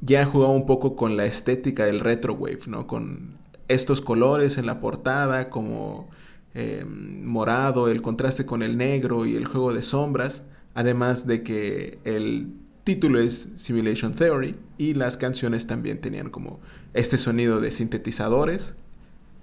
ya 0.00 0.22
ha 0.22 0.24
jugado 0.24 0.52
un 0.52 0.64
poco 0.64 0.96
con 0.96 1.18
la 1.18 1.26
estética 1.26 1.84
del 1.84 2.00
retrowave, 2.00 2.60
¿no? 2.68 2.86
Con 2.86 3.36
estos 3.68 4.00
colores 4.00 4.56
en 4.56 4.64
la 4.64 4.80
portada 4.80 5.50
como 5.50 6.08
eh, 6.54 6.86
morado, 6.86 7.88
el 7.88 8.00
contraste 8.00 8.46
con 8.46 8.62
el 8.62 8.78
negro 8.78 9.26
y 9.26 9.36
el 9.36 9.44
juego 9.44 9.74
de 9.74 9.82
sombras, 9.82 10.44
además 10.72 11.26
de 11.26 11.42
que 11.42 11.98
el 12.04 12.61
título 12.84 13.20
es 13.20 13.48
Simulation 13.56 14.14
Theory 14.14 14.56
y 14.78 14.94
las 14.94 15.16
canciones 15.16 15.66
también 15.66 16.00
tenían 16.00 16.30
como 16.30 16.60
este 16.94 17.18
sonido 17.18 17.60
de 17.60 17.70
sintetizadores. 17.70 18.74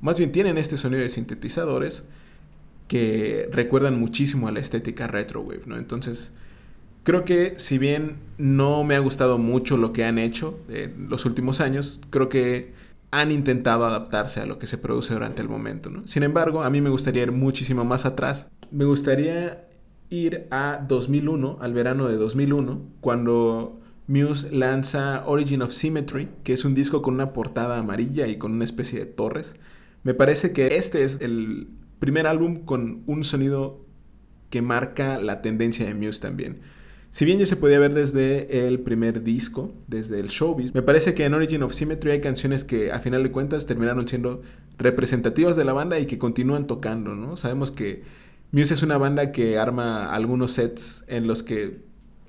Más 0.01 0.17
bien 0.17 0.31
tienen 0.31 0.57
este 0.57 0.77
sonido 0.77 1.01
de 1.01 1.09
sintetizadores 1.09 2.03
que 2.87 3.47
recuerdan 3.51 3.99
muchísimo 3.99 4.47
a 4.47 4.51
la 4.51 4.59
estética 4.59 5.07
retrowave, 5.07 5.61
¿no? 5.67 5.77
Entonces, 5.77 6.33
creo 7.03 7.23
que 7.23 7.53
si 7.57 7.77
bien 7.77 8.17
no 8.37 8.83
me 8.83 8.95
ha 8.95 8.99
gustado 8.99 9.37
mucho 9.37 9.77
lo 9.77 9.93
que 9.93 10.05
han 10.05 10.17
hecho 10.17 10.59
en 10.69 11.09
los 11.09 11.25
últimos 11.25 11.61
años, 11.61 12.01
creo 12.09 12.29
que 12.29 12.73
han 13.11 13.31
intentado 13.31 13.85
adaptarse 13.85 14.39
a 14.39 14.45
lo 14.45 14.59
que 14.59 14.67
se 14.67 14.77
produce 14.77 15.13
durante 15.13 15.41
el 15.41 15.49
momento. 15.49 15.89
¿no? 15.89 16.05
Sin 16.07 16.23
embargo, 16.23 16.63
a 16.63 16.69
mí 16.69 16.81
me 16.81 16.89
gustaría 16.89 17.23
ir 17.23 17.31
muchísimo 17.31 17.85
más 17.85 18.05
atrás. 18.05 18.47
Me 18.71 18.85
gustaría 18.85 19.68
ir 20.09 20.47
a 20.51 20.83
2001, 20.87 21.57
al 21.61 21.73
verano 21.73 22.07
de 22.07 22.17
2001, 22.17 22.81
cuando 23.01 23.79
Muse 24.07 24.51
lanza 24.51 25.23
Origin 25.25 25.61
of 25.61 25.71
Symmetry, 25.71 26.29
que 26.43 26.53
es 26.53 26.65
un 26.65 26.73
disco 26.73 27.01
con 27.01 27.13
una 27.13 27.31
portada 27.31 27.77
amarilla 27.77 28.27
y 28.27 28.37
con 28.37 28.53
una 28.53 28.65
especie 28.65 28.99
de 28.99 29.05
torres. 29.05 29.55
Me 30.03 30.13
parece 30.13 30.51
que 30.51 30.77
este 30.77 31.03
es 31.03 31.19
el 31.21 31.67
primer 31.99 32.25
álbum 32.25 32.65
con 32.65 33.03
un 33.05 33.23
sonido 33.23 33.85
que 34.49 34.61
marca 34.61 35.19
la 35.19 35.41
tendencia 35.41 35.85
de 35.85 35.93
Muse 35.93 36.21
también. 36.21 36.61
Si 37.11 37.25
bien 37.25 37.39
ya 37.39 37.45
se 37.45 37.55
podía 37.55 37.79
ver 37.79 37.93
desde 37.93 38.67
el 38.67 38.79
primer 38.79 39.23
disco, 39.23 39.73
desde 39.87 40.19
el 40.19 40.27
showbiz, 40.27 40.75
me 40.75 40.83
parece 40.83 41.15
que 41.15 41.25
en 41.25 41.33
Origin 41.33 41.63
of 41.63 41.73
Symmetry 41.73 42.11
hay 42.11 42.21
canciones 42.21 42.63
que 42.63 42.91
a 42.91 42.99
final 42.99 43.23
de 43.23 43.31
cuentas 43.31 43.65
terminaron 43.65 44.07
siendo 44.07 44.41
representativas 44.77 45.55
de 45.55 45.65
la 45.65 45.73
banda 45.73 45.99
y 45.99 46.05
que 46.05 46.19
continúan 46.19 46.67
tocando, 46.67 47.15
¿no? 47.15 47.35
Sabemos 47.35 47.71
que 47.71 48.03
Muse 48.51 48.73
es 48.73 48.83
una 48.83 48.97
banda 48.97 49.31
que 49.31 49.57
arma 49.59 50.13
algunos 50.13 50.53
sets 50.53 51.03
en 51.07 51.27
los 51.27 51.43
que 51.43 51.81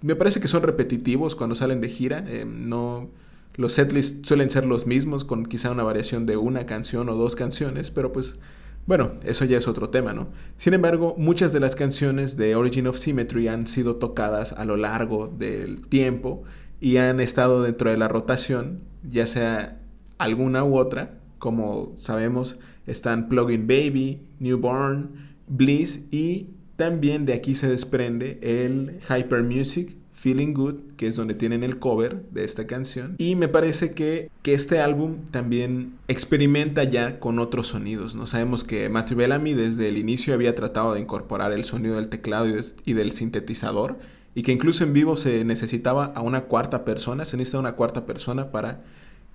me 0.02 0.16
parece 0.16 0.40
que 0.40 0.48
son 0.48 0.62
repetitivos 0.62 1.34
cuando 1.34 1.54
salen 1.54 1.80
de 1.80 1.88
gira, 1.88 2.24
eh, 2.26 2.46
no 2.46 3.10
los 3.56 3.72
setlists 3.72 4.26
suelen 4.26 4.48
ser 4.48 4.64
los 4.64 4.86
mismos 4.86 5.24
con 5.24 5.44
quizá 5.44 5.70
una 5.70 5.82
variación 5.82 6.24
de 6.24 6.36
una 6.36 6.66
canción 6.66 7.08
o 7.08 7.14
dos 7.14 7.36
canciones, 7.36 7.90
pero 7.90 8.12
pues 8.12 8.38
bueno, 8.86 9.12
eso 9.24 9.44
ya 9.44 9.58
es 9.58 9.68
otro 9.68 9.90
tema, 9.90 10.12
¿no? 10.12 10.28
Sin 10.56 10.72
embargo, 10.72 11.14
muchas 11.18 11.52
de 11.52 11.60
las 11.60 11.76
canciones 11.76 12.36
de 12.36 12.54
Origin 12.54 12.86
of 12.86 12.98
Symmetry 12.98 13.48
han 13.48 13.66
sido 13.66 13.96
tocadas 13.96 14.52
a 14.52 14.64
lo 14.64 14.76
largo 14.76 15.28
del 15.28 15.86
tiempo 15.86 16.42
y 16.80 16.96
han 16.96 17.20
estado 17.20 17.62
dentro 17.62 17.90
de 17.90 17.98
la 17.98 18.08
rotación, 18.08 18.80
ya 19.02 19.26
sea 19.26 19.78
alguna 20.18 20.64
u 20.64 20.76
otra, 20.76 21.18
como 21.38 21.92
sabemos, 21.96 22.58
están 22.86 23.28
Plugin 23.28 23.66
Baby, 23.66 24.26
Newborn, 24.38 25.29
Bliss 25.50 26.02
y 26.10 26.46
también 26.76 27.26
de 27.26 27.34
aquí 27.34 27.54
se 27.54 27.68
desprende 27.68 28.38
el 28.42 29.00
Hyper 29.08 29.42
Music 29.42 29.96
Feeling 30.20 30.52
Good, 30.52 30.74
que 30.96 31.06
es 31.06 31.16
donde 31.16 31.34
tienen 31.34 31.62
el 31.62 31.78
cover 31.78 32.22
de 32.30 32.44
esta 32.44 32.66
canción. 32.66 33.16
Y 33.18 33.36
me 33.36 33.48
parece 33.48 33.92
que, 33.92 34.30
que 34.42 34.52
este 34.52 34.78
álbum 34.80 35.16
también 35.30 35.94
experimenta 36.08 36.84
ya 36.84 37.18
con 37.18 37.38
otros 37.38 37.68
sonidos. 37.68 38.14
¿no? 38.14 38.26
Sabemos 38.26 38.62
que 38.62 38.88
Matthew 38.90 39.16
Bellamy 39.16 39.54
desde 39.54 39.88
el 39.88 39.96
inicio 39.96 40.34
había 40.34 40.54
tratado 40.54 40.92
de 40.92 41.00
incorporar 41.00 41.52
el 41.52 41.64
sonido 41.64 41.96
del 41.96 42.08
teclado 42.08 42.46
y, 42.84 42.92
del 42.92 43.12
sintetizador. 43.12 43.98
Y 44.34 44.42
que 44.42 44.52
incluso 44.52 44.84
en 44.84 44.92
vivo 44.92 45.16
se 45.16 45.42
necesitaba 45.44 46.12
a 46.14 46.20
una 46.20 46.42
cuarta 46.42 46.84
persona, 46.84 47.24
se 47.24 47.38
necesita 47.38 47.58
una 47.58 47.72
cuarta 47.72 48.04
persona 48.04 48.52
para 48.52 48.80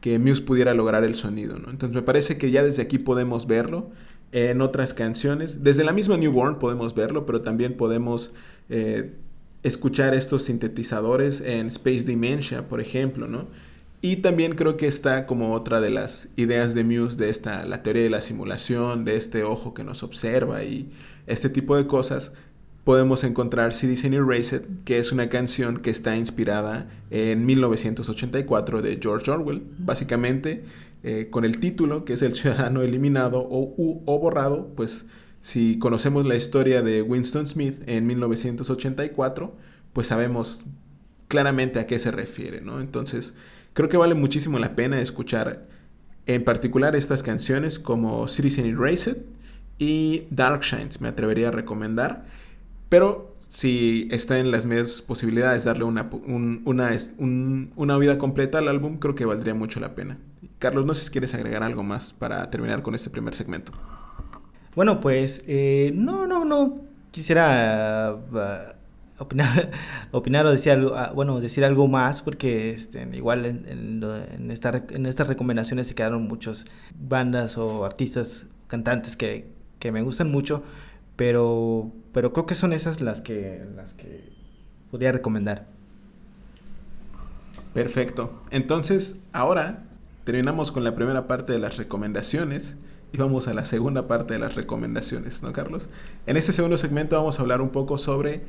que 0.01 0.19
Muse 0.19 0.43
pudiera 0.43 0.75
lograr 0.75 1.03
el 1.03 1.15
sonido. 1.15 1.57
¿no? 1.57 1.71
Entonces 1.71 1.95
me 1.95 2.03
parece 2.03 2.37
que 2.37 2.51
ya 2.51 2.63
desde 2.63 2.83
aquí 2.83 2.99
podemos 2.99 3.47
verlo 3.47 3.89
en 4.31 4.61
otras 4.61 4.93
canciones. 4.93 5.63
Desde 5.63 5.83
la 5.83 5.93
misma 5.93 6.17
Newborn 6.17 6.59
podemos 6.59 6.95
verlo, 6.95 7.25
pero 7.25 7.41
también 7.41 7.77
podemos 7.77 8.33
eh, 8.69 9.13
escuchar 9.63 10.13
estos 10.13 10.43
sintetizadores 10.43 11.41
en 11.41 11.67
Space 11.67 12.03
Dementia, 12.03 12.67
por 12.67 12.81
ejemplo, 12.81 13.27
¿no? 13.27 13.47
Y 14.01 14.17
también 14.17 14.53
creo 14.53 14.77
que 14.77 14.85
está 14.85 15.25
como 15.25 15.53
otra 15.53 15.81
de 15.81 15.89
las 15.89 16.27
ideas 16.35 16.75
de 16.75 16.83
Muse 16.83 17.17
de 17.17 17.31
esta, 17.31 17.65
la 17.65 17.81
teoría 17.81 18.03
de 18.03 18.11
la 18.11 18.21
simulación, 18.21 19.03
de 19.03 19.15
este 19.15 19.43
ojo 19.43 19.73
que 19.73 19.83
nos 19.83 20.03
observa 20.03 20.63
y 20.63 20.91
este 21.25 21.49
tipo 21.49 21.75
de 21.75 21.87
cosas. 21.87 22.31
Podemos 22.83 23.23
encontrar 23.23 23.73
Citizen 23.73 24.13
Erased, 24.13 24.61
que 24.83 24.99
es 24.99 25.11
una 25.11 25.27
canción 25.27 25.79
que 25.79 25.89
está 25.89 26.15
inspirada 26.15 26.87
en 27.09 27.47
1984 27.47 28.83
de 28.83 28.99
George 29.01 29.31
Orwell. 29.31 29.63
Básicamente, 29.79 30.63
eh, 31.05 31.29
con 31.29 31.45
el 31.45 31.59
título, 31.59 32.03
que 32.03 32.13
es 32.13 32.21
El 32.21 32.33
Ciudadano 32.33 32.81
Eliminado 32.81 33.39
o, 33.39 34.01
o 34.05 34.19
Borrado, 34.19 34.73
pues 34.75 35.05
si 35.41 35.77
conocemos 35.77 36.25
la 36.25 36.35
historia 36.35 36.81
de 36.81 37.03
Winston 37.03 37.45
Smith 37.45 37.81
en 37.85 38.07
1984, 38.07 39.55
pues 39.93 40.07
sabemos 40.07 40.65
claramente 41.27 41.79
a 41.79 41.85
qué 41.85 41.99
se 41.99 42.09
refiere, 42.09 42.61
¿no? 42.61 42.81
Entonces, 42.81 43.35
creo 43.73 43.87
que 43.87 43.97
vale 43.97 44.15
muchísimo 44.15 44.57
la 44.57 44.75
pena 44.75 44.99
escuchar 44.99 45.67
en 46.25 46.43
particular 46.43 46.95
estas 46.95 47.21
canciones 47.21 47.77
como 47.77 48.27
Citizen 48.27 48.65
Erased 48.65 49.17
y 49.77 50.23
Dark 50.31 50.61
Shines, 50.61 51.01
me 51.01 51.07
atrevería 51.07 51.49
a 51.49 51.51
recomendar, 51.51 52.25
pero 52.89 53.35
si 53.49 54.07
está 54.09 54.39
en 54.39 54.49
las 54.49 54.65
medias 54.65 55.03
posibilidades 55.03 55.63
darle 55.63 55.83
una, 55.83 56.09
una, 56.25 56.91
una 57.75 57.97
vida 57.97 58.17
completa 58.17 58.57
al 58.57 58.67
álbum, 58.67 58.97
creo 58.97 59.13
que 59.13 59.25
valdría 59.25 59.53
mucho 59.53 59.79
la 59.79 59.93
pena. 59.93 60.17
Carlos, 60.65 60.87
no 60.87 60.95
sé 60.95 61.05
si 61.05 61.11
quieres 61.11 61.31
agregar 61.35 61.61
algo 61.61 61.83
más 61.83 62.11
para 62.11 62.49
terminar 62.49 62.81
con 62.81 62.95
este 62.95 63.11
primer 63.11 63.35
segmento. 63.35 63.71
Bueno, 64.75 64.99
pues 64.99 65.43
eh, 65.45 65.91
no, 65.93 66.25
no, 66.25 66.43
no 66.43 66.79
quisiera 67.11 68.07
ah, 68.07 68.73
opinar, 69.19 69.69
opinar 70.11 70.47
o 70.47 70.49
decir 70.49 70.71
algo, 70.71 70.95
ah, 70.95 71.11
bueno, 71.13 71.39
decir 71.39 71.63
algo 71.63 71.87
más 71.87 72.23
porque 72.23 72.71
este, 72.71 73.07
igual 73.13 73.45
en, 73.45 74.03
en, 74.39 74.49
esta, 74.49 74.83
en 74.89 75.05
estas 75.05 75.27
recomendaciones 75.27 75.85
se 75.85 75.93
quedaron 75.93 76.23
muchas 76.23 76.65
bandas 76.99 77.59
o 77.59 77.85
artistas, 77.85 78.47
cantantes 78.65 79.15
que, 79.15 79.45
que 79.77 79.91
me 79.91 80.01
gustan 80.01 80.31
mucho, 80.31 80.63
pero, 81.15 81.91
pero 82.11 82.33
creo 82.33 82.47
que 82.47 82.55
son 82.55 82.73
esas 82.73 83.01
las 83.01 83.21
que, 83.21 83.63
las 83.75 83.93
que 83.93 84.23
podría 84.89 85.11
recomendar. 85.11 85.67
Perfecto. 87.75 88.41
Entonces, 88.49 89.19
ahora 89.31 89.83
terminamos 90.25 90.73
con 90.73 90.83
la 90.83 90.93
primera 90.95 91.27
parte 91.27 91.53
de 91.53 91.59
las 91.59 91.77
recomendaciones. 91.77 92.77
Y 93.13 93.17
vamos 93.17 93.47
a 93.47 93.53
la 93.53 93.63
segunda 93.63 94.07
parte 94.07 94.33
de 94.33 94.39
las 94.41 94.55
recomendaciones, 94.55 95.41
¿no, 95.41 95.53
Carlos? 95.53 95.87
En 96.25 96.35
este 96.35 96.51
segundo 96.51 96.77
segmento 96.77 97.15
vamos 97.15 97.39
a 97.39 97.43
hablar 97.43 97.61
un 97.61 97.69
poco 97.69 97.97
sobre 97.97 98.43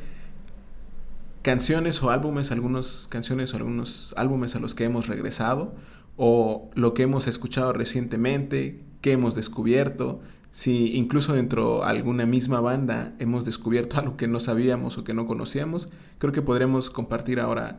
canciones 1.43 2.03
o 2.03 2.11
álbumes, 2.11 2.51
algunas 2.51 3.07
canciones 3.09 3.53
o 3.53 3.59
algunos 3.59 4.13
álbumes 4.17 4.57
a 4.57 4.59
los 4.59 4.75
que 4.75 4.83
hemos 4.83 5.07
regresado, 5.07 5.73
o 6.17 6.69
lo 6.75 6.95
que 6.95 7.05
hemos 7.05 7.29
escuchado 7.29 7.73
recientemente, 7.75 8.83
qué 9.03 9.13
hemos 9.13 9.37
descubierto, 9.37 10.21
si 10.51 10.97
incluso 10.97 11.35
dentro 11.35 11.81
de 11.81 11.85
alguna 11.85 12.27
misma 12.27 12.61
banda 12.61 13.15
hemos 13.21 13.45
descubierto 13.45 13.99
algo 13.99 14.17
que 14.17 14.27
no 14.27 14.41
sabíamos 14.41 14.99
o 14.99 15.05
que 15.05 15.15
no 15.15 15.27
conocíamos, 15.27 15.91
creo 16.19 16.33
que 16.33 16.43
podremos 16.43 16.91
compartir 16.91 17.39
ahora 17.39 17.79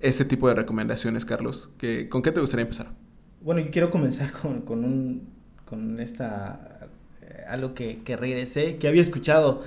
este 0.00 0.26
tipo 0.26 0.48
de 0.48 0.54
recomendaciones, 0.56 1.24
Carlos. 1.24 1.70
¿Con 2.10 2.20
qué 2.20 2.32
te 2.32 2.40
gustaría 2.40 2.64
empezar? 2.64 3.05
Bueno, 3.46 3.60
yo 3.60 3.70
quiero 3.70 3.92
comenzar 3.92 4.32
con 4.64 4.84
un 4.84 5.28
con 5.64 6.00
esta 6.00 6.88
eh, 7.22 7.44
algo 7.46 7.74
que, 7.74 8.02
que, 8.02 8.16
regresé, 8.16 8.76
que 8.76 8.88
había 8.88 9.02
escuchado 9.02 9.62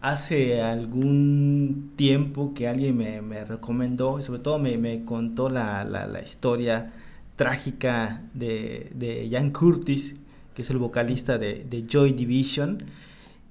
hace 0.00 0.60
algún 0.60 1.92
tiempo 1.94 2.52
que 2.52 2.66
alguien 2.66 2.96
me, 2.96 3.22
me 3.22 3.44
recomendó 3.44 4.18
y 4.18 4.22
sobre 4.22 4.40
todo 4.40 4.58
me, 4.58 4.76
me 4.76 5.04
contó 5.04 5.48
la, 5.48 5.84
la, 5.84 6.08
la, 6.08 6.20
historia 6.20 6.92
trágica 7.36 8.22
de, 8.34 8.90
de 8.92 9.28
Jan 9.30 9.52
Curtis, 9.52 10.16
que 10.52 10.62
es 10.62 10.70
el 10.70 10.78
vocalista 10.78 11.38
de, 11.38 11.62
de 11.62 11.86
Joy 11.88 12.14
Division. 12.14 12.82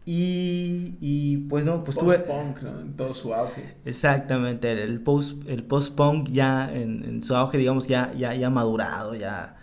Y, 0.06 0.96
y, 1.00 1.38
pues 1.48 1.64
no, 1.64 1.86
pues 1.86 1.98
post-punk, 1.98 2.62
¿no? 2.64 2.80
En 2.82 2.94
todo 2.98 3.14
su 3.14 3.34
auge. 3.34 3.76
Exactamente, 3.86 4.72
el 4.72 5.00
post 5.00 5.48
el 5.48 5.64
post-punk 5.64 6.30
ya 6.30 6.70
en, 6.74 7.06
en, 7.06 7.22
su 7.22 7.36
auge, 7.36 7.58
digamos, 7.58 7.88
ya, 7.88 8.12
ya, 8.14 8.34
ya 8.34 8.50
madurado, 8.50 9.16
ya, 9.16 9.61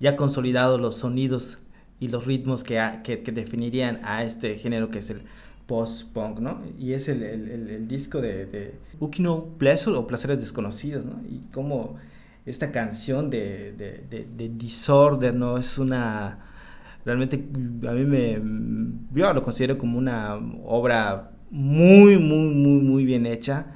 ya 0.00 0.16
consolidado 0.16 0.78
los 0.78 0.96
sonidos 0.96 1.58
y 2.00 2.08
los 2.08 2.26
ritmos 2.26 2.64
que, 2.64 3.00
que, 3.02 3.32
definirían 3.32 4.00
a 4.04 4.22
este 4.22 4.56
género 4.58 4.90
que 4.90 5.00
es 5.00 5.10
el 5.10 5.22
post-punk, 5.66 6.38
¿no? 6.38 6.62
Y 6.78 6.92
es 6.92 7.08
el, 7.08 7.22
el, 7.22 7.68
el, 7.68 7.88
disco 7.88 8.20
de, 8.20 8.46
de 8.46 8.74
Ukino 9.00 9.44
Pleasure 9.58 9.96
o 9.96 10.06
Placeres 10.06 10.40
Desconocidos, 10.40 11.04
¿no? 11.04 11.20
Y 11.28 11.40
como 11.52 11.96
esta 12.46 12.72
canción 12.72 13.30
de, 13.30 13.72
de, 13.72 14.26
de, 14.36 14.48
Disorder, 14.48 15.34
¿no? 15.34 15.58
Es 15.58 15.78
una... 15.78 16.38
Realmente 17.04 17.36
a 17.86 17.92
mí 17.92 18.04
me... 18.04 18.40
Yo 19.14 19.32
lo 19.32 19.42
considero 19.42 19.76
como 19.76 19.98
una 19.98 20.36
obra 20.64 21.32
muy, 21.50 22.18
muy, 22.18 22.54
muy, 22.54 22.80
muy 22.80 23.04
bien 23.04 23.26
hecha. 23.26 23.66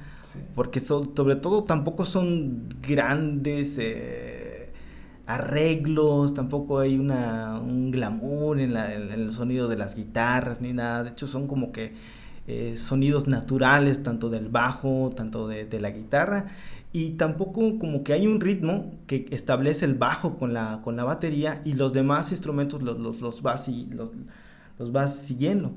Porque 0.55 0.79
sobre 0.79 1.35
todo 1.35 1.63
tampoco 1.63 2.05
son 2.05 2.67
grandes... 2.81 3.77
Eh, 3.79 4.32
arreglos, 5.25 6.33
tampoco 6.33 6.79
hay 6.79 6.97
una, 6.97 7.59
un 7.59 7.91
glamour 7.91 8.59
en, 8.59 8.75
el 8.75 9.31
sonido 9.31 9.67
de 9.67 9.77
las 9.77 9.95
guitarras 9.95 10.61
ni 10.61 10.73
nada. 10.73 11.03
De 11.03 11.11
hecho, 11.11 11.27
son 11.27 11.47
como 11.47 11.71
que 11.71 11.93
eh, 12.47 12.75
sonidos 12.77 13.27
naturales, 13.27 14.03
tanto 14.03 14.29
del 14.29 14.49
bajo, 14.49 15.11
tanto 15.15 15.47
de, 15.47 15.79
la 15.79 15.91
guitarra. 15.91 16.47
Y 16.91 17.11
tampoco 17.11 17.79
como 17.79 18.03
que 18.03 18.13
hay 18.13 18.27
un 18.27 18.39
ritmo 18.41 18.93
que 19.07 19.25
establece 19.31 19.85
el 19.85 19.95
bajo 19.95 20.37
con 20.37 20.53
la, 20.53 20.81
con 20.83 20.95
la 20.95 21.03
batería 21.03 21.61
y 21.65 21.73
los 21.73 21.93
demás 21.93 22.31
instrumentos 22.31 22.83
los, 22.83 22.99
los, 22.99 23.19
los, 23.19 23.41
vas, 23.41 23.67
los, 23.67 24.11
los 24.77 25.11
siguiendo. 25.11 25.73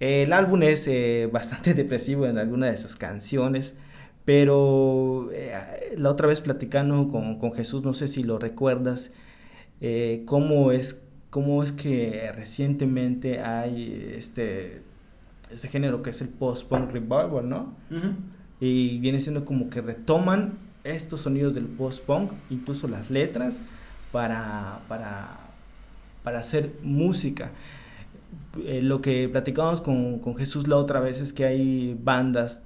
El 0.00 0.32
álbum 0.32 0.62
es 0.64 0.88
eh, 0.88 1.30
bastante 1.32 1.74
depresivo 1.74 2.26
en 2.26 2.36
alguna 2.36 2.66
de 2.66 2.76
sus 2.76 2.96
canciones. 2.96 3.76
Pero 4.24 5.30
eh, 5.32 5.52
la 5.96 6.10
otra 6.10 6.28
vez 6.28 6.40
platicando 6.40 7.08
con, 7.08 7.38
con, 7.38 7.52
Jesús, 7.52 7.82
no 7.82 7.92
sé 7.92 8.06
si 8.08 8.22
lo 8.22 8.38
recuerdas, 8.38 9.10
eh, 9.80 10.22
cómo, 10.26 10.70
es, 10.70 11.00
cómo 11.30 11.62
es 11.62 11.72
que 11.72 12.30
recientemente 12.32 13.40
hay 13.40 14.14
este, 14.16 14.82
este 15.50 15.68
género 15.68 16.02
que 16.02 16.10
es 16.10 16.20
el 16.20 16.28
post-punk 16.28 16.92
revival, 16.92 17.48
¿no? 17.48 17.74
Y 18.60 18.98
viene 18.98 19.18
siendo 19.18 19.44
como 19.44 19.70
que 19.70 19.80
retoman 19.80 20.58
estos 20.84 21.22
sonidos 21.22 21.54
del 21.54 21.66
post-punk, 21.66 22.32
incluso 22.50 22.86
las 22.86 23.10
letras, 23.10 23.60
para, 24.12 24.80
para, 24.88 25.38
para 26.22 26.38
hacer 26.38 26.72
música. 26.82 27.50
Eh, 28.64 28.82
lo 28.82 29.00
que 29.00 29.28
platicábamos 29.28 29.80
con, 29.80 30.18
con, 30.20 30.36
Jesús 30.36 30.68
la 30.68 30.76
otra 30.76 31.00
vez 31.00 31.20
es 31.20 31.32
que 31.32 31.44
hay 31.44 31.98
bandas, 32.02 32.62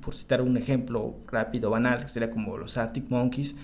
por 0.00 0.14
citar 0.14 0.42
un 0.42 0.56
ejemplo 0.56 1.16
rápido, 1.30 1.70
banal, 1.70 2.02
que 2.02 2.08
sería 2.08 2.30
como 2.30 2.56
los 2.56 2.76
Arctic 2.76 3.08
Monkeys, 3.08 3.56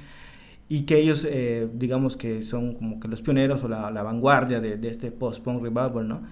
y 0.68 0.82
que 0.82 0.98
ellos, 0.98 1.26
eh, 1.28 1.68
digamos 1.74 2.16
que 2.16 2.42
son 2.42 2.74
como 2.74 2.98
que 2.98 3.08
los 3.08 3.22
pioneros 3.22 3.62
o 3.62 3.68
la, 3.68 3.90
la 3.90 4.02
vanguardia 4.02 4.60
de, 4.60 4.76
de 4.76 4.88
este 4.88 5.12
post-punk 5.12 5.62
revival, 5.62 6.08
¿no? 6.08 6.22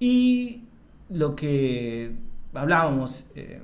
Y 0.00 0.62
lo 1.08 1.36
que 1.36 2.16
hablábamos, 2.52 3.26
eh, 3.34 3.60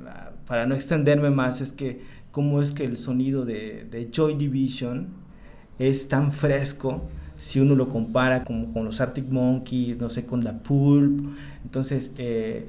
para 0.46 0.66
no 0.66 0.74
extenderme 0.74 1.30
más, 1.30 1.60
es 1.60 1.72
que 1.72 2.00
cómo 2.30 2.62
es 2.62 2.70
que 2.72 2.84
el 2.84 2.96
sonido 2.96 3.44
de, 3.44 3.84
de 3.84 4.08
Joy 4.10 4.34
Division 4.34 5.08
es 5.78 6.08
tan 6.08 6.32
fresco, 6.32 7.02
si 7.36 7.58
uno 7.58 7.74
lo 7.74 7.88
compara 7.88 8.44
como 8.44 8.72
con 8.72 8.84
los 8.84 9.00
Arctic 9.00 9.28
Monkeys, 9.28 9.98
no 9.98 10.08
sé, 10.08 10.24
con 10.24 10.44
la 10.44 10.58
Pulp. 10.58 11.34
Entonces, 11.64 12.12
eh, 12.16 12.68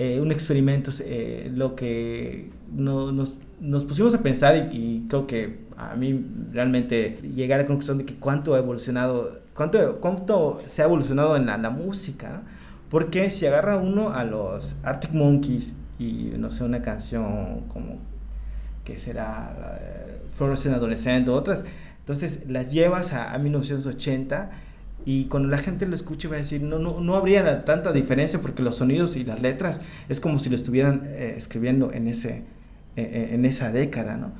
eh, 0.00 0.20
un 0.20 0.30
experimento, 0.30 0.92
eh, 1.00 1.50
lo 1.52 1.74
que 1.74 2.52
nos, 2.72 3.40
nos, 3.60 3.84
pusimos 3.84 4.14
a 4.14 4.22
pensar 4.22 4.68
y, 4.72 5.06
creo 5.08 5.26
que 5.26 5.58
a 5.76 5.96
mí 5.96 6.24
realmente 6.52 7.18
llegar 7.34 7.58
a 7.58 7.62
la 7.64 7.66
conclusión 7.66 7.98
de 7.98 8.04
que 8.04 8.14
cuánto 8.14 8.54
ha 8.54 8.58
evolucionado, 8.58 9.40
cuánto, 9.54 10.00
cuánto 10.00 10.60
se 10.66 10.82
ha 10.82 10.84
evolucionado 10.84 11.36
en 11.36 11.46
la, 11.46 11.70
música, 11.70 12.42
porque 12.90 13.28
si 13.28 13.46
agarra 13.46 13.76
uno 13.76 14.12
a 14.14 14.22
los 14.22 14.76
Arctic 14.84 15.12
Monkeys 15.14 15.74
y 15.98 16.30
no 16.38 16.52
sé, 16.52 16.62
una 16.62 16.80
canción 16.80 17.64
como 17.66 17.98
que 18.84 18.96
será 18.96 19.80
Flores 20.36 20.64
en 20.64 20.74
Adolescente 20.74 21.32
otras, 21.32 21.64
entonces 21.98 22.44
las 22.48 22.70
llevas 22.70 23.12
a, 23.14 23.36
1980 23.36 24.50
y 25.08 25.24
cuando 25.24 25.48
la 25.48 25.56
gente 25.56 25.86
lo 25.86 25.94
escuche 25.94 26.28
va 26.28 26.34
a 26.34 26.38
decir, 26.38 26.60
no, 26.60 26.78
no, 26.78 27.00
no 27.00 27.16
habría 27.16 27.64
tanta 27.64 27.94
diferencia 27.94 28.42
porque 28.42 28.62
los 28.62 28.76
sonidos 28.76 29.16
y 29.16 29.24
las 29.24 29.40
letras 29.40 29.80
es 30.10 30.20
como 30.20 30.38
si 30.38 30.50
lo 30.50 30.56
estuvieran 30.56 31.04
eh, 31.06 31.32
escribiendo 31.34 31.94
en, 31.94 32.08
ese, 32.08 32.30
eh, 32.30 32.42
eh, 32.96 33.28
en 33.30 33.46
esa 33.46 33.72
década, 33.72 34.18
¿no? 34.18 34.32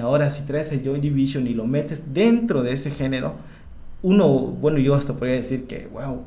Ahora 0.00 0.30
si 0.30 0.44
traes 0.44 0.72
a 0.72 0.82
Joy 0.82 0.98
Division 0.98 1.46
y 1.46 1.52
lo 1.52 1.66
metes 1.66 2.14
dentro 2.14 2.62
de 2.62 2.72
ese 2.72 2.90
género, 2.90 3.34
uno, 4.00 4.38
bueno, 4.38 4.78
yo 4.78 4.94
hasta 4.94 5.12
podría 5.12 5.36
decir 5.36 5.66
que, 5.66 5.88
wow, 5.92 6.22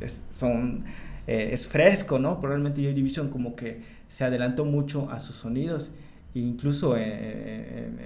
es, 0.00 0.22
son, 0.30 0.84
es 1.26 1.68
fresco, 1.68 2.18
¿no? 2.18 2.40
Probablemente 2.40 2.80
Joy 2.80 2.94
Division 2.94 3.28
como 3.28 3.54
que 3.54 3.82
se 4.08 4.24
adelantó 4.24 4.64
mucho 4.64 5.10
a 5.10 5.20
sus 5.20 5.36
sonidos, 5.36 5.90
incluso 6.32 6.96
en 6.96 7.98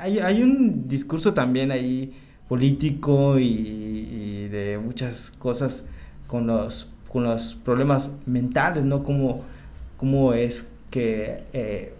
hay, 0.00 0.18
hay 0.18 0.42
un 0.42 0.88
discurso 0.88 1.32
también 1.32 1.70
ahí 1.70 2.12
político 2.48 3.38
y, 3.38 4.48
de 4.48 4.78
muchas 4.78 5.30
cosas 5.38 5.84
con 6.26 6.46
los, 6.46 6.90
con 7.08 7.24
los 7.24 7.54
problemas 7.54 8.10
mentales, 8.26 8.84
¿no? 8.84 9.02
Como, 9.02 9.42
como 9.96 10.34
es 10.34 10.66
que 10.90 11.44
eh, 11.54 11.94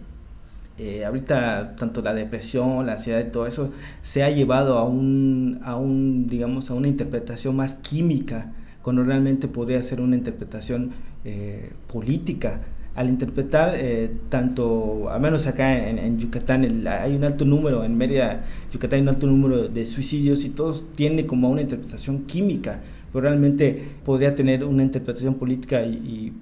eh, 0.79 1.05
ahorita 1.05 1.77
tanto 1.77 2.03
la 2.03 2.13
depresión, 2.13 2.87
la 2.87 2.93
ansiedad 2.93 3.21
y 3.21 3.31
todo 3.31 3.47
eso 3.47 3.73
se 4.03 4.23
ha 4.23 4.31
llevado 4.31 4.79
a 4.79 4.85
un, 4.85 5.61
a 5.65 5.77
un, 5.77 6.27
digamos, 6.27 6.71
a 6.71 6.75
una 6.75 6.89
interpretación 6.89 7.57
más 7.57 7.75
química, 7.75 8.53
cuando 8.83 9.05
realmente 9.05 9.49
podría 9.49 9.83
ser 9.83 10.01
una 10.01 10.17
interpretación 10.17 10.93
eh, 11.25 11.73
política 11.93 12.61
al 12.95 13.09
interpretar 13.09 13.73
eh, 13.75 14.11
tanto, 14.29 15.09
al 15.11 15.21
menos 15.21 15.47
acá 15.47 15.89
en, 15.89 16.19
Yucatán, 16.19 16.87
hay 16.87 17.17
un 17.17 17.25
alto 17.25 17.45
número, 17.45 17.85
en 17.85 17.97
Mérida, 17.97 18.45
Yucatán 18.73 18.97
hay 18.97 19.03
un 19.03 19.09
alto 19.09 19.27
número 19.27 19.69
de 19.69 19.87
suicidios 19.87 20.45
y 20.45 20.51
todos 20.51 20.85
tienen 20.95 21.27
como 21.27 21.49
una 21.49 21.63
interpretación 21.63 22.25
química, 22.25 22.81
pero 23.13 23.23
realmente 23.23 23.83
podría 24.05 24.35
tener 24.35 24.65
una 24.65 24.83
interpretación 24.83 25.37
política 25.37 25.83
y, 25.83 26.33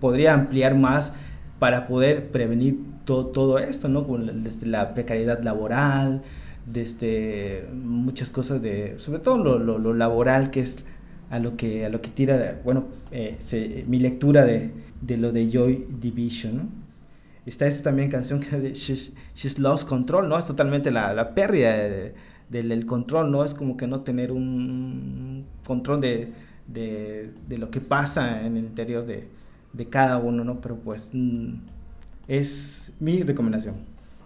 podría 0.00 0.34
ampliar 0.34 0.76
más 0.76 1.12
para 1.58 1.88
poder 1.88 2.30
prevenir 2.30 2.78
todo 3.04 3.58
esto, 3.58 3.88
¿no? 3.88 4.02
desde 4.34 4.66
la 4.66 4.94
precariedad 4.94 5.42
laboral, 5.42 6.22
desde 6.66 7.64
muchas 7.74 8.30
cosas 8.30 8.62
de, 8.62 8.94
sobre 8.98 9.18
todo 9.18 9.38
lo, 9.38 9.78
lo, 9.78 9.94
laboral, 9.94 10.50
que 10.50 10.60
es 10.60 10.84
a 11.30 11.38
lo 11.38 11.56
que, 11.56 11.84
a 11.84 11.88
lo 11.88 12.00
que 12.00 12.10
tira, 12.10 12.60
bueno, 12.64 12.84
eh, 13.10 13.84
mi 13.88 13.98
lectura 13.98 14.44
de 14.44 14.70
de 15.00 15.16
lo 15.16 15.32
de 15.32 15.50
Joy 15.50 15.86
Division. 16.00 16.68
Está 17.46 17.66
esta 17.66 17.84
también 17.84 18.10
canción 18.10 18.40
que 18.40 18.56
de 18.56 18.74
She's, 18.74 19.58
Lost 19.58 19.88
Control, 19.88 20.28
¿no? 20.28 20.38
Es 20.38 20.46
totalmente 20.46 20.90
la, 20.90 21.14
la 21.14 21.34
pérdida 21.34 21.74
del 22.48 22.86
control, 22.86 23.30
¿no? 23.30 23.44
Es 23.44 23.54
como 23.54 23.76
que 23.76 23.86
no 23.86 24.00
tener 24.00 24.30
un 24.30 25.44
control 25.64 26.00
de, 26.00 26.32
de, 26.66 27.58
lo 27.58 27.70
que 27.70 27.80
pasa 27.80 28.44
en 28.46 28.56
el 28.56 28.64
interior 28.64 29.06
de, 29.06 29.28
de 29.72 29.86
cada 29.86 30.18
uno, 30.18 30.44
¿no? 30.44 30.60
Pero 30.60 30.76
pues 30.76 31.10
mm, 31.12 31.54
es 32.28 32.92
mi 33.00 33.22
recomendación. 33.22 33.76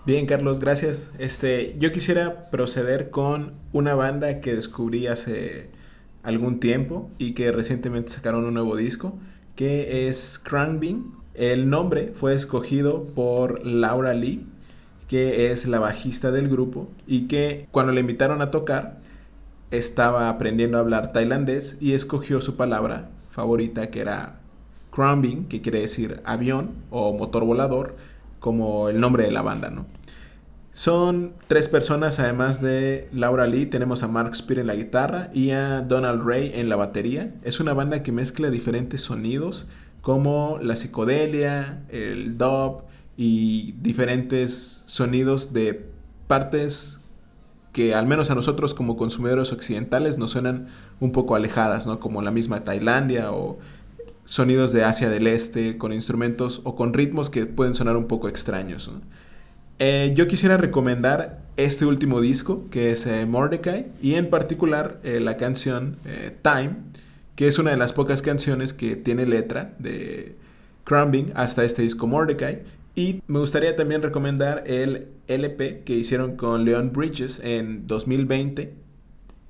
Bien, 0.06 0.26
Carlos, 0.26 0.60
gracias. 0.60 1.12
Este, 1.18 1.76
yo 1.78 1.90
quisiera 1.90 2.50
proceder 2.50 3.10
con 3.10 3.54
una 3.72 3.94
banda 3.94 4.40
que 4.40 4.54
descubrí 4.54 5.06
hace 5.06 5.70
algún 6.22 6.60
tiempo 6.60 7.08
y 7.16 7.32
que 7.32 7.52
recientemente 7.52 8.10
sacaron 8.10 8.44
un 8.44 8.54
nuevo 8.54 8.76
disco 8.76 9.18
que 9.56 10.08
es 10.08 10.38
Cranbin. 10.38 11.12
El 11.34 11.68
nombre 11.68 12.12
fue 12.14 12.34
escogido 12.34 13.04
por 13.04 13.64
Laura 13.66 14.14
Lee, 14.14 14.46
que 15.08 15.50
es 15.50 15.66
la 15.66 15.78
bajista 15.78 16.30
del 16.30 16.48
grupo 16.48 16.88
y 17.06 17.26
que 17.26 17.68
cuando 17.70 17.92
le 17.92 18.00
invitaron 18.00 18.40
a 18.40 18.50
tocar 18.50 18.98
estaba 19.70 20.28
aprendiendo 20.28 20.78
a 20.78 20.80
hablar 20.80 21.12
tailandés 21.12 21.76
y 21.80 21.92
escogió 21.92 22.40
su 22.40 22.56
palabra 22.56 23.10
favorita 23.30 23.90
que 23.90 24.00
era 24.00 24.40
Cranbin, 24.92 25.46
que 25.48 25.60
quiere 25.60 25.80
decir 25.80 26.20
avión 26.24 26.70
o 26.90 27.12
motor 27.12 27.44
volador, 27.44 27.96
como 28.38 28.88
el 28.88 29.00
nombre 29.00 29.24
de 29.24 29.32
la 29.32 29.42
banda, 29.42 29.70
¿no? 29.70 29.86
Son 30.74 31.34
tres 31.46 31.68
personas, 31.68 32.18
además 32.18 32.60
de 32.60 33.08
Laura 33.12 33.46
Lee, 33.46 33.66
tenemos 33.66 34.02
a 34.02 34.08
Mark 34.08 34.34
Spear 34.34 34.58
en 34.58 34.66
la 34.66 34.74
guitarra 34.74 35.30
y 35.32 35.52
a 35.52 35.82
Donald 35.82 36.26
Ray 36.26 36.50
en 36.52 36.68
la 36.68 36.74
batería. 36.74 37.32
Es 37.44 37.60
una 37.60 37.74
banda 37.74 38.02
que 38.02 38.10
mezcla 38.10 38.50
diferentes 38.50 39.02
sonidos 39.02 39.66
como 40.00 40.58
la 40.60 40.74
psicodelia, 40.74 41.84
el 41.90 42.38
dub 42.38 42.82
y 43.16 43.76
diferentes 43.82 44.82
sonidos 44.86 45.52
de 45.52 45.88
partes 46.26 46.98
que 47.72 47.94
al 47.94 48.08
menos 48.08 48.32
a 48.32 48.34
nosotros 48.34 48.74
como 48.74 48.96
consumidores 48.96 49.52
occidentales 49.52 50.18
nos 50.18 50.32
suenan 50.32 50.66
un 50.98 51.12
poco 51.12 51.36
alejadas, 51.36 51.86
¿no? 51.86 52.00
Como 52.00 52.20
la 52.20 52.32
misma 52.32 52.64
Tailandia 52.64 53.30
o 53.30 53.60
sonidos 54.24 54.72
de 54.72 54.82
Asia 54.82 55.08
del 55.08 55.28
Este 55.28 55.78
con 55.78 55.92
instrumentos 55.92 56.62
o 56.64 56.74
con 56.74 56.94
ritmos 56.94 57.30
que 57.30 57.46
pueden 57.46 57.76
sonar 57.76 57.96
un 57.96 58.08
poco 58.08 58.28
extraños. 58.28 58.90
Eh, 59.78 60.12
yo 60.14 60.28
quisiera 60.28 60.56
recomendar 60.56 61.42
este 61.56 61.84
último 61.86 62.20
disco, 62.20 62.64
que 62.70 62.92
es 62.92 63.06
eh, 63.06 63.26
Mordecai, 63.26 63.86
y 64.00 64.14
en 64.14 64.30
particular 64.30 65.00
eh, 65.02 65.20
la 65.20 65.36
canción 65.36 65.98
Time, 66.42 66.76
que 67.34 67.48
es 67.48 67.58
una 67.58 67.72
de 67.72 67.76
las 67.76 67.92
pocas 67.92 68.22
canciones 68.22 68.72
que 68.72 68.96
tiene 68.96 69.26
letra 69.26 69.74
de 69.78 70.36
Crumbing 70.84 71.32
hasta 71.34 71.64
este 71.64 71.82
disco 71.82 72.06
Mordecai. 72.06 72.62
Y 72.94 73.22
me 73.26 73.40
gustaría 73.40 73.74
también 73.74 74.02
recomendar 74.02 74.62
el 74.66 75.08
LP 75.26 75.82
que 75.84 75.94
hicieron 75.94 76.36
con 76.36 76.64
Leon 76.64 76.92
Bridges 76.92 77.40
en 77.42 77.88
2020, 77.88 78.72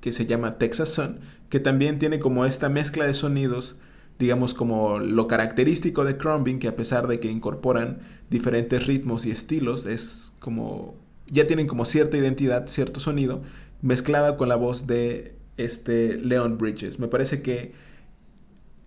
que 0.01 0.11
se 0.11 0.25
llama 0.25 0.57
Texas 0.57 0.89
Sun, 0.89 1.19
que 1.49 1.59
también 1.59 1.99
tiene 1.99 2.17
como 2.17 2.45
esta 2.45 2.69
mezcla 2.69 3.05
de 3.05 3.13
sonidos 3.13 3.75
digamos 4.19 4.53
como 4.53 4.99
lo 4.99 5.27
característico 5.27 6.05
de 6.05 6.17
Crumbing, 6.17 6.59
que 6.59 6.67
a 6.67 6.75
pesar 6.75 7.07
de 7.07 7.19
que 7.19 7.29
incorporan 7.29 7.99
diferentes 8.29 8.87
ritmos 8.87 9.25
y 9.25 9.31
estilos, 9.31 9.85
es 9.85 10.33
como 10.39 10.95
ya 11.27 11.47
tienen 11.47 11.67
como 11.67 11.85
cierta 11.85 12.17
identidad, 12.17 12.67
cierto 12.67 12.99
sonido, 12.99 13.41
mezclada 13.81 14.37
con 14.37 14.49
la 14.49 14.55
voz 14.55 14.87
de 14.87 15.35
este 15.57 16.17
Leon 16.17 16.57
Bridges. 16.57 16.99
Me 16.99 17.07
parece 17.07 17.41
que 17.41 17.73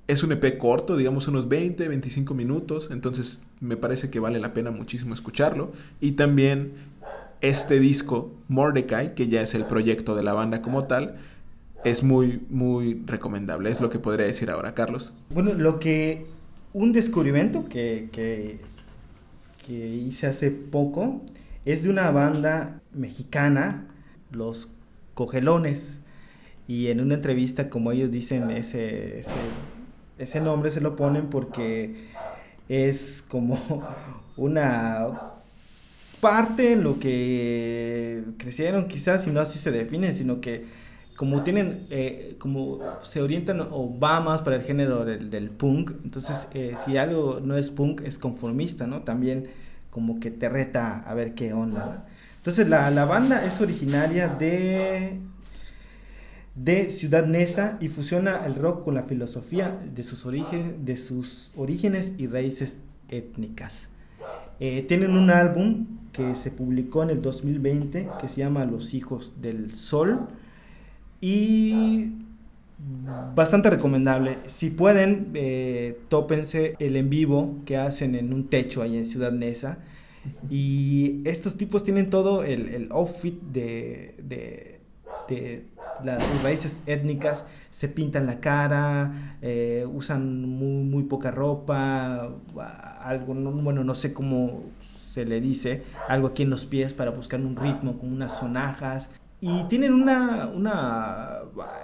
es 0.07 0.22
un 0.22 0.33
EP 0.33 0.57
corto, 0.57 0.97
digamos 0.97 1.29
unos 1.29 1.49
20, 1.49 1.87
25 1.87 2.35
minutos, 2.35 2.89
entonces 2.91 3.43
me 3.61 3.76
parece 3.76 4.09
que 4.11 4.20
vale 4.20 4.39
la 4.39 4.55
pena 4.55 4.70
muchísimo 4.70 5.14
escucharlo. 5.14 5.72
Y 6.01 6.12
también 6.12 6.72
este 7.41 7.79
disco, 7.79 8.33
Mordecai, 8.49 9.14
que 9.14 9.29
ya 9.29 9.43
es 9.43 9.55
el 9.55 9.64
proyecto 9.64 10.14
de 10.14 10.22
la 10.22 10.33
banda 10.33 10.62
como 10.62 10.85
tal, 10.85 11.16
es 11.85 12.03
muy, 12.03 12.45
muy 12.51 13.03
recomendable. 13.07 13.70
Es 13.70 13.81
lo 13.81 13.91
que 13.91 13.99
podría 13.99 14.26
decir 14.26 14.51
ahora, 14.51 14.74
Carlos. 14.74 15.14
Bueno, 15.31 15.55
lo 15.55 15.79
que. 15.79 16.26
Un 16.74 16.93
descubrimiento 16.93 17.68
que, 17.68 18.11
que, 18.12 18.61
hice 19.68 20.26
hace 20.26 20.51
poco 20.51 21.22
es 21.64 21.83
de 21.83 21.91
una 21.91 22.11
banda 22.11 22.81
mexicana, 22.93 23.89
Los 24.31 24.70
Cogelones. 25.14 26.01
Y 26.66 26.89
en 26.89 27.01
una 27.01 27.14
entrevista, 27.14 27.70
como 27.70 27.93
ellos 27.93 28.11
dicen, 28.11 28.51
ese, 28.51 29.20
ese, 29.20 29.33
ese 30.18 30.41
nombre 30.41 30.70
se 30.70 30.83
lo 30.83 30.95
ponen 30.97 31.29
porque 31.29 31.95
es 32.68 33.24
como 33.26 33.59
una 34.37 35.09
parte 36.20 36.72
en 36.72 36.85
lo 36.85 36.99
que 36.99 38.24
crecieron 38.37 38.89
quizás, 38.89 39.26
y 39.26 39.31
no 39.31 39.41
así 39.41 39.59
se 39.59 39.70
definen, 39.70 40.14
sino 40.14 40.41
que 40.41 40.66
como 41.19 41.43
tienen, 41.43 41.89
eh, 41.91 42.37
como 42.39 42.79
se 43.03 43.21
orientan 43.21 43.61
o 43.73 43.99
va 43.99 44.21
más 44.21 44.41
para 44.43 44.55
el 44.55 44.62
género 44.62 45.05
del, 45.05 45.51
punk, 45.51 45.91
entonces 46.05 46.47
eh, 46.55 46.75
si 46.77 46.97
algo 46.97 47.41
no 47.43 47.57
es 47.57 47.71
punk 47.71 48.03
es 48.03 48.21
conformista, 48.21 48.87
¿no? 48.87 49.03
También 49.03 49.49
como 49.91 50.21
que 50.21 50.31
te 50.31 50.49
reta 50.49 51.01
a 51.01 51.14
ver 51.14 51.35
qué 51.35 51.53
onda. 51.53 52.07
Entonces 52.37 52.69
la, 52.69 52.89
la, 52.93 53.05
banda 53.05 53.45
es 53.45 53.61
originaria 53.61 54.29
de, 54.29 55.19
de 56.55 56.89
Ciudad 56.89 57.27
Neza 57.27 57.79
y 57.81 57.89
fusiona 57.89 58.47
el 58.47 58.55
rock 58.55 58.85
con 58.85 58.95
la 58.95 59.03
filosofía 59.03 59.77
de 59.93 60.05
sus, 60.05 60.25
origen, 60.25 60.85
de 60.85 60.97
sus 60.97 61.51
orígenes 61.57 62.12
y 62.16 62.29
raíces 62.29 62.81
étnicas. 63.09 63.89
Eh, 64.61 64.83
tienen 64.83 65.16
un 65.16 65.31
álbum 65.31 65.99
que 66.12 66.37
se 66.37 66.53
publicó 66.53 67.03
en 67.03 67.11
el 67.11 67.23
2020 67.23 68.09
que 68.21 68.29
se 68.29 68.37
llama 68.37 68.64
Los 68.66 68.95
Hijos 68.95 69.43
del 69.43 69.75
Sol 69.75 70.29
y 71.21 72.12
bastante 73.35 73.71
recomendable. 73.71 74.39
Si 74.47 74.71
pueden, 74.71 75.31
eh, 75.35 76.01
tópense 76.09 76.75
el 76.79 76.97
en 76.97 77.11
vivo 77.11 77.57
que 77.64 77.77
hacen 77.77 78.14
en 78.14 78.33
un 78.33 78.49
techo 78.49 78.83
ahí 78.83 78.97
en 78.97 79.05
Ciudad 79.05 79.33
Neza. 79.33 79.79
Y 80.51 81.23
estos 81.25 81.57
tipos 81.57 81.85
tienen 81.85 82.11
todo 82.11 82.45
el, 82.45 82.89
outfit 82.91 83.41
de, 83.41 84.14
de, 85.29 85.66
las 86.05 86.43
raíces 86.43 86.83
étnicas, 86.87 87.45
se 87.71 87.89
pintan 87.89 88.27
la 88.27 88.41
cara, 88.41 89.37
eh, 89.43 89.87
usan 89.93 90.49
muy, 90.49 90.85
muy 90.85 91.03
poca 91.05 91.31
ropa, 91.31 92.31
algo, 93.01 93.35
bueno, 93.35 93.85
no 93.85 93.95
sé 93.95 94.12
cómo 94.12 94.62
se 95.09 95.25
le 95.25 95.41
dice, 95.41 95.83
algo 96.09 96.29
aquí 96.29 96.43
en 96.43 96.51
los 96.51 96.66
pies 96.66 96.93
para 96.93 97.11
buscar 97.11 97.41
un 97.41 97.57
ritmo, 97.57 97.99
con 97.99 98.12
unas 98.12 98.39
sonajas. 98.39 99.11
Y 99.41 99.64
tienen 99.64 99.93
una, 99.93 100.49
una 100.49 101.39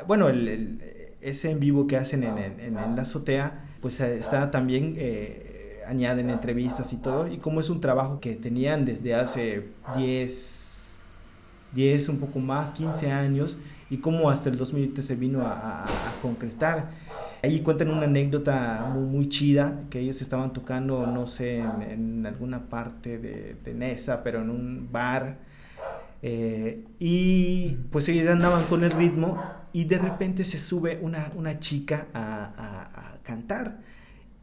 bueno, 0.06 0.28
el, 0.28 0.80
ese 1.24 1.50
en 1.50 1.58
vivo 1.60 1.86
que 1.86 1.96
hacen 1.96 2.22
en, 2.22 2.74
la 2.74 3.02
azotea, 3.02 3.64
pues 3.80 3.98
eh, 4.00 4.16
está 4.18 4.50
también, 4.50 4.94
eh, 4.98 5.82
añaden 5.86 6.30
entrevistas 6.30 6.92
y 6.92 6.96
todo, 6.96 7.26
y 7.26 7.38
como 7.38 7.60
es 7.60 7.70
un 7.70 7.80
trabajo 7.80 8.20
que 8.20 8.34
tenían 8.34 8.84
desde 8.84 9.14
hace 9.14 9.68
10, 9.96 10.94
10, 11.72 12.08
un 12.10 12.18
poco 12.18 12.40
más, 12.40 12.72
15 12.72 13.10
años, 13.10 13.56
y 13.88 13.98
cómo 13.98 14.30
hasta 14.30 14.50
el 14.50 14.56
2020 14.56 15.00
se 15.02 15.14
vino 15.16 15.42
a, 15.42 15.86
concretar. 16.20 16.90
Ahí 17.42 17.60
cuentan 17.60 17.90
una 17.90 18.04
anécdota 18.04 18.90
muy, 18.94 19.04
muy, 19.04 19.28
chida, 19.28 19.82
que 19.90 20.00
ellos 20.00 20.20
estaban 20.22 20.52
tocando, 20.52 21.06
no 21.06 21.26
sé, 21.26 21.58
en, 21.58 22.24
alguna 22.26 22.68
parte 22.68 23.18
de, 23.18 23.54
de, 23.54 23.74
Nesa, 23.74 24.22
pero 24.22 24.40
en 24.42 24.50
un 24.50 24.88
bar. 24.90 25.38
Eh, 26.26 26.86
y 26.98 27.76
pues 27.90 28.08
ellos 28.08 28.30
andaban 28.30 28.64
con 28.64 28.82
el 28.82 28.92
ritmo 28.92 29.38
y 29.74 29.84
de 29.84 29.98
repente 29.98 30.42
se 30.42 30.58
sube 30.58 30.98
una, 31.02 31.30
una 31.36 31.60
chica 31.60 32.08
a, 32.14 33.12
a, 33.12 33.22
cantar. 33.22 33.82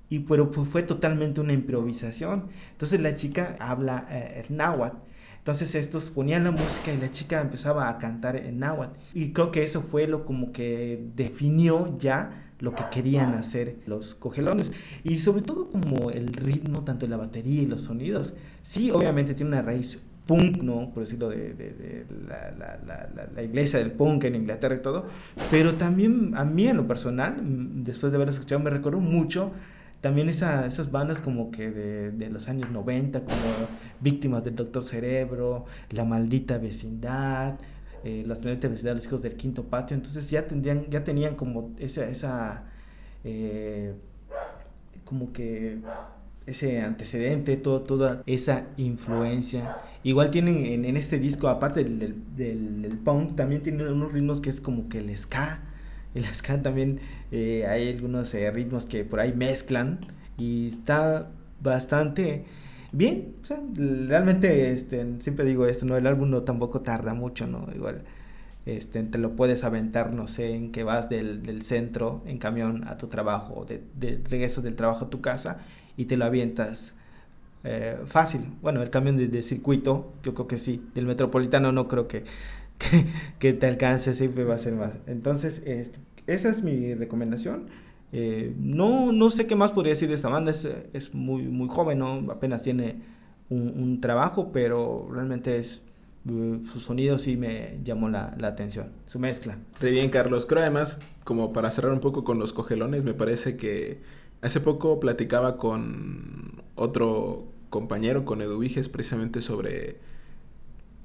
Y 0.07 0.19
pero 0.19 0.51
pues 0.51 0.67
fue 0.67 0.83
totalmente 0.83 1.41
una 1.41 1.53
improvisación. 1.53 2.49
Entonces 2.71 3.01
la 3.01 3.15
chica 3.15 3.55
habla 3.59 4.05
eh, 4.11 4.45
náhuatl 4.49 4.97
entonces 5.41 5.73
estos 5.73 6.11
ponían 6.11 6.43
la 6.43 6.51
música 6.51 6.93
y 6.93 6.97
la 6.97 7.09
chica 7.09 7.41
empezaba 7.41 7.89
a 7.89 7.97
cantar 7.97 8.35
en 8.35 8.59
náhuatl. 8.59 8.95
Y 9.15 9.33
creo 9.33 9.51
que 9.51 9.63
eso 9.63 9.81
fue 9.81 10.05
lo 10.05 10.23
como 10.23 10.51
que 10.51 11.03
definió 11.15 11.97
ya 11.97 12.51
lo 12.59 12.75
que 12.75 12.83
querían 12.91 13.33
hacer 13.33 13.77
los 13.87 14.13
cogelones. 14.13 14.71
Y 15.03 15.17
sobre 15.17 15.41
todo 15.41 15.71
como 15.71 16.11
el 16.11 16.27
ritmo, 16.27 16.83
tanto 16.83 17.07
la 17.07 17.17
batería 17.17 17.63
y 17.63 17.65
los 17.65 17.81
sonidos. 17.81 18.35
Sí, 18.61 18.91
obviamente 18.91 19.33
tiene 19.33 19.53
una 19.53 19.63
raíz 19.63 19.99
punk, 20.25 20.61
¿no? 20.61 20.91
Por 20.93 21.03
decirlo 21.03 21.29
de, 21.29 21.53
de, 21.53 22.05
la, 22.27 22.51
la, 22.51 22.79
la, 22.85 23.29
la, 23.33 23.43
iglesia 23.43 23.79
del 23.79 23.91
punk 23.91 24.23
en 24.25 24.35
Inglaterra 24.35 24.75
y 24.75 24.81
todo. 24.81 25.05
Pero 25.49 25.75
también 25.75 26.33
a 26.35 26.45
mí 26.45 26.67
en 26.67 26.77
lo 26.77 26.87
personal, 26.87 27.37
después 27.83 28.11
de 28.11 28.17
haber 28.17 28.29
escuchado, 28.29 28.59
me 28.61 28.69
recordó 28.69 28.99
mucho 28.99 29.51
también 30.01 30.29
esa, 30.29 30.65
esas 30.65 30.91
bandas 30.91 31.21
como 31.21 31.51
que 31.51 31.69
de, 31.69 32.11
de, 32.11 32.29
los 32.29 32.49
años 32.49 32.71
90, 32.71 33.23
como 33.23 33.37
Víctimas 33.99 34.43
del 34.43 34.55
Doctor 34.55 34.83
Cerebro, 34.83 35.65
La 35.91 36.05
Maldita 36.05 36.57
Vecindad, 36.57 37.59
eh, 38.03 38.23
Las 38.25 38.41
Tenentes 38.41 38.69
Vecindad, 38.69 38.95
Los 38.95 39.05
Hijos 39.05 39.21
del 39.21 39.35
Quinto 39.35 39.63
Patio, 39.65 39.95
entonces 39.95 40.29
ya, 40.31 40.47
tendrían, 40.47 40.89
ya 40.89 41.03
tenían 41.03 41.35
como 41.35 41.75
esa, 41.77 42.09
esa 42.09 42.63
eh, 43.23 43.93
como 45.05 45.31
que 45.31 45.79
ese 46.51 46.81
antecedente, 46.81 47.57
todo, 47.57 47.81
toda 47.81 48.23
esa 48.25 48.67
influencia. 48.77 49.77
Igual 50.03 50.31
tienen 50.31 50.65
en, 50.65 50.85
en 50.85 50.97
este 50.97 51.19
disco, 51.19 51.47
aparte 51.47 51.83
del, 51.83 51.99
del, 52.35 52.81
del, 52.81 52.97
punk, 52.97 53.35
también 53.35 53.61
tienen 53.61 53.87
unos 53.87 54.13
ritmos 54.13 54.41
que 54.41 54.49
es 54.49 54.61
como 54.61 54.89
que 54.89 54.99
el 54.99 55.15
ska, 55.15 55.61
el 56.15 56.25
ska 56.33 56.61
también 56.61 56.99
eh, 57.31 57.65
hay 57.67 57.89
algunos 57.89 58.33
eh, 58.33 58.49
ritmos 58.51 58.85
que 58.85 59.03
por 59.03 59.19
ahí 59.19 59.33
mezclan 59.33 59.99
y 60.37 60.67
está 60.67 61.29
bastante 61.61 62.45
bien. 62.91 63.35
O 63.43 63.45
sea, 63.45 63.61
realmente 63.75 64.71
este, 64.71 65.05
siempre 65.19 65.45
digo 65.45 65.65
esto, 65.65 65.85
¿no? 65.85 65.97
El 65.97 66.07
álbum 66.07 66.29
no 66.29 66.43
tampoco 66.43 66.81
tarda 66.81 67.13
mucho, 67.13 67.47
¿no? 67.47 67.67
Igual 67.75 68.03
este, 68.65 69.03
te 69.03 69.17
lo 69.17 69.35
puedes 69.35 69.63
aventar, 69.63 70.13
no 70.13 70.27
sé, 70.27 70.55
en 70.55 70.71
que 70.71 70.83
vas 70.83 71.09
del, 71.09 71.43
del 71.43 71.63
centro 71.63 72.23
en 72.25 72.37
camión 72.37 72.87
a 72.87 72.97
tu 72.97 73.07
trabajo, 73.07 73.65
de, 73.65 73.83
de 73.95 74.21
regreso 74.29 74.61
del 74.61 74.75
trabajo 74.75 75.05
a 75.05 75.09
tu 75.09 75.21
casa 75.21 75.59
y 76.01 76.05
te 76.05 76.17
lo 76.17 76.25
avientas. 76.25 76.95
Eh, 77.63 77.99
fácil, 78.07 78.47
bueno, 78.63 78.81
el 78.81 78.89
camión 78.89 79.17
de, 79.17 79.27
de, 79.27 79.43
circuito, 79.43 80.11
yo 80.23 80.33
creo 80.33 80.47
que 80.47 80.57
sí, 80.57 80.83
del 80.95 81.05
metropolitano 81.05 81.71
no 81.71 81.87
creo 81.87 82.07
que, 82.07 82.23
que, 83.37 83.53
te 83.53 83.67
alcance, 83.67 84.15
siempre 84.15 84.43
va 84.45 84.55
a 84.55 84.59
ser 84.59 84.73
más. 84.73 85.01
Entonces, 85.05 85.61
este, 85.65 85.99
esa 86.25 86.49
es 86.49 86.63
mi 86.63 86.95
recomendación. 86.95 87.67
Eh, 88.13 88.55
no, 88.57 89.11
no 89.11 89.29
sé 89.29 89.45
qué 89.45 89.55
más 89.55 89.71
podría 89.71 89.91
decir 89.91 90.09
de 90.09 90.15
esta 90.15 90.29
banda, 90.29 90.49
es, 90.49 90.67
es 90.93 91.13
muy, 91.13 91.43
muy 91.43 91.69
joven, 91.69 91.99
¿no? 91.99 92.31
apenas 92.31 92.63
tiene 92.63 92.95
un, 93.49 93.79
un 93.79 94.01
trabajo, 94.01 94.51
pero 94.51 95.07
realmente 95.13 95.57
es, 95.57 95.83
uh, 96.25 96.65
su 96.65 96.79
sonido 96.79 97.19
sí 97.19 97.37
me 97.37 97.79
llamó 97.83 98.09
la, 98.09 98.35
la, 98.39 98.47
atención, 98.47 98.87
su 99.05 99.19
mezcla. 99.19 99.59
Muy 99.79 99.91
bien, 99.91 100.09
Carlos. 100.09 100.47
Creo 100.47 100.61
además, 100.61 100.99
como 101.23 101.53
para 101.53 101.69
cerrar 101.69 101.93
un 101.93 101.99
poco 101.99 102.23
con 102.23 102.39
los 102.39 102.53
cogelones, 102.53 103.03
me 103.03 103.13
parece 103.13 103.55
que 103.55 104.01
hace 104.41 104.59
poco 104.59 104.99
platicaba 104.99 105.57
con 105.57 106.63
otro 106.75 107.47
compañero, 107.69 108.25
con 108.25 108.41
Edu 108.41 108.59
Viges, 108.59 108.89
precisamente 108.89 109.41
sobre 109.41 109.97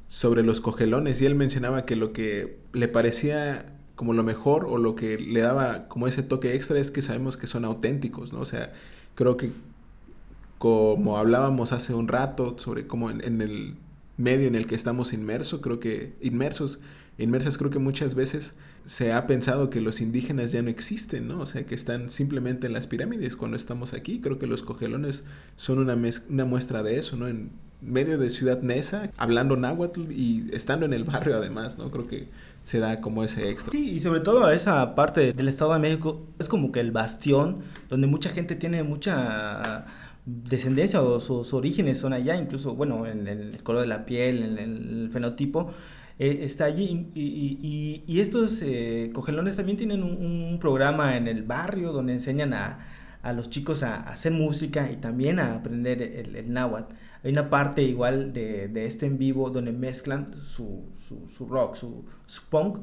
sobre 0.08 0.42
los 0.42 0.60
cogelones 0.60 1.20
y 1.20 1.26
él 1.26 1.34
mencionaba 1.34 1.84
que 1.84 1.96
lo 1.96 2.12
que 2.12 2.58
le 2.72 2.88
parecía 2.88 3.72
como 3.96 4.12
lo 4.12 4.22
mejor 4.22 4.66
o 4.66 4.78
lo 4.78 4.94
que 4.94 5.18
le 5.18 5.40
daba 5.40 5.88
como 5.88 6.06
ese 6.06 6.22
toque 6.22 6.54
extra 6.54 6.78
es 6.78 6.90
que 6.90 7.02
sabemos 7.02 7.36
que 7.36 7.46
son 7.46 7.64
auténticos, 7.64 8.32
¿no? 8.32 8.40
O 8.40 8.44
sea, 8.44 8.72
creo 9.14 9.36
que 9.36 9.50
como 10.58 11.18
hablábamos 11.18 11.72
hace 11.72 11.94
un 11.94 12.08
rato 12.08 12.56
sobre 12.58 12.86
cómo 12.86 13.10
en, 13.10 13.40
el 13.40 13.74
medio 14.16 14.46
en 14.46 14.54
el 14.54 14.66
que 14.66 14.74
estamos 14.74 15.12
inmersos, 15.12 15.60
creo 15.60 15.80
que 15.80 16.14
inmersos, 16.20 16.78
inmersas 17.18 17.58
creo 17.58 17.70
que 17.70 17.78
muchas 17.78 18.14
veces 18.14 18.54
se 18.86 19.12
ha 19.12 19.26
pensado 19.26 19.68
que 19.68 19.80
los 19.80 20.00
indígenas 20.00 20.52
ya 20.52 20.62
no 20.62 20.70
existen, 20.70 21.28
¿no? 21.28 21.40
O 21.40 21.46
sea, 21.46 21.66
que 21.66 21.74
están 21.74 22.08
simplemente 22.10 22.66
en 22.68 22.72
las 22.72 22.86
pirámides 22.86 23.36
cuando 23.36 23.56
estamos 23.56 23.92
aquí. 23.92 24.20
Creo 24.20 24.38
que 24.38 24.46
los 24.46 24.62
cogelones 24.62 25.24
son 25.56 25.78
una, 25.78 25.98
una 26.30 26.44
muestra 26.44 26.82
de 26.82 26.98
eso, 26.98 27.16
¿no? 27.16 27.26
En, 27.26 27.50
medio 27.82 28.18
de 28.18 28.30
Ciudad 28.30 28.62
Neza, 28.62 29.10
hablando 29.16 29.56
náhuatl 29.56 30.10
y 30.10 30.48
estando 30.52 30.86
en 30.86 30.92
el 30.92 31.04
barrio 31.04 31.36
además, 31.36 31.78
¿no? 31.78 31.90
Creo 31.90 32.06
que 32.06 32.28
se 32.64 32.78
da 32.78 33.00
como 33.00 33.22
ese 33.22 33.50
extra. 33.50 33.72
Sí, 33.72 33.90
y 33.90 34.00
sobre 34.00 34.20
todo 34.20 34.50
esa 34.50 34.94
parte 34.94 35.32
del 35.32 35.48
Estado 35.48 35.72
de 35.74 35.78
México 35.78 36.24
es 36.38 36.48
como 36.48 36.72
que 36.72 36.80
el 36.80 36.90
bastión 36.90 37.58
donde 37.88 38.06
mucha 38.06 38.30
gente 38.30 38.56
tiene 38.56 38.82
mucha 38.82 39.84
descendencia 40.24 41.00
o 41.02 41.20
sus 41.20 41.54
orígenes 41.54 41.98
son 41.98 42.12
allá, 42.12 42.36
incluso, 42.36 42.74
bueno, 42.74 43.06
en 43.06 43.28
el 43.28 43.62
color 43.62 43.82
de 43.82 43.86
la 43.86 44.04
piel, 44.04 44.42
en 44.42 44.58
el 44.58 45.10
fenotipo, 45.12 45.72
eh, 46.18 46.40
está 46.42 46.64
allí. 46.64 47.10
Y, 47.14 47.20
y, 47.20 48.04
y 48.06 48.20
estos 48.20 48.62
eh, 48.62 49.12
también 49.56 49.76
tienen 49.76 50.02
un, 50.02 50.58
programa 50.60 51.16
en 51.16 51.28
el 51.28 51.42
barrio 51.42 51.92
donde 51.92 52.14
enseñan 52.14 52.54
a, 52.54 52.78
a 53.22 53.32
los 53.32 53.50
chicos 53.50 53.82
a, 53.82 53.96
hacer 53.96 54.32
música 54.32 54.90
y 54.90 54.96
también 54.96 55.38
a 55.38 55.54
aprender 55.56 56.02
el, 56.02 56.36
el 56.36 56.52
náhuatl. 56.52 56.94
Hay 57.24 57.32
una 57.32 57.50
parte 57.50 57.82
igual 57.82 58.32
de, 58.32 58.68
de 58.68 58.86
este 58.86 59.06
en 59.06 59.18
vivo 59.18 59.50
donde 59.50 59.72
mezclan 59.72 60.34
su, 60.42 60.84
su, 61.36 61.46
rock, 61.46 61.76
su, 61.76 62.04
su, 62.26 62.42
punk 62.44 62.78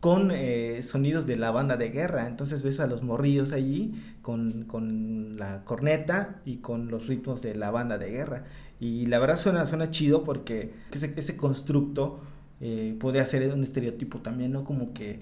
con 0.00 0.30
eh, 0.32 0.82
sonidos 0.82 1.26
de 1.26 1.36
la 1.36 1.50
banda 1.50 1.76
de 1.76 1.90
guerra. 1.90 2.26
Entonces 2.26 2.62
ves 2.62 2.80
a 2.80 2.86
los 2.86 3.02
morrillos 3.02 3.52
allí 3.52 3.94
con, 4.22 4.64
con, 4.64 5.36
la 5.38 5.64
corneta 5.64 6.40
y 6.44 6.56
con 6.56 6.90
los 6.90 7.06
ritmos 7.06 7.42
de 7.42 7.54
la 7.54 7.70
banda 7.70 7.98
de 7.98 8.10
guerra. 8.10 8.44
Y 8.80 9.06
la 9.06 9.18
verdad 9.18 9.36
suena, 9.36 9.66
suena 9.66 9.90
chido 9.90 10.24
porque 10.24 10.72
ese, 10.90 11.12
ese 11.16 11.36
constructo 11.36 12.20
eh, 12.62 12.96
puede 12.98 13.20
hacer 13.20 13.52
un 13.52 13.62
estereotipo 13.62 14.20
también, 14.20 14.52
¿no? 14.52 14.64
Como 14.64 14.94
que 14.94 15.20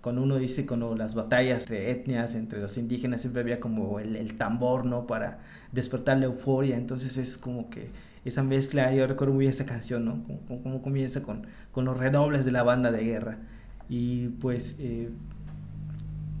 cuando 0.00 0.22
uno 0.22 0.38
dice 0.38 0.64
cuando 0.66 0.94
las 0.94 1.14
batallas 1.14 1.62
entre 1.62 1.90
etnias, 1.90 2.34
entre 2.34 2.60
los 2.60 2.78
indígenas, 2.78 3.20
siempre 3.20 3.42
había 3.42 3.60
como 3.60 3.98
el, 4.00 4.16
el 4.16 4.38
tambor, 4.38 4.84
¿no? 4.84 5.06
Para 5.06 5.40
despertar 5.72 6.18
la 6.18 6.26
euforia, 6.26 6.76
entonces 6.76 7.16
es 7.16 7.36
como 7.36 7.68
que 7.70 7.90
esa 8.26 8.42
mezcla, 8.42 8.92
yo 8.92 9.06
recuerdo 9.06 9.34
muy 9.34 9.42
bien 9.44 9.52
esa 9.52 9.66
canción, 9.66 10.04
¿no? 10.04 10.20
Como, 10.48 10.82
comienza 10.82 11.22
con, 11.22 11.46
con, 11.70 11.84
los 11.84 11.96
redobles 11.96 12.44
de 12.44 12.50
la 12.50 12.64
banda 12.64 12.90
de 12.90 13.04
guerra. 13.04 13.38
Y 13.88 14.28
pues 14.40 14.74
eh, 14.80 15.10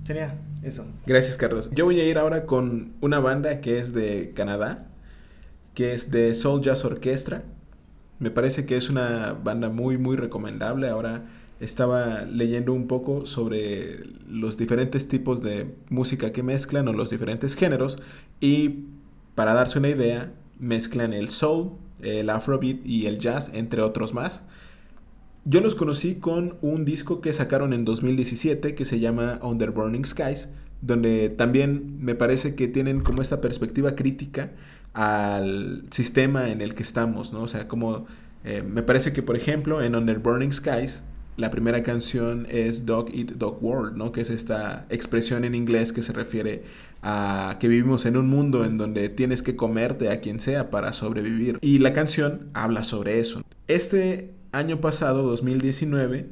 sería 0.04 0.34
eso. 0.64 0.84
Gracias, 1.06 1.36
Carlos. 1.36 1.70
Yo 1.72 1.84
voy 1.84 2.00
a 2.00 2.04
ir 2.04 2.18
ahora 2.18 2.44
con 2.44 2.92
una 3.00 3.20
banda 3.20 3.60
que 3.60 3.78
es 3.78 3.92
de 3.92 4.32
Canadá, 4.34 4.88
que 5.74 5.92
es 5.92 6.10
de 6.10 6.34
Soul 6.34 6.60
Jazz 6.60 6.84
Orchestra. 6.84 7.44
Me 8.18 8.30
parece 8.30 8.66
que 8.66 8.76
es 8.76 8.88
una 8.88 9.32
banda 9.32 9.68
muy, 9.68 9.98
muy 9.98 10.16
recomendable. 10.16 10.88
Ahora 10.88 11.26
estaba 11.60 12.22
leyendo 12.22 12.72
un 12.72 12.86
poco 12.86 13.26
sobre 13.26 14.04
los 14.28 14.56
diferentes 14.56 15.08
tipos 15.08 15.42
de 15.42 15.74
música 15.90 16.32
que 16.32 16.42
mezclan 16.42 16.88
o 16.88 16.92
los 16.92 17.10
diferentes 17.10 17.54
géneros 17.54 17.98
y 18.40 18.86
para 19.34 19.52
darse 19.52 19.78
una 19.78 19.88
idea, 19.88 20.32
mezclan 20.58 21.12
el 21.12 21.28
soul, 21.30 21.72
el 22.00 22.30
afrobeat 22.30 22.78
y 22.84 23.06
el 23.06 23.18
jazz, 23.18 23.50
entre 23.52 23.82
otros 23.82 24.14
más. 24.14 24.44
Yo 25.44 25.60
los 25.60 25.74
conocí 25.74 26.16
con 26.16 26.56
un 26.60 26.84
disco 26.84 27.20
que 27.20 27.32
sacaron 27.32 27.72
en 27.72 27.84
2017 27.84 28.74
que 28.74 28.84
se 28.84 28.98
llama 28.98 29.38
Under 29.42 29.70
Burning 29.70 30.04
Skies, 30.04 30.48
donde 30.82 31.28
también 31.28 31.98
me 32.00 32.14
parece 32.14 32.54
que 32.54 32.68
tienen 32.68 33.00
como 33.00 33.22
esta 33.22 33.40
perspectiva 33.40 33.94
crítica 33.94 34.52
al 34.96 35.84
sistema 35.90 36.48
en 36.50 36.60
el 36.60 36.74
que 36.74 36.82
estamos, 36.82 37.32
¿no? 37.32 37.42
O 37.42 37.48
sea, 37.48 37.68
como 37.68 38.06
eh, 38.44 38.62
me 38.62 38.82
parece 38.82 39.12
que, 39.12 39.22
por 39.22 39.36
ejemplo, 39.36 39.82
en 39.82 39.94
Under 39.94 40.18
Burning 40.18 40.52
Skies 40.52 41.04
la 41.36 41.50
primera 41.50 41.82
canción 41.82 42.46
es 42.48 42.86
Dog 42.86 43.10
Eat 43.12 43.32
Dog 43.32 43.62
World, 43.62 43.96
¿no? 43.96 44.10
Que 44.10 44.22
es 44.22 44.30
esta 44.30 44.86
expresión 44.88 45.44
en 45.44 45.54
inglés 45.54 45.92
que 45.92 46.00
se 46.00 46.14
refiere 46.14 46.64
a 47.02 47.58
que 47.60 47.68
vivimos 47.68 48.06
en 48.06 48.16
un 48.16 48.26
mundo 48.28 48.64
en 48.64 48.78
donde 48.78 49.10
tienes 49.10 49.42
que 49.42 49.54
comerte 49.54 50.10
a 50.10 50.20
quien 50.20 50.40
sea 50.40 50.70
para 50.70 50.94
sobrevivir. 50.94 51.58
Y 51.60 51.78
la 51.78 51.92
canción 51.92 52.48
habla 52.54 52.84
sobre 52.84 53.20
eso. 53.20 53.42
Este 53.68 54.32
año 54.52 54.80
pasado, 54.80 55.24
2019, 55.24 56.30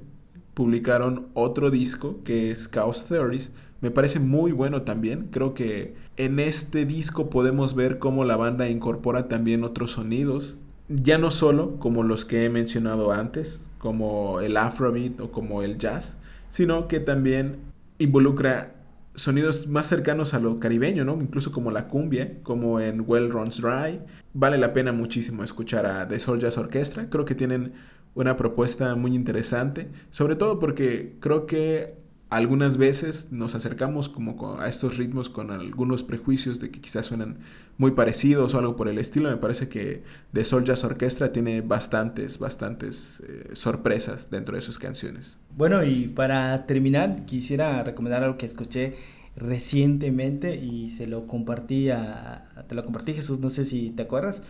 publicaron 0.55 1.27
otro 1.35 1.71
disco 1.71 2.23
que 2.25 2.51
es 2.51 2.71
Chaos 2.71 3.05
Theories. 3.07 3.53
Me 3.81 3.91
parece 3.91 4.21
muy 4.21 4.53
bueno 4.53 4.83
también. 4.83 5.29
Creo 5.31 5.55
que 5.55 5.95
en 6.17 6.41
este 6.41 6.87
disco 6.87 7.31
podemos 7.31 7.75
ver 7.75 7.99
cómo 7.99 8.25
la 8.25 8.37
banda 8.37 8.69
incorpora 8.69 9.29
también 9.29 9.65
otros 9.65 9.93
sonidos 9.93 10.57
ya 10.89 11.19
no 11.19 11.31
solo 11.31 11.79
como 11.79 12.03
los 12.03 12.25
que 12.25 12.45
he 12.45 12.51
mencionado 12.51 13.13
antes, 13.13 13.71
como 13.79 14.41
el 14.41 14.57
afrobeat 14.57 15.21
o 15.21 15.31
como 15.31 15.63
el 15.63 15.79
jazz, 15.79 16.19
sino 16.51 16.89
que 16.89 17.01
también 17.01 17.57
involucra 17.99 18.75
sonidos 19.15 19.69
más 19.69 19.87
cercanos 19.87 20.35
a 20.35 20.41
lo 20.41 20.59
caribeño, 20.59 21.05
¿no? 21.05 21.15
Incluso 21.21 21.53
como 21.53 21.71
la 21.71 21.89
cumbia, 21.89 22.43
como 22.43 22.81
en 22.81 23.05
Well 23.07 23.31
Runs 23.31 23.63
Dry. 23.63 24.01
Vale 24.35 24.59
la 24.59 24.73
pena 24.73 24.93
muchísimo 24.93 25.45
escuchar 25.45 25.87
a 25.87 26.09
The 26.09 26.19
Soul 26.19 26.41
Jazz 26.41 26.59
Orchestra. 26.59 27.09
Creo 27.09 27.25
que 27.25 27.35
tienen 27.35 27.73
una 28.15 28.37
propuesta 28.37 28.95
muy 28.97 29.15
interesante, 29.15 29.89
sobre 30.11 30.37
todo 30.37 30.59
porque 30.59 31.17
creo 31.21 31.47
que 31.47 32.04
algunas 32.35 32.79
veces 32.79 33.29
nos 33.31 33.55
acercamos 33.55 34.09
como 34.09 34.59
a 34.59 34.69
estos 34.69 34.97
ritmos 34.97 35.29
con 35.29 35.53
algunos 35.53 36.03
prejuicios 36.03 36.59
de 36.59 36.71
que 36.71 36.81
quizás 36.81 37.07
suenan 37.07 37.39
muy 37.79 37.93
parecidos 37.93 38.55
o 38.55 38.59
algo 38.59 38.75
por 38.75 38.89
el 38.89 38.99
estilo. 38.99 39.31
Me 39.31 39.37
parece 39.37 39.69
que 39.69 40.03
The 40.33 40.45
Soul 40.45 40.65
Jazz 40.65 40.83
Orchestra 40.83 41.31
tiene 41.31 41.61
bastantes, 41.61 42.41
bastantes 42.41 43.23
eh, 43.29 43.51
sorpresas 43.53 44.31
dentro 44.31 44.57
de 44.57 44.63
sus 44.63 44.79
canciones. 44.79 45.39
Bueno, 45.57 45.85
y 45.85 46.09
para 46.09 46.67
terminar, 46.67 47.25
quisiera 47.25 47.85
recomendar 47.85 48.25
algo 48.25 48.37
que 48.37 48.47
escuché 48.47 48.97
recientemente 49.37 50.57
y 50.57 50.91
se 50.91 51.07
lo 51.07 51.29
compartí 51.29 51.91
a, 51.91 52.47
te 52.67 52.75
lo 52.75 52.85
compartí 52.85 53.13
Jesús, 53.13 53.39
no 53.39 53.51
sé 53.51 53.65
si 53.65 53.91
te 53.91 54.03
acuerdas. 54.03 54.43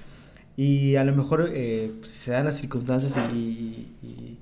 Y 0.57 0.97
a 0.97 1.05
lo 1.05 1.14
mejor 1.14 1.51
eh, 1.53 1.93
pues, 1.99 2.11
se 2.12 2.30
dan 2.30 2.47
las 2.47 2.57
circunstancias 2.57 3.18
y 3.30 4.39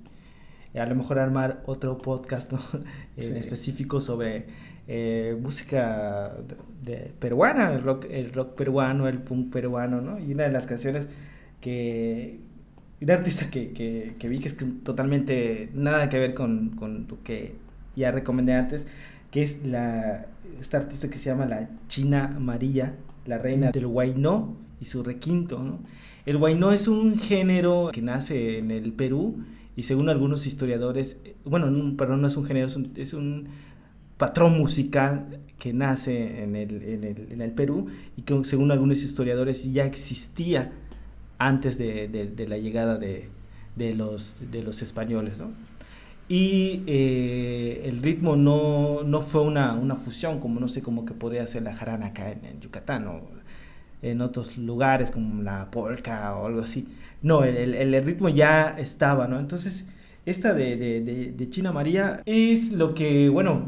a 0.78 0.86
lo 0.86 0.94
mejor 0.94 1.18
armar 1.18 1.62
otro 1.66 1.98
podcast 1.98 2.52
en 3.16 3.36
específico 3.36 4.00
sobre 4.00 4.46
eh, 4.88 5.36
música 5.40 6.36
de, 6.82 7.12
peruana, 7.18 7.72
el 7.72 7.82
rock, 7.82 8.06
el 8.10 8.32
rock 8.32 8.54
peruano, 8.54 9.06
el 9.06 9.18
punk 9.18 9.52
peruano, 9.52 10.00
¿no? 10.00 10.18
Y 10.18 10.32
una 10.32 10.44
de 10.44 10.50
las 10.50 10.66
canciones 10.66 11.08
que... 11.60 12.40
Una 13.00 13.14
artista 13.14 13.50
que, 13.50 13.72
que, 13.72 14.14
que 14.18 14.28
vi 14.28 14.38
que 14.38 14.46
es 14.46 14.56
totalmente 14.84 15.70
nada 15.74 16.08
que 16.08 16.20
ver 16.20 16.34
con, 16.34 16.70
con 16.70 17.06
lo 17.08 17.20
que 17.24 17.56
ya 17.96 18.12
recomendé 18.12 18.54
antes, 18.54 18.86
que 19.32 19.42
es 19.42 19.66
la, 19.66 20.26
esta 20.60 20.78
artista 20.78 21.10
que 21.10 21.18
se 21.18 21.30
llama 21.30 21.46
la 21.46 21.68
China 21.88 22.36
María, 22.38 22.94
la 23.26 23.38
reina 23.38 23.72
del 23.72 23.86
Huayno 23.86 24.56
y 24.80 24.84
su 24.84 25.02
requinto, 25.02 25.58
¿no? 25.58 25.80
El 26.26 26.36
Huayno 26.36 26.70
es 26.70 26.86
un 26.86 27.18
género 27.18 27.90
que 27.92 28.02
nace 28.02 28.58
en 28.58 28.70
el 28.70 28.92
Perú 28.92 29.42
y 29.76 29.84
según 29.84 30.08
algunos 30.08 30.46
historiadores, 30.46 31.18
bueno, 31.44 31.96
perdón, 31.96 32.22
no 32.22 32.28
es 32.28 32.36
un 32.36 32.44
género, 32.44 32.68
es 32.96 33.14
un, 33.14 33.48
patrón 34.18 34.56
musical 34.56 35.40
que 35.58 35.72
nace 35.72 36.44
en 36.44 36.54
el, 36.54 36.82
en, 36.82 37.04
el, 37.04 37.32
en 37.32 37.40
el, 37.40 37.50
Perú 37.50 37.88
y 38.16 38.22
que 38.22 38.44
según 38.44 38.70
algunos 38.70 39.02
historiadores 39.02 39.72
ya 39.72 39.84
existía 39.84 40.70
antes 41.38 41.76
de, 41.76 42.06
de, 42.08 42.48
la 42.48 42.56
llegada 42.56 42.98
de, 42.98 43.28
los, 43.96 44.40
de 44.52 44.62
los 44.62 44.80
españoles. 44.80 45.40
¿no? 45.40 45.50
Y 46.28 46.82
eh, 46.86 47.82
el 47.86 48.00
ritmo 48.00 48.36
no, 48.36 49.02
no 49.02 49.22
fue 49.22 49.42
una, 49.42 49.74
una, 49.74 49.96
fusión, 49.96 50.38
como 50.38 50.60
no 50.60 50.68
sé, 50.68 50.82
cómo 50.82 51.04
que 51.04 51.14
podría 51.14 51.44
ser 51.48 51.62
la 51.62 51.74
jarana 51.74 52.06
acá 52.06 52.30
en, 52.30 52.44
en 52.44 52.60
Yucatán 52.60 53.08
o 53.08 53.22
en 54.02 54.20
otros 54.20 54.56
lugares 54.58 55.10
como 55.10 55.42
la 55.42 55.70
polka 55.70 56.36
o 56.36 56.46
algo 56.46 56.62
así, 56.62 56.86
no, 57.22 57.44
el, 57.44 57.74
el, 57.74 58.04
ritmo 58.04 58.28
ya 58.28 58.74
estaba, 58.78 59.28
¿no? 59.28 59.38
Entonces, 59.38 59.84
esta 60.26 60.54
de, 60.54 60.76
de, 60.76 61.32
de, 61.32 61.50
China 61.50 61.72
María 61.72 62.22
es 62.26 62.72
lo 62.72 62.94
que, 62.94 63.28
bueno, 63.28 63.66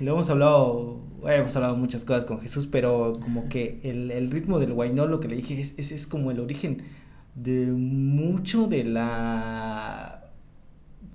lo 0.00 0.12
hemos 0.12 0.30
hablado, 0.30 1.00
hemos 1.26 1.54
hablado 1.56 1.76
muchas 1.76 2.04
cosas 2.04 2.24
con 2.24 2.40
Jesús, 2.40 2.68
pero 2.70 3.12
como 3.20 3.48
que 3.48 3.80
el, 3.84 4.10
el 4.10 4.30
ritmo 4.30 4.58
del 4.58 4.72
guaynó, 4.72 5.06
lo 5.06 5.20
que 5.20 5.28
le 5.28 5.36
dije, 5.36 5.60
es, 5.60 5.74
es, 5.78 5.92
es 5.92 6.06
como 6.06 6.30
el 6.30 6.40
origen 6.40 6.82
de 7.34 7.66
mucho 7.66 8.66
de 8.66 8.84
la 8.84 10.20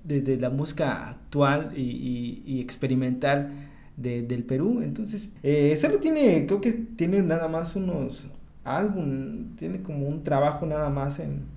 de, 0.05 0.37
la 0.37 0.49
música 0.49 1.09
actual 1.09 1.71
y, 1.75 2.43
y, 2.45 2.61
experimental 2.61 3.51
de, 3.97 4.21
del 4.21 4.43
Perú. 4.43 4.81
Entonces, 4.83 5.31
eh, 5.43 5.75
solo 5.79 5.99
tiene, 5.99 6.45
creo 6.45 6.61
que 6.61 6.73
tiene 6.73 7.21
nada 7.21 7.47
más 7.47 7.75
unos 7.75 8.27
álbum, 8.63 9.55
tiene 9.55 9.81
como 9.81 10.07
un 10.07 10.21
trabajo 10.23 10.65
nada 10.65 10.89
más 10.89 11.19
en, 11.19 11.54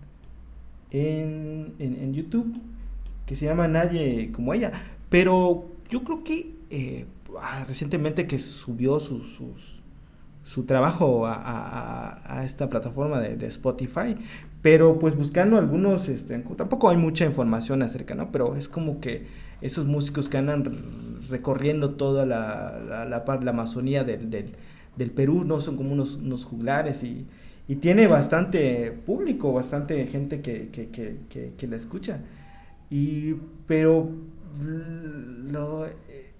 en, 0.90 1.74
en, 1.78 2.14
YouTube 2.14 2.60
que 3.26 3.36
se 3.36 3.44
llama 3.44 3.68
Nadie 3.68 4.32
como 4.32 4.54
ella. 4.54 4.72
Pero 5.10 5.66
yo 5.88 6.02
creo 6.04 6.24
que 6.24 6.54
eh, 6.70 7.06
ah, 7.40 7.64
recientemente 7.66 8.26
que 8.26 8.38
subió 8.38 9.00
su, 9.00 9.22
su 10.42 10.64
trabajo 10.64 11.26
a, 11.26 12.20
a, 12.24 12.44
esta 12.44 12.68
plataforma 12.68 13.20
de, 13.20 13.36
de, 13.36 13.46
Spotify, 13.46 14.16
pero 14.62 14.98
pues 14.98 15.14
buscando 15.16 15.58
algunos, 15.58 16.08
este, 16.08 16.38
tampoco 16.38 16.88
hay 16.90 16.96
mucha 16.96 17.24
información 17.26 17.82
acerca, 17.82 18.14
¿no? 18.14 18.32
Pero 18.32 18.56
es 18.56 18.68
como 18.68 19.00
que 19.00 19.26
esos 19.60 19.86
músicos 19.86 20.28
que 20.28 20.38
andan 20.38 21.18
recorriendo 21.28 21.90
toda 21.90 22.24
la, 22.24 23.04
la 23.06 23.50
Amazonía 23.50 24.04
del, 24.04 24.30
del, 24.30 24.54
del, 24.96 25.10
Perú, 25.10 25.44
¿no? 25.44 25.60
Son 25.60 25.76
como 25.76 25.92
unos, 25.92 26.16
unos 26.16 26.44
juglares 26.44 27.02
y, 27.02 27.26
y 27.68 27.76
tiene 27.76 28.08
bastante 28.08 28.92
público, 28.92 29.52
bastante 29.52 30.06
gente 30.06 30.40
que, 30.40 30.70
que, 30.70 30.88
que, 30.90 31.54
que 31.56 31.66
la 31.68 31.76
escucha. 31.76 32.20
Y, 32.90 33.34
pero 33.66 34.10
lo, 34.60 35.86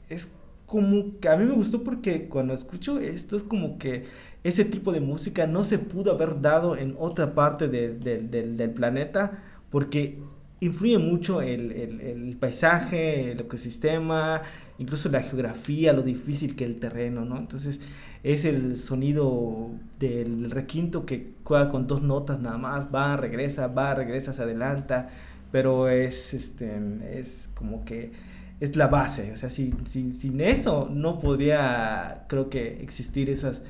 es 0.08 0.30
como 0.66 1.18
que 1.20 1.28
a 1.28 1.36
mí 1.36 1.44
me 1.44 1.54
gustó 1.54 1.84
porque 1.84 2.28
cuando 2.28 2.54
escucho 2.54 2.98
esto 2.98 3.36
es 3.36 3.42
como 3.42 3.78
que 3.78 4.04
ese 4.44 4.64
tipo 4.64 4.92
de 4.92 5.00
música 5.00 5.46
no 5.46 5.64
se 5.64 5.78
pudo 5.78 6.12
haber 6.12 6.40
dado 6.40 6.76
en 6.76 6.94
otra 6.98 7.34
parte 7.34 7.68
de, 7.68 7.90
del 7.94 8.70
planeta 8.70 9.42
porque 9.70 10.18
influye 10.60 10.98
mucho 10.98 11.40
el, 11.42 11.72
el, 11.72 12.00
el, 12.00 12.36
paisaje, 12.36 13.32
el 13.32 13.40
ecosistema, 13.40 14.42
incluso 14.78 15.08
la 15.08 15.22
geografía, 15.22 15.92
lo 15.92 16.02
difícil 16.02 16.56
que 16.56 16.64
el 16.64 16.80
terreno, 16.80 17.24
¿no? 17.24 17.36
Entonces, 17.38 17.80
es 18.22 18.44
el 18.44 18.76
sonido 18.76 19.70
del 19.98 20.50
requinto 20.50 21.06
que 21.06 21.32
juega 21.44 21.70
con 21.70 21.86
dos 21.86 22.02
notas 22.02 22.40
nada 22.40 22.58
más, 22.58 22.86
va, 22.94 23.16
regresa, 23.16 23.68
va, 23.68 23.94
regresa, 23.94 24.32
se 24.32 24.42
adelanta, 24.42 25.08
pero 25.52 25.88
es, 25.88 26.34
este, 26.34 26.78
es 27.12 27.50
como 27.54 27.84
que 27.84 28.12
es 28.60 28.74
la 28.76 28.88
base, 28.88 29.32
o 29.32 29.36
sea, 29.36 29.50
sin, 29.50 29.86
sin, 29.86 30.40
eso 30.40 30.88
no 30.92 31.18
podría, 31.18 32.24
creo 32.28 32.50
que, 32.50 32.82
existir 32.82 33.30
esas, 33.30 33.62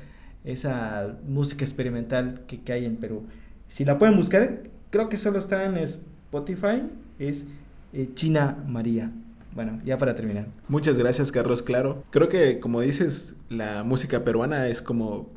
esa 0.43 1.15
música 1.27 1.63
experimental 1.63 2.41
que, 2.47 2.61
que 2.61 2.73
hay 2.73 2.85
en 2.85 2.97
Perú. 2.97 3.23
Si 3.67 3.85
la 3.85 3.99
pueden 3.99 4.17
buscar, 4.17 4.63
creo 4.89 5.09
que 5.09 5.17
solo 5.17 5.37
está 5.37 5.65
en 5.65 5.77
Spotify, 5.77 6.83
es 7.19 7.45
eh, 7.93 8.09
China 8.15 8.57
María. 8.67 9.11
Bueno, 9.53 9.79
ya 9.83 9.97
para 9.97 10.15
terminar. 10.15 10.47
Muchas 10.67 10.97
gracias, 10.97 11.31
Carlos. 11.31 11.63
Claro, 11.63 12.03
creo 12.11 12.29
que 12.29 12.59
como 12.59 12.81
dices, 12.81 13.35
la 13.49 13.83
música 13.83 14.23
peruana 14.23 14.67
es 14.67 14.81
como 14.81 15.31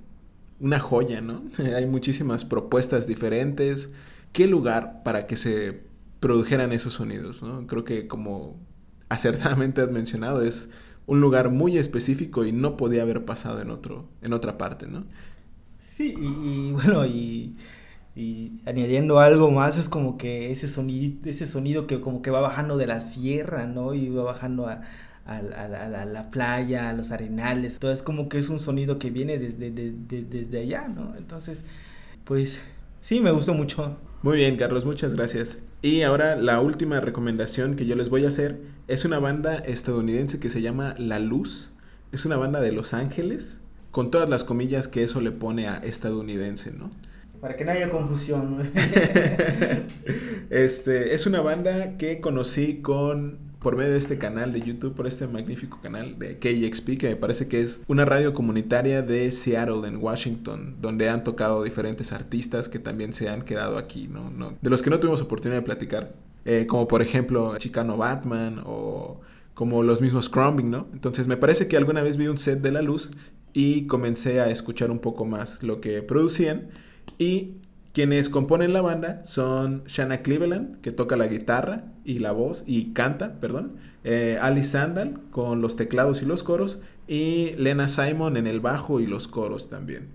una 0.61 0.79
joya, 0.79 1.21
¿no? 1.21 1.43
Hay 1.77 1.87
muchísimas 1.87 2.45
propuestas 2.45 3.07
diferentes. 3.07 3.91
¿Qué 4.33 4.47
lugar 4.47 5.03
para 5.03 5.27
que 5.27 5.37
se 5.37 5.83
produjeran 6.21 6.73
esos 6.73 6.95
sonidos, 6.95 7.43
¿no? 7.43 7.67
Creo 7.67 7.85
que 7.85 8.07
como 8.07 8.61
acertadamente 9.09 9.81
has 9.83 9.91
mencionado, 9.91 10.43
es 10.43 10.71
un 11.07 11.21
lugar 11.21 11.51
muy 11.51 11.79
específico 11.79 12.45
y 12.45 12.53
no 12.53 12.77
podía 12.77 13.03
haber 13.03 13.25
pasado 13.25 13.61
en 13.61 13.71
otro, 13.71 14.09
en 14.23 14.33
otra 14.33 14.57
parte, 14.57 14.87
¿no? 14.87 15.05
Sí, 15.79 16.15
y, 16.19 16.73
bueno, 16.85 17.05
y, 17.05 17.57
añadiendo 18.67 19.19
algo 19.19 19.51
más, 19.51 19.79
es 19.79 19.89
como 19.89 20.17
que 20.17 20.51
ese 20.51 20.69
sonido, 20.69 21.19
ese 21.29 21.47
sonido 21.47 21.87
que 21.87 22.01
como 22.01 22.23
que 22.23 22.31
va 22.31 22.41
bajando 22.41 22.77
de 22.77 22.87
la 22.87 23.01
sierra, 23.01 23.67
¿no? 23.67 23.95
Y 23.95 24.09
va 24.11 24.23
bajando 24.23 24.69
a, 24.69 24.83
la, 25.27 26.29
playa, 26.31 26.91
a 26.91 26.93
los 26.93 27.13
arenales, 27.13 27.79
todo 27.79 27.93
es 27.93 28.03
como 28.03 28.29
que 28.29 28.39
es 28.39 28.49
un 28.49 28.59
sonido 28.59 28.99
que 28.99 29.11
viene 29.11 29.39
desde, 29.39 29.71
desde 29.71 30.61
allá, 30.61 30.89
¿no? 30.89 31.15
Entonces, 31.17 31.65
pues 32.25 32.61
sí, 33.01 33.21
me 33.21 33.31
gustó 33.31 33.55
mucho. 33.55 33.97
Muy 34.23 34.37
bien, 34.37 34.57
Carlos, 34.57 34.85
muchas 34.85 35.15
gracias. 35.15 35.59
Y 35.81 36.03
ahora 36.03 36.37
la 36.37 36.61
última 36.61 37.01
recomendación 37.01 37.75
que 37.75 37.87
yo 37.87 37.97
les 37.97 38.09
voy 38.09 38.25
a 38.25 38.29
hacer 38.29 38.61
es 38.87 39.05
una 39.05 39.19
banda 39.19 39.57
estadounidense 39.57 40.39
que 40.39 40.51
se 40.51 40.63
llama 40.63 40.95
La 40.99 41.19
Luz. 41.19 41.73
Es 42.13 42.25
una 42.25 42.37
banda 42.37 42.61
de 42.61 42.73
Los 42.73 42.95
Ángeles, 42.95 43.63
con 43.91 44.11
todas 44.11 44.29
las 44.29 44.45
comillas 44.45 44.87
que 44.87 45.03
eso 45.03 45.21
le 45.21 45.33
pone 45.33 45.67
a 45.67 45.79
estadounidense, 45.79 46.73
¿no? 46.73 46.91
Para 47.41 47.57
que 47.57 47.65
no 47.65 47.73
haya 47.73 47.91
confusión. 47.91 48.71
este, 50.51 51.15
es 51.15 51.27
una 51.27 51.41
banda 51.41 51.97
que 51.97 52.21
conocí 52.21 52.81
con 52.83 53.52
por 53.63 53.77
medio 53.77 53.93
de 53.93 53.99
este 53.99 54.19
canal 54.19 54.53
de 54.53 54.61
YouTube, 54.61 54.95
por 54.95 55.07
este 55.07 55.27
magnífico 55.29 55.79
canal 55.81 56.19
de 56.19 56.39
KXP, 56.39 56.99
que 56.99 57.09
me 57.11 57.17
parece 57.17 57.47
que 57.47 57.63
es 57.63 57.81
una 57.87 58.05
radio 58.05 58.35
comunitaria 58.35 59.03
de 59.03 59.31
Seattle, 59.31 59.87
en 59.87 59.97
Washington, 59.99 60.77
donde 60.81 61.09
han 61.09 61.23
tocado 61.23 61.63
diferentes 61.63 62.13
artistas 62.13 62.69
que 62.69 62.81
también 62.81 63.13
se 63.13 63.29
han 63.29 63.43
quedado 63.43 63.79
aquí, 63.79 64.09
¿no? 64.09 64.31
no 64.31 64.55
de 64.61 64.71
los 64.71 64.83
que 64.83 64.91
no 64.91 64.99
tuvimos 64.99 65.21
oportunidad 65.21 65.61
de 65.61 65.65
platicar, 65.65 66.13
eh, 66.45 66.67
como 66.69 66.89
por 66.89 67.03
ejemplo 67.03 67.57
Chicano 67.59 67.97
Batman 67.97 68.61
o 68.65 69.21
como 69.55 69.83
los 69.83 70.01
mismos 70.01 70.29
Crumbing, 70.29 70.71
¿no? 70.71 70.87
Entonces 70.93 71.29
me 71.29 71.37
parece 71.37 71.69
que 71.69 71.77
alguna 71.77 72.03
vez 72.03 72.17
vi 72.17 72.27
un 72.27 72.39
set 72.39 72.61
de 72.61 72.73
la 72.73 72.83
luz 72.83 73.11
y 73.53 73.87
comencé 73.87 74.41
a 74.41 74.51
escuchar 74.51 74.91
un 74.91 74.99
poco 74.99 75.25
más 75.25 75.63
lo 75.63 75.81
que 75.81 76.03
producían 76.03 76.69
y 77.19 77.59
quienes 77.93 78.29
componen 78.29 78.73
la 78.73 78.81
banda 78.81 79.23
son 79.25 79.85
Shanna 79.87 80.23
Cleveland, 80.23 80.81
que 80.81 80.93
toca 80.93 81.17
la 81.17 81.27
guitarra 81.27 81.85
y 82.05 82.21
la 82.21 82.33
voz, 82.33 82.65
y 82.67 82.93
canta, 82.93 83.35
perdón. 83.41 83.73
Eh, 84.05 84.39
Sandal 84.65 85.21
con 85.31 85.61
los 85.61 85.77
teclados 85.77 86.23
y 86.23 86.25
los 86.25 86.43
coros. 86.43 86.79
Y 87.07 87.53
Lena 87.57 87.89
Simon 87.89 88.37
en 88.37 88.47
el 88.47 88.61
bajo 88.61 89.01
y 89.01 89.07
los 89.07 89.29
coros 89.29 89.69
también. 89.69 90.09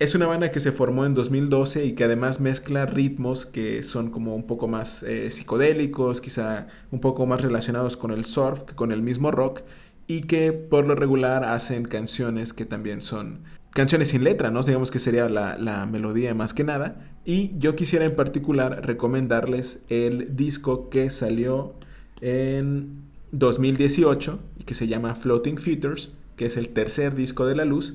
Es 0.00 0.14
una 0.14 0.26
banda 0.26 0.50
que 0.50 0.60
se 0.60 0.72
formó 0.72 1.04
en 1.04 1.14
2012 1.14 1.84
y 1.84 1.92
que 1.92 2.04
además 2.04 2.40
mezcla 2.40 2.86
ritmos 2.86 3.44
que 3.44 3.82
son 3.82 4.10
como 4.10 4.34
un 4.34 4.46
poco 4.46 4.66
más 4.66 5.02
eh, 5.02 5.30
psicodélicos, 5.30 6.22
quizá 6.22 6.68
un 6.90 7.00
poco 7.00 7.26
más 7.26 7.42
relacionados 7.42 7.98
con 7.98 8.10
el 8.10 8.24
surf 8.24 8.62
que 8.62 8.74
con 8.74 8.92
el 8.92 9.02
mismo 9.02 9.30
rock 9.30 9.60
y 10.06 10.22
que 10.22 10.54
por 10.54 10.86
lo 10.86 10.94
regular 10.94 11.44
hacen 11.44 11.84
canciones 11.84 12.54
que 12.54 12.64
también 12.64 13.02
son 13.02 13.40
canciones 13.72 14.08
sin 14.08 14.24
letra, 14.24 14.50
¿no? 14.50 14.62
Digamos 14.62 14.90
que 14.90 14.98
sería 14.98 15.28
la, 15.28 15.86
melodía 15.90 16.34
más 16.34 16.54
que 16.54 16.64
nada. 16.64 16.96
Y 17.24 17.52
yo 17.58 17.76
quisiera 17.76 18.04
en 18.04 18.16
particular 18.16 18.86
recomendarles 18.86 19.80
el 19.88 20.36
disco 20.36 20.88
que 20.90 21.10
salió 21.10 21.74
en 22.20 23.02
2018 23.32 24.40
y 24.58 24.64
que 24.64 24.74
se 24.74 24.88
llama 24.88 25.14
Floating 25.14 25.58
Futures, 25.58 26.10
que 26.36 26.46
es 26.46 26.56
el 26.56 26.70
tercer 26.70 27.14
disco 27.14 27.46
de 27.46 27.56
la 27.56 27.64
luz 27.64 27.94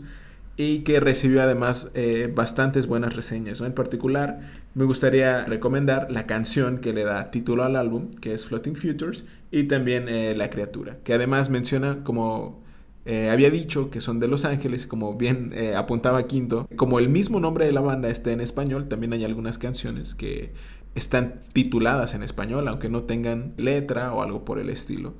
y 0.58 0.80
que 0.80 1.00
recibió 1.00 1.42
además 1.42 1.88
eh, 1.96 2.32
bastantes 2.34 2.88
buenas 2.88 3.16
reseñas. 3.16 3.60
En 3.60 3.74
particular, 3.74 4.40
me 4.74 4.86
gustaría 4.86 5.44
recomendar 5.46 6.10
la 6.10 6.26
canción 6.26 6.78
que 6.78 6.94
le 6.94 7.04
da 7.04 7.30
título 7.32 7.64
al 7.64 7.76
álbum, 7.76 8.12
que 8.22 8.34
es 8.34 8.46
Floating 8.46 8.76
Futures, 8.76 9.26
y 9.52 9.64
también 9.64 10.08
eh, 10.08 10.34
La 10.36 10.50
Criatura, 10.50 10.98
que 11.04 11.14
además 11.14 11.50
menciona 11.50 12.04
como 12.04 12.64
eh, 13.06 13.30
había 13.30 13.52
dicho 13.52 13.92
que 13.92 14.02
son 14.02 14.20
de 14.20 14.28
Los 14.28 14.46
Ángeles, 14.46 14.88
como 14.88 15.16
bien 15.16 15.52
eh, 15.54 15.76
apuntaba 15.76 16.24
Quinto. 16.24 16.68
Como 16.76 16.98
el 16.98 17.10
mismo 17.10 17.40
nombre 17.40 17.66
de 17.66 17.72
la 17.72 17.82
banda 17.82 18.10
está 18.10 18.32
en 18.32 18.42
español, 18.42 18.88
también 18.88 19.14
hay 19.14 19.24
algunas 19.24 19.60
canciones 19.60 20.16
que 20.16 20.52
están 20.96 21.36
tituladas 21.54 22.16
en 22.16 22.24
español, 22.24 22.68
aunque 22.68 22.90
no 22.90 23.04
tengan 23.04 23.54
letra 23.58 24.14
o 24.14 24.24
algo 24.24 24.44
por 24.44 24.60
el 24.60 24.70
estilo. 24.70 25.14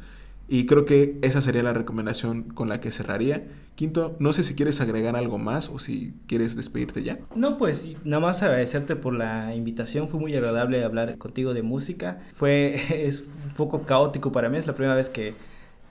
Y 0.48 0.66
creo 0.66 0.86
que 0.86 1.18
esa 1.22 1.42
sería 1.42 1.64
la 1.64 1.74
recomendación 1.74 2.44
con 2.44 2.70
la 2.70 2.80
que 2.80 2.92
cerraría. 2.92 3.44
Quinto, 3.76 4.16
no 4.20 4.32
sé 4.32 4.44
si 4.44 4.56
quieres 4.56 4.80
agregar 4.80 5.16
algo 5.16 5.38
más 5.38 5.70
o 5.70 5.80
si 5.80 6.14
quieres 6.28 6.56
despedirte 6.56 7.04
ya. 7.04 7.20
No, 7.36 7.58
pues 7.58 7.88
nada 8.04 8.22
más 8.22 8.42
agradecerte 8.42 8.96
por 8.96 9.14
la 9.14 9.54
invitación. 9.54 10.08
Fue 10.08 10.20
muy 10.20 10.34
agradable 10.34 10.84
hablar 10.84 11.18
contigo 11.18 11.54
de 11.54 11.62
música. 11.62 12.22
Fue 12.36 12.80
es 13.08 13.22
un 13.22 13.54
poco 13.58 13.84
caótico 13.84 14.32
para 14.32 14.50
mí, 14.50 14.58
es 14.58 14.66
la 14.66 14.76
primera 14.76 14.96
vez 14.96 15.10
que 15.10 15.34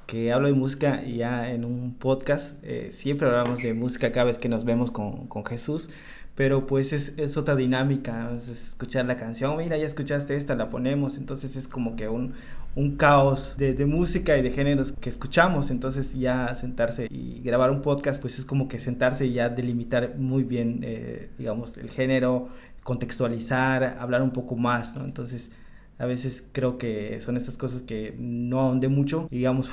que 0.07 0.33
hablo 0.33 0.49
de 0.49 0.55
música 0.55 1.03
ya 1.03 1.51
en 1.51 1.65
un 1.65 1.95
podcast. 1.95 2.57
Eh, 2.63 2.89
siempre 2.93 3.29
hablamos 3.29 3.63
de 3.63 3.75
música 3.75 4.13
cada 4.13 4.27
vez 4.27 4.39
que 4.39 4.49
nos 4.49 4.65
vemos 4.65 4.91
con, 4.91 5.27
con 5.27 5.45
Jesús, 5.45 5.91
pero 6.35 6.67
pues 6.67 6.93
es, 6.93 7.15
es 7.17 7.37
otra 7.37 7.57
dinámica, 7.57 8.31
es 8.35 8.49
escuchar 8.49 9.07
la 9.07 9.17
canción, 9.17 9.57
mira, 9.57 9.77
ya 9.77 9.87
escuchaste 9.87 10.35
esta, 10.35 10.55
la 10.55 10.69
ponemos, 10.69 11.17
entonces 11.17 11.57
es 11.57 11.69
como 11.69 11.95
que 11.95 12.09
un, 12.09 12.35
un 12.75 12.97
caos 12.97 13.57
de, 13.57 13.87
música 13.87 14.37
y 14.37 14.43
de 14.43 14.51
géneros 14.51 14.93
que 14.93 15.09
escuchamos, 15.09 15.71
entonces 15.71 16.15
ya 16.15 16.55
sentarse 16.55 17.07
y 17.11 17.41
grabar 17.43 17.71
un 17.71 17.83
podcast, 17.83 18.21
pues 18.21 18.39
es 18.39 18.45
como 18.45 18.67
que 18.67 18.79
sentarse 18.81 19.27
y 19.27 19.35
ya 19.35 19.49
delimitar 19.49 20.17
muy 20.19 20.43
bien, 20.43 20.81
eh, 20.83 21.31
digamos, 21.39 21.77
el 21.77 21.91
género, 21.91 22.49
contextualizar, 22.83 23.97
hablar 24.01 24.23
un 24.23 24.33
poco 24.33 24.57
más, 24.57 24.97
¿no? 24.97 25.05
Entonces 25.05 25.53
a 25.99 26.07
veces 26.07 26.45
creo 26.53 26.79
que 26.79 27.21
son 27.21 27.37
estas 27.37 27.57
cosas 27.57 27.83
que 27.83 28.15
no 28.19 28.61
ahondé 28.61 28.89
mucho, 28.89 29.29
digamos, 29.31 29.69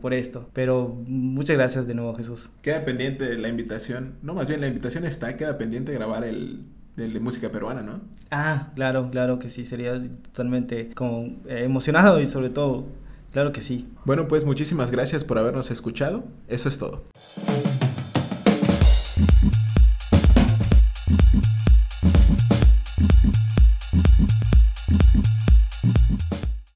por, 0.00 0.14
esto. 0.14 0.48
Pero 0.52 0.88
muchas 1.06 1.56
gracias 1.56 1.86
de 1.86 1.94
nuevo, 1.94 2.14
Jesús. 2.14 2.50
Queda 2.62 2.84
pendiente 2.84 3.36
la 3.38 3.48
invitación. 3.48 4.14
No, 4.22 4.34
más 4.34 4.48
bien 4.48 4.60
la 4.60 4.66
invitación 4.66 5.04
está, 5.04 5.36
queda 5.36 5.58
pendiente 5.58 5.92
grabar 5.92 6.24
el, 6.24 6.64
de 6.96 7.20
música 7.20 7.50
peruana, 7.50 7.82
¿no? 7.82 8.00
Ah, 8.30 8.72
claro, 8.74 9.10
claro 9.10 9.38
que 9.38 9.48
sí. 9.48 9.64
Sería 9.64 10.00
totalmente 10.22 10.90
como 10.94 11.24
eh, 11.46 11.64
emocionado 11.64 12.20
y 12.20 12.26
sobre 12.26 12.50
todo, 12.50 12.86
claro 13.32 13.52
que 13.52 13.60
sí. 13.60 13.88
Bueno, 14.04 14.28
pues 14.28 14.44
muchísimas 14.44 14.90
gracias 14.90 15.24
por 15.24 15.38
habernos 15.38 15.70
escuchado. 15.70 16.24
Eso 16.48 16.68
es 16.68 16.78
todo. 16.78 17.04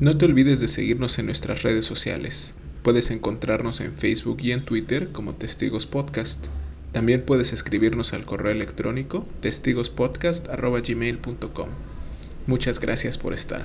No 0.05 0.17
te 0.19 0.27
olvides 0.27 0.61
de 0.61 0.69
seguirnos 0.69 1.19
en 1.19 1.25
nuestras 1.25 1.63
redes 1.63 1.87
sociales. 1.87 2.53
Puedes 2.83 3.11
encontrarnos 3.11 3.81
en 3.81 3.97
Facebook 3.97 4.43
y 4.43 4.53
en 4.53 4.63
Twitter 4.63 5.11
como 5.13 5.35
Testigos 5.35 5.87
Podcast. 5.87 6.45
También 6.93 7.23
puedes 7.23 7.55
escribirnos 7.55 8.13
al 8.13 8.27
correo 8.27 8.53
electrónico 8.53 9.27
testigospodcast.gmail.com. 9.41 11.69
Muchas 12.47 12.81
gracias 12.81 13.17
por 13.17 13.33
estar. 13.33 13.63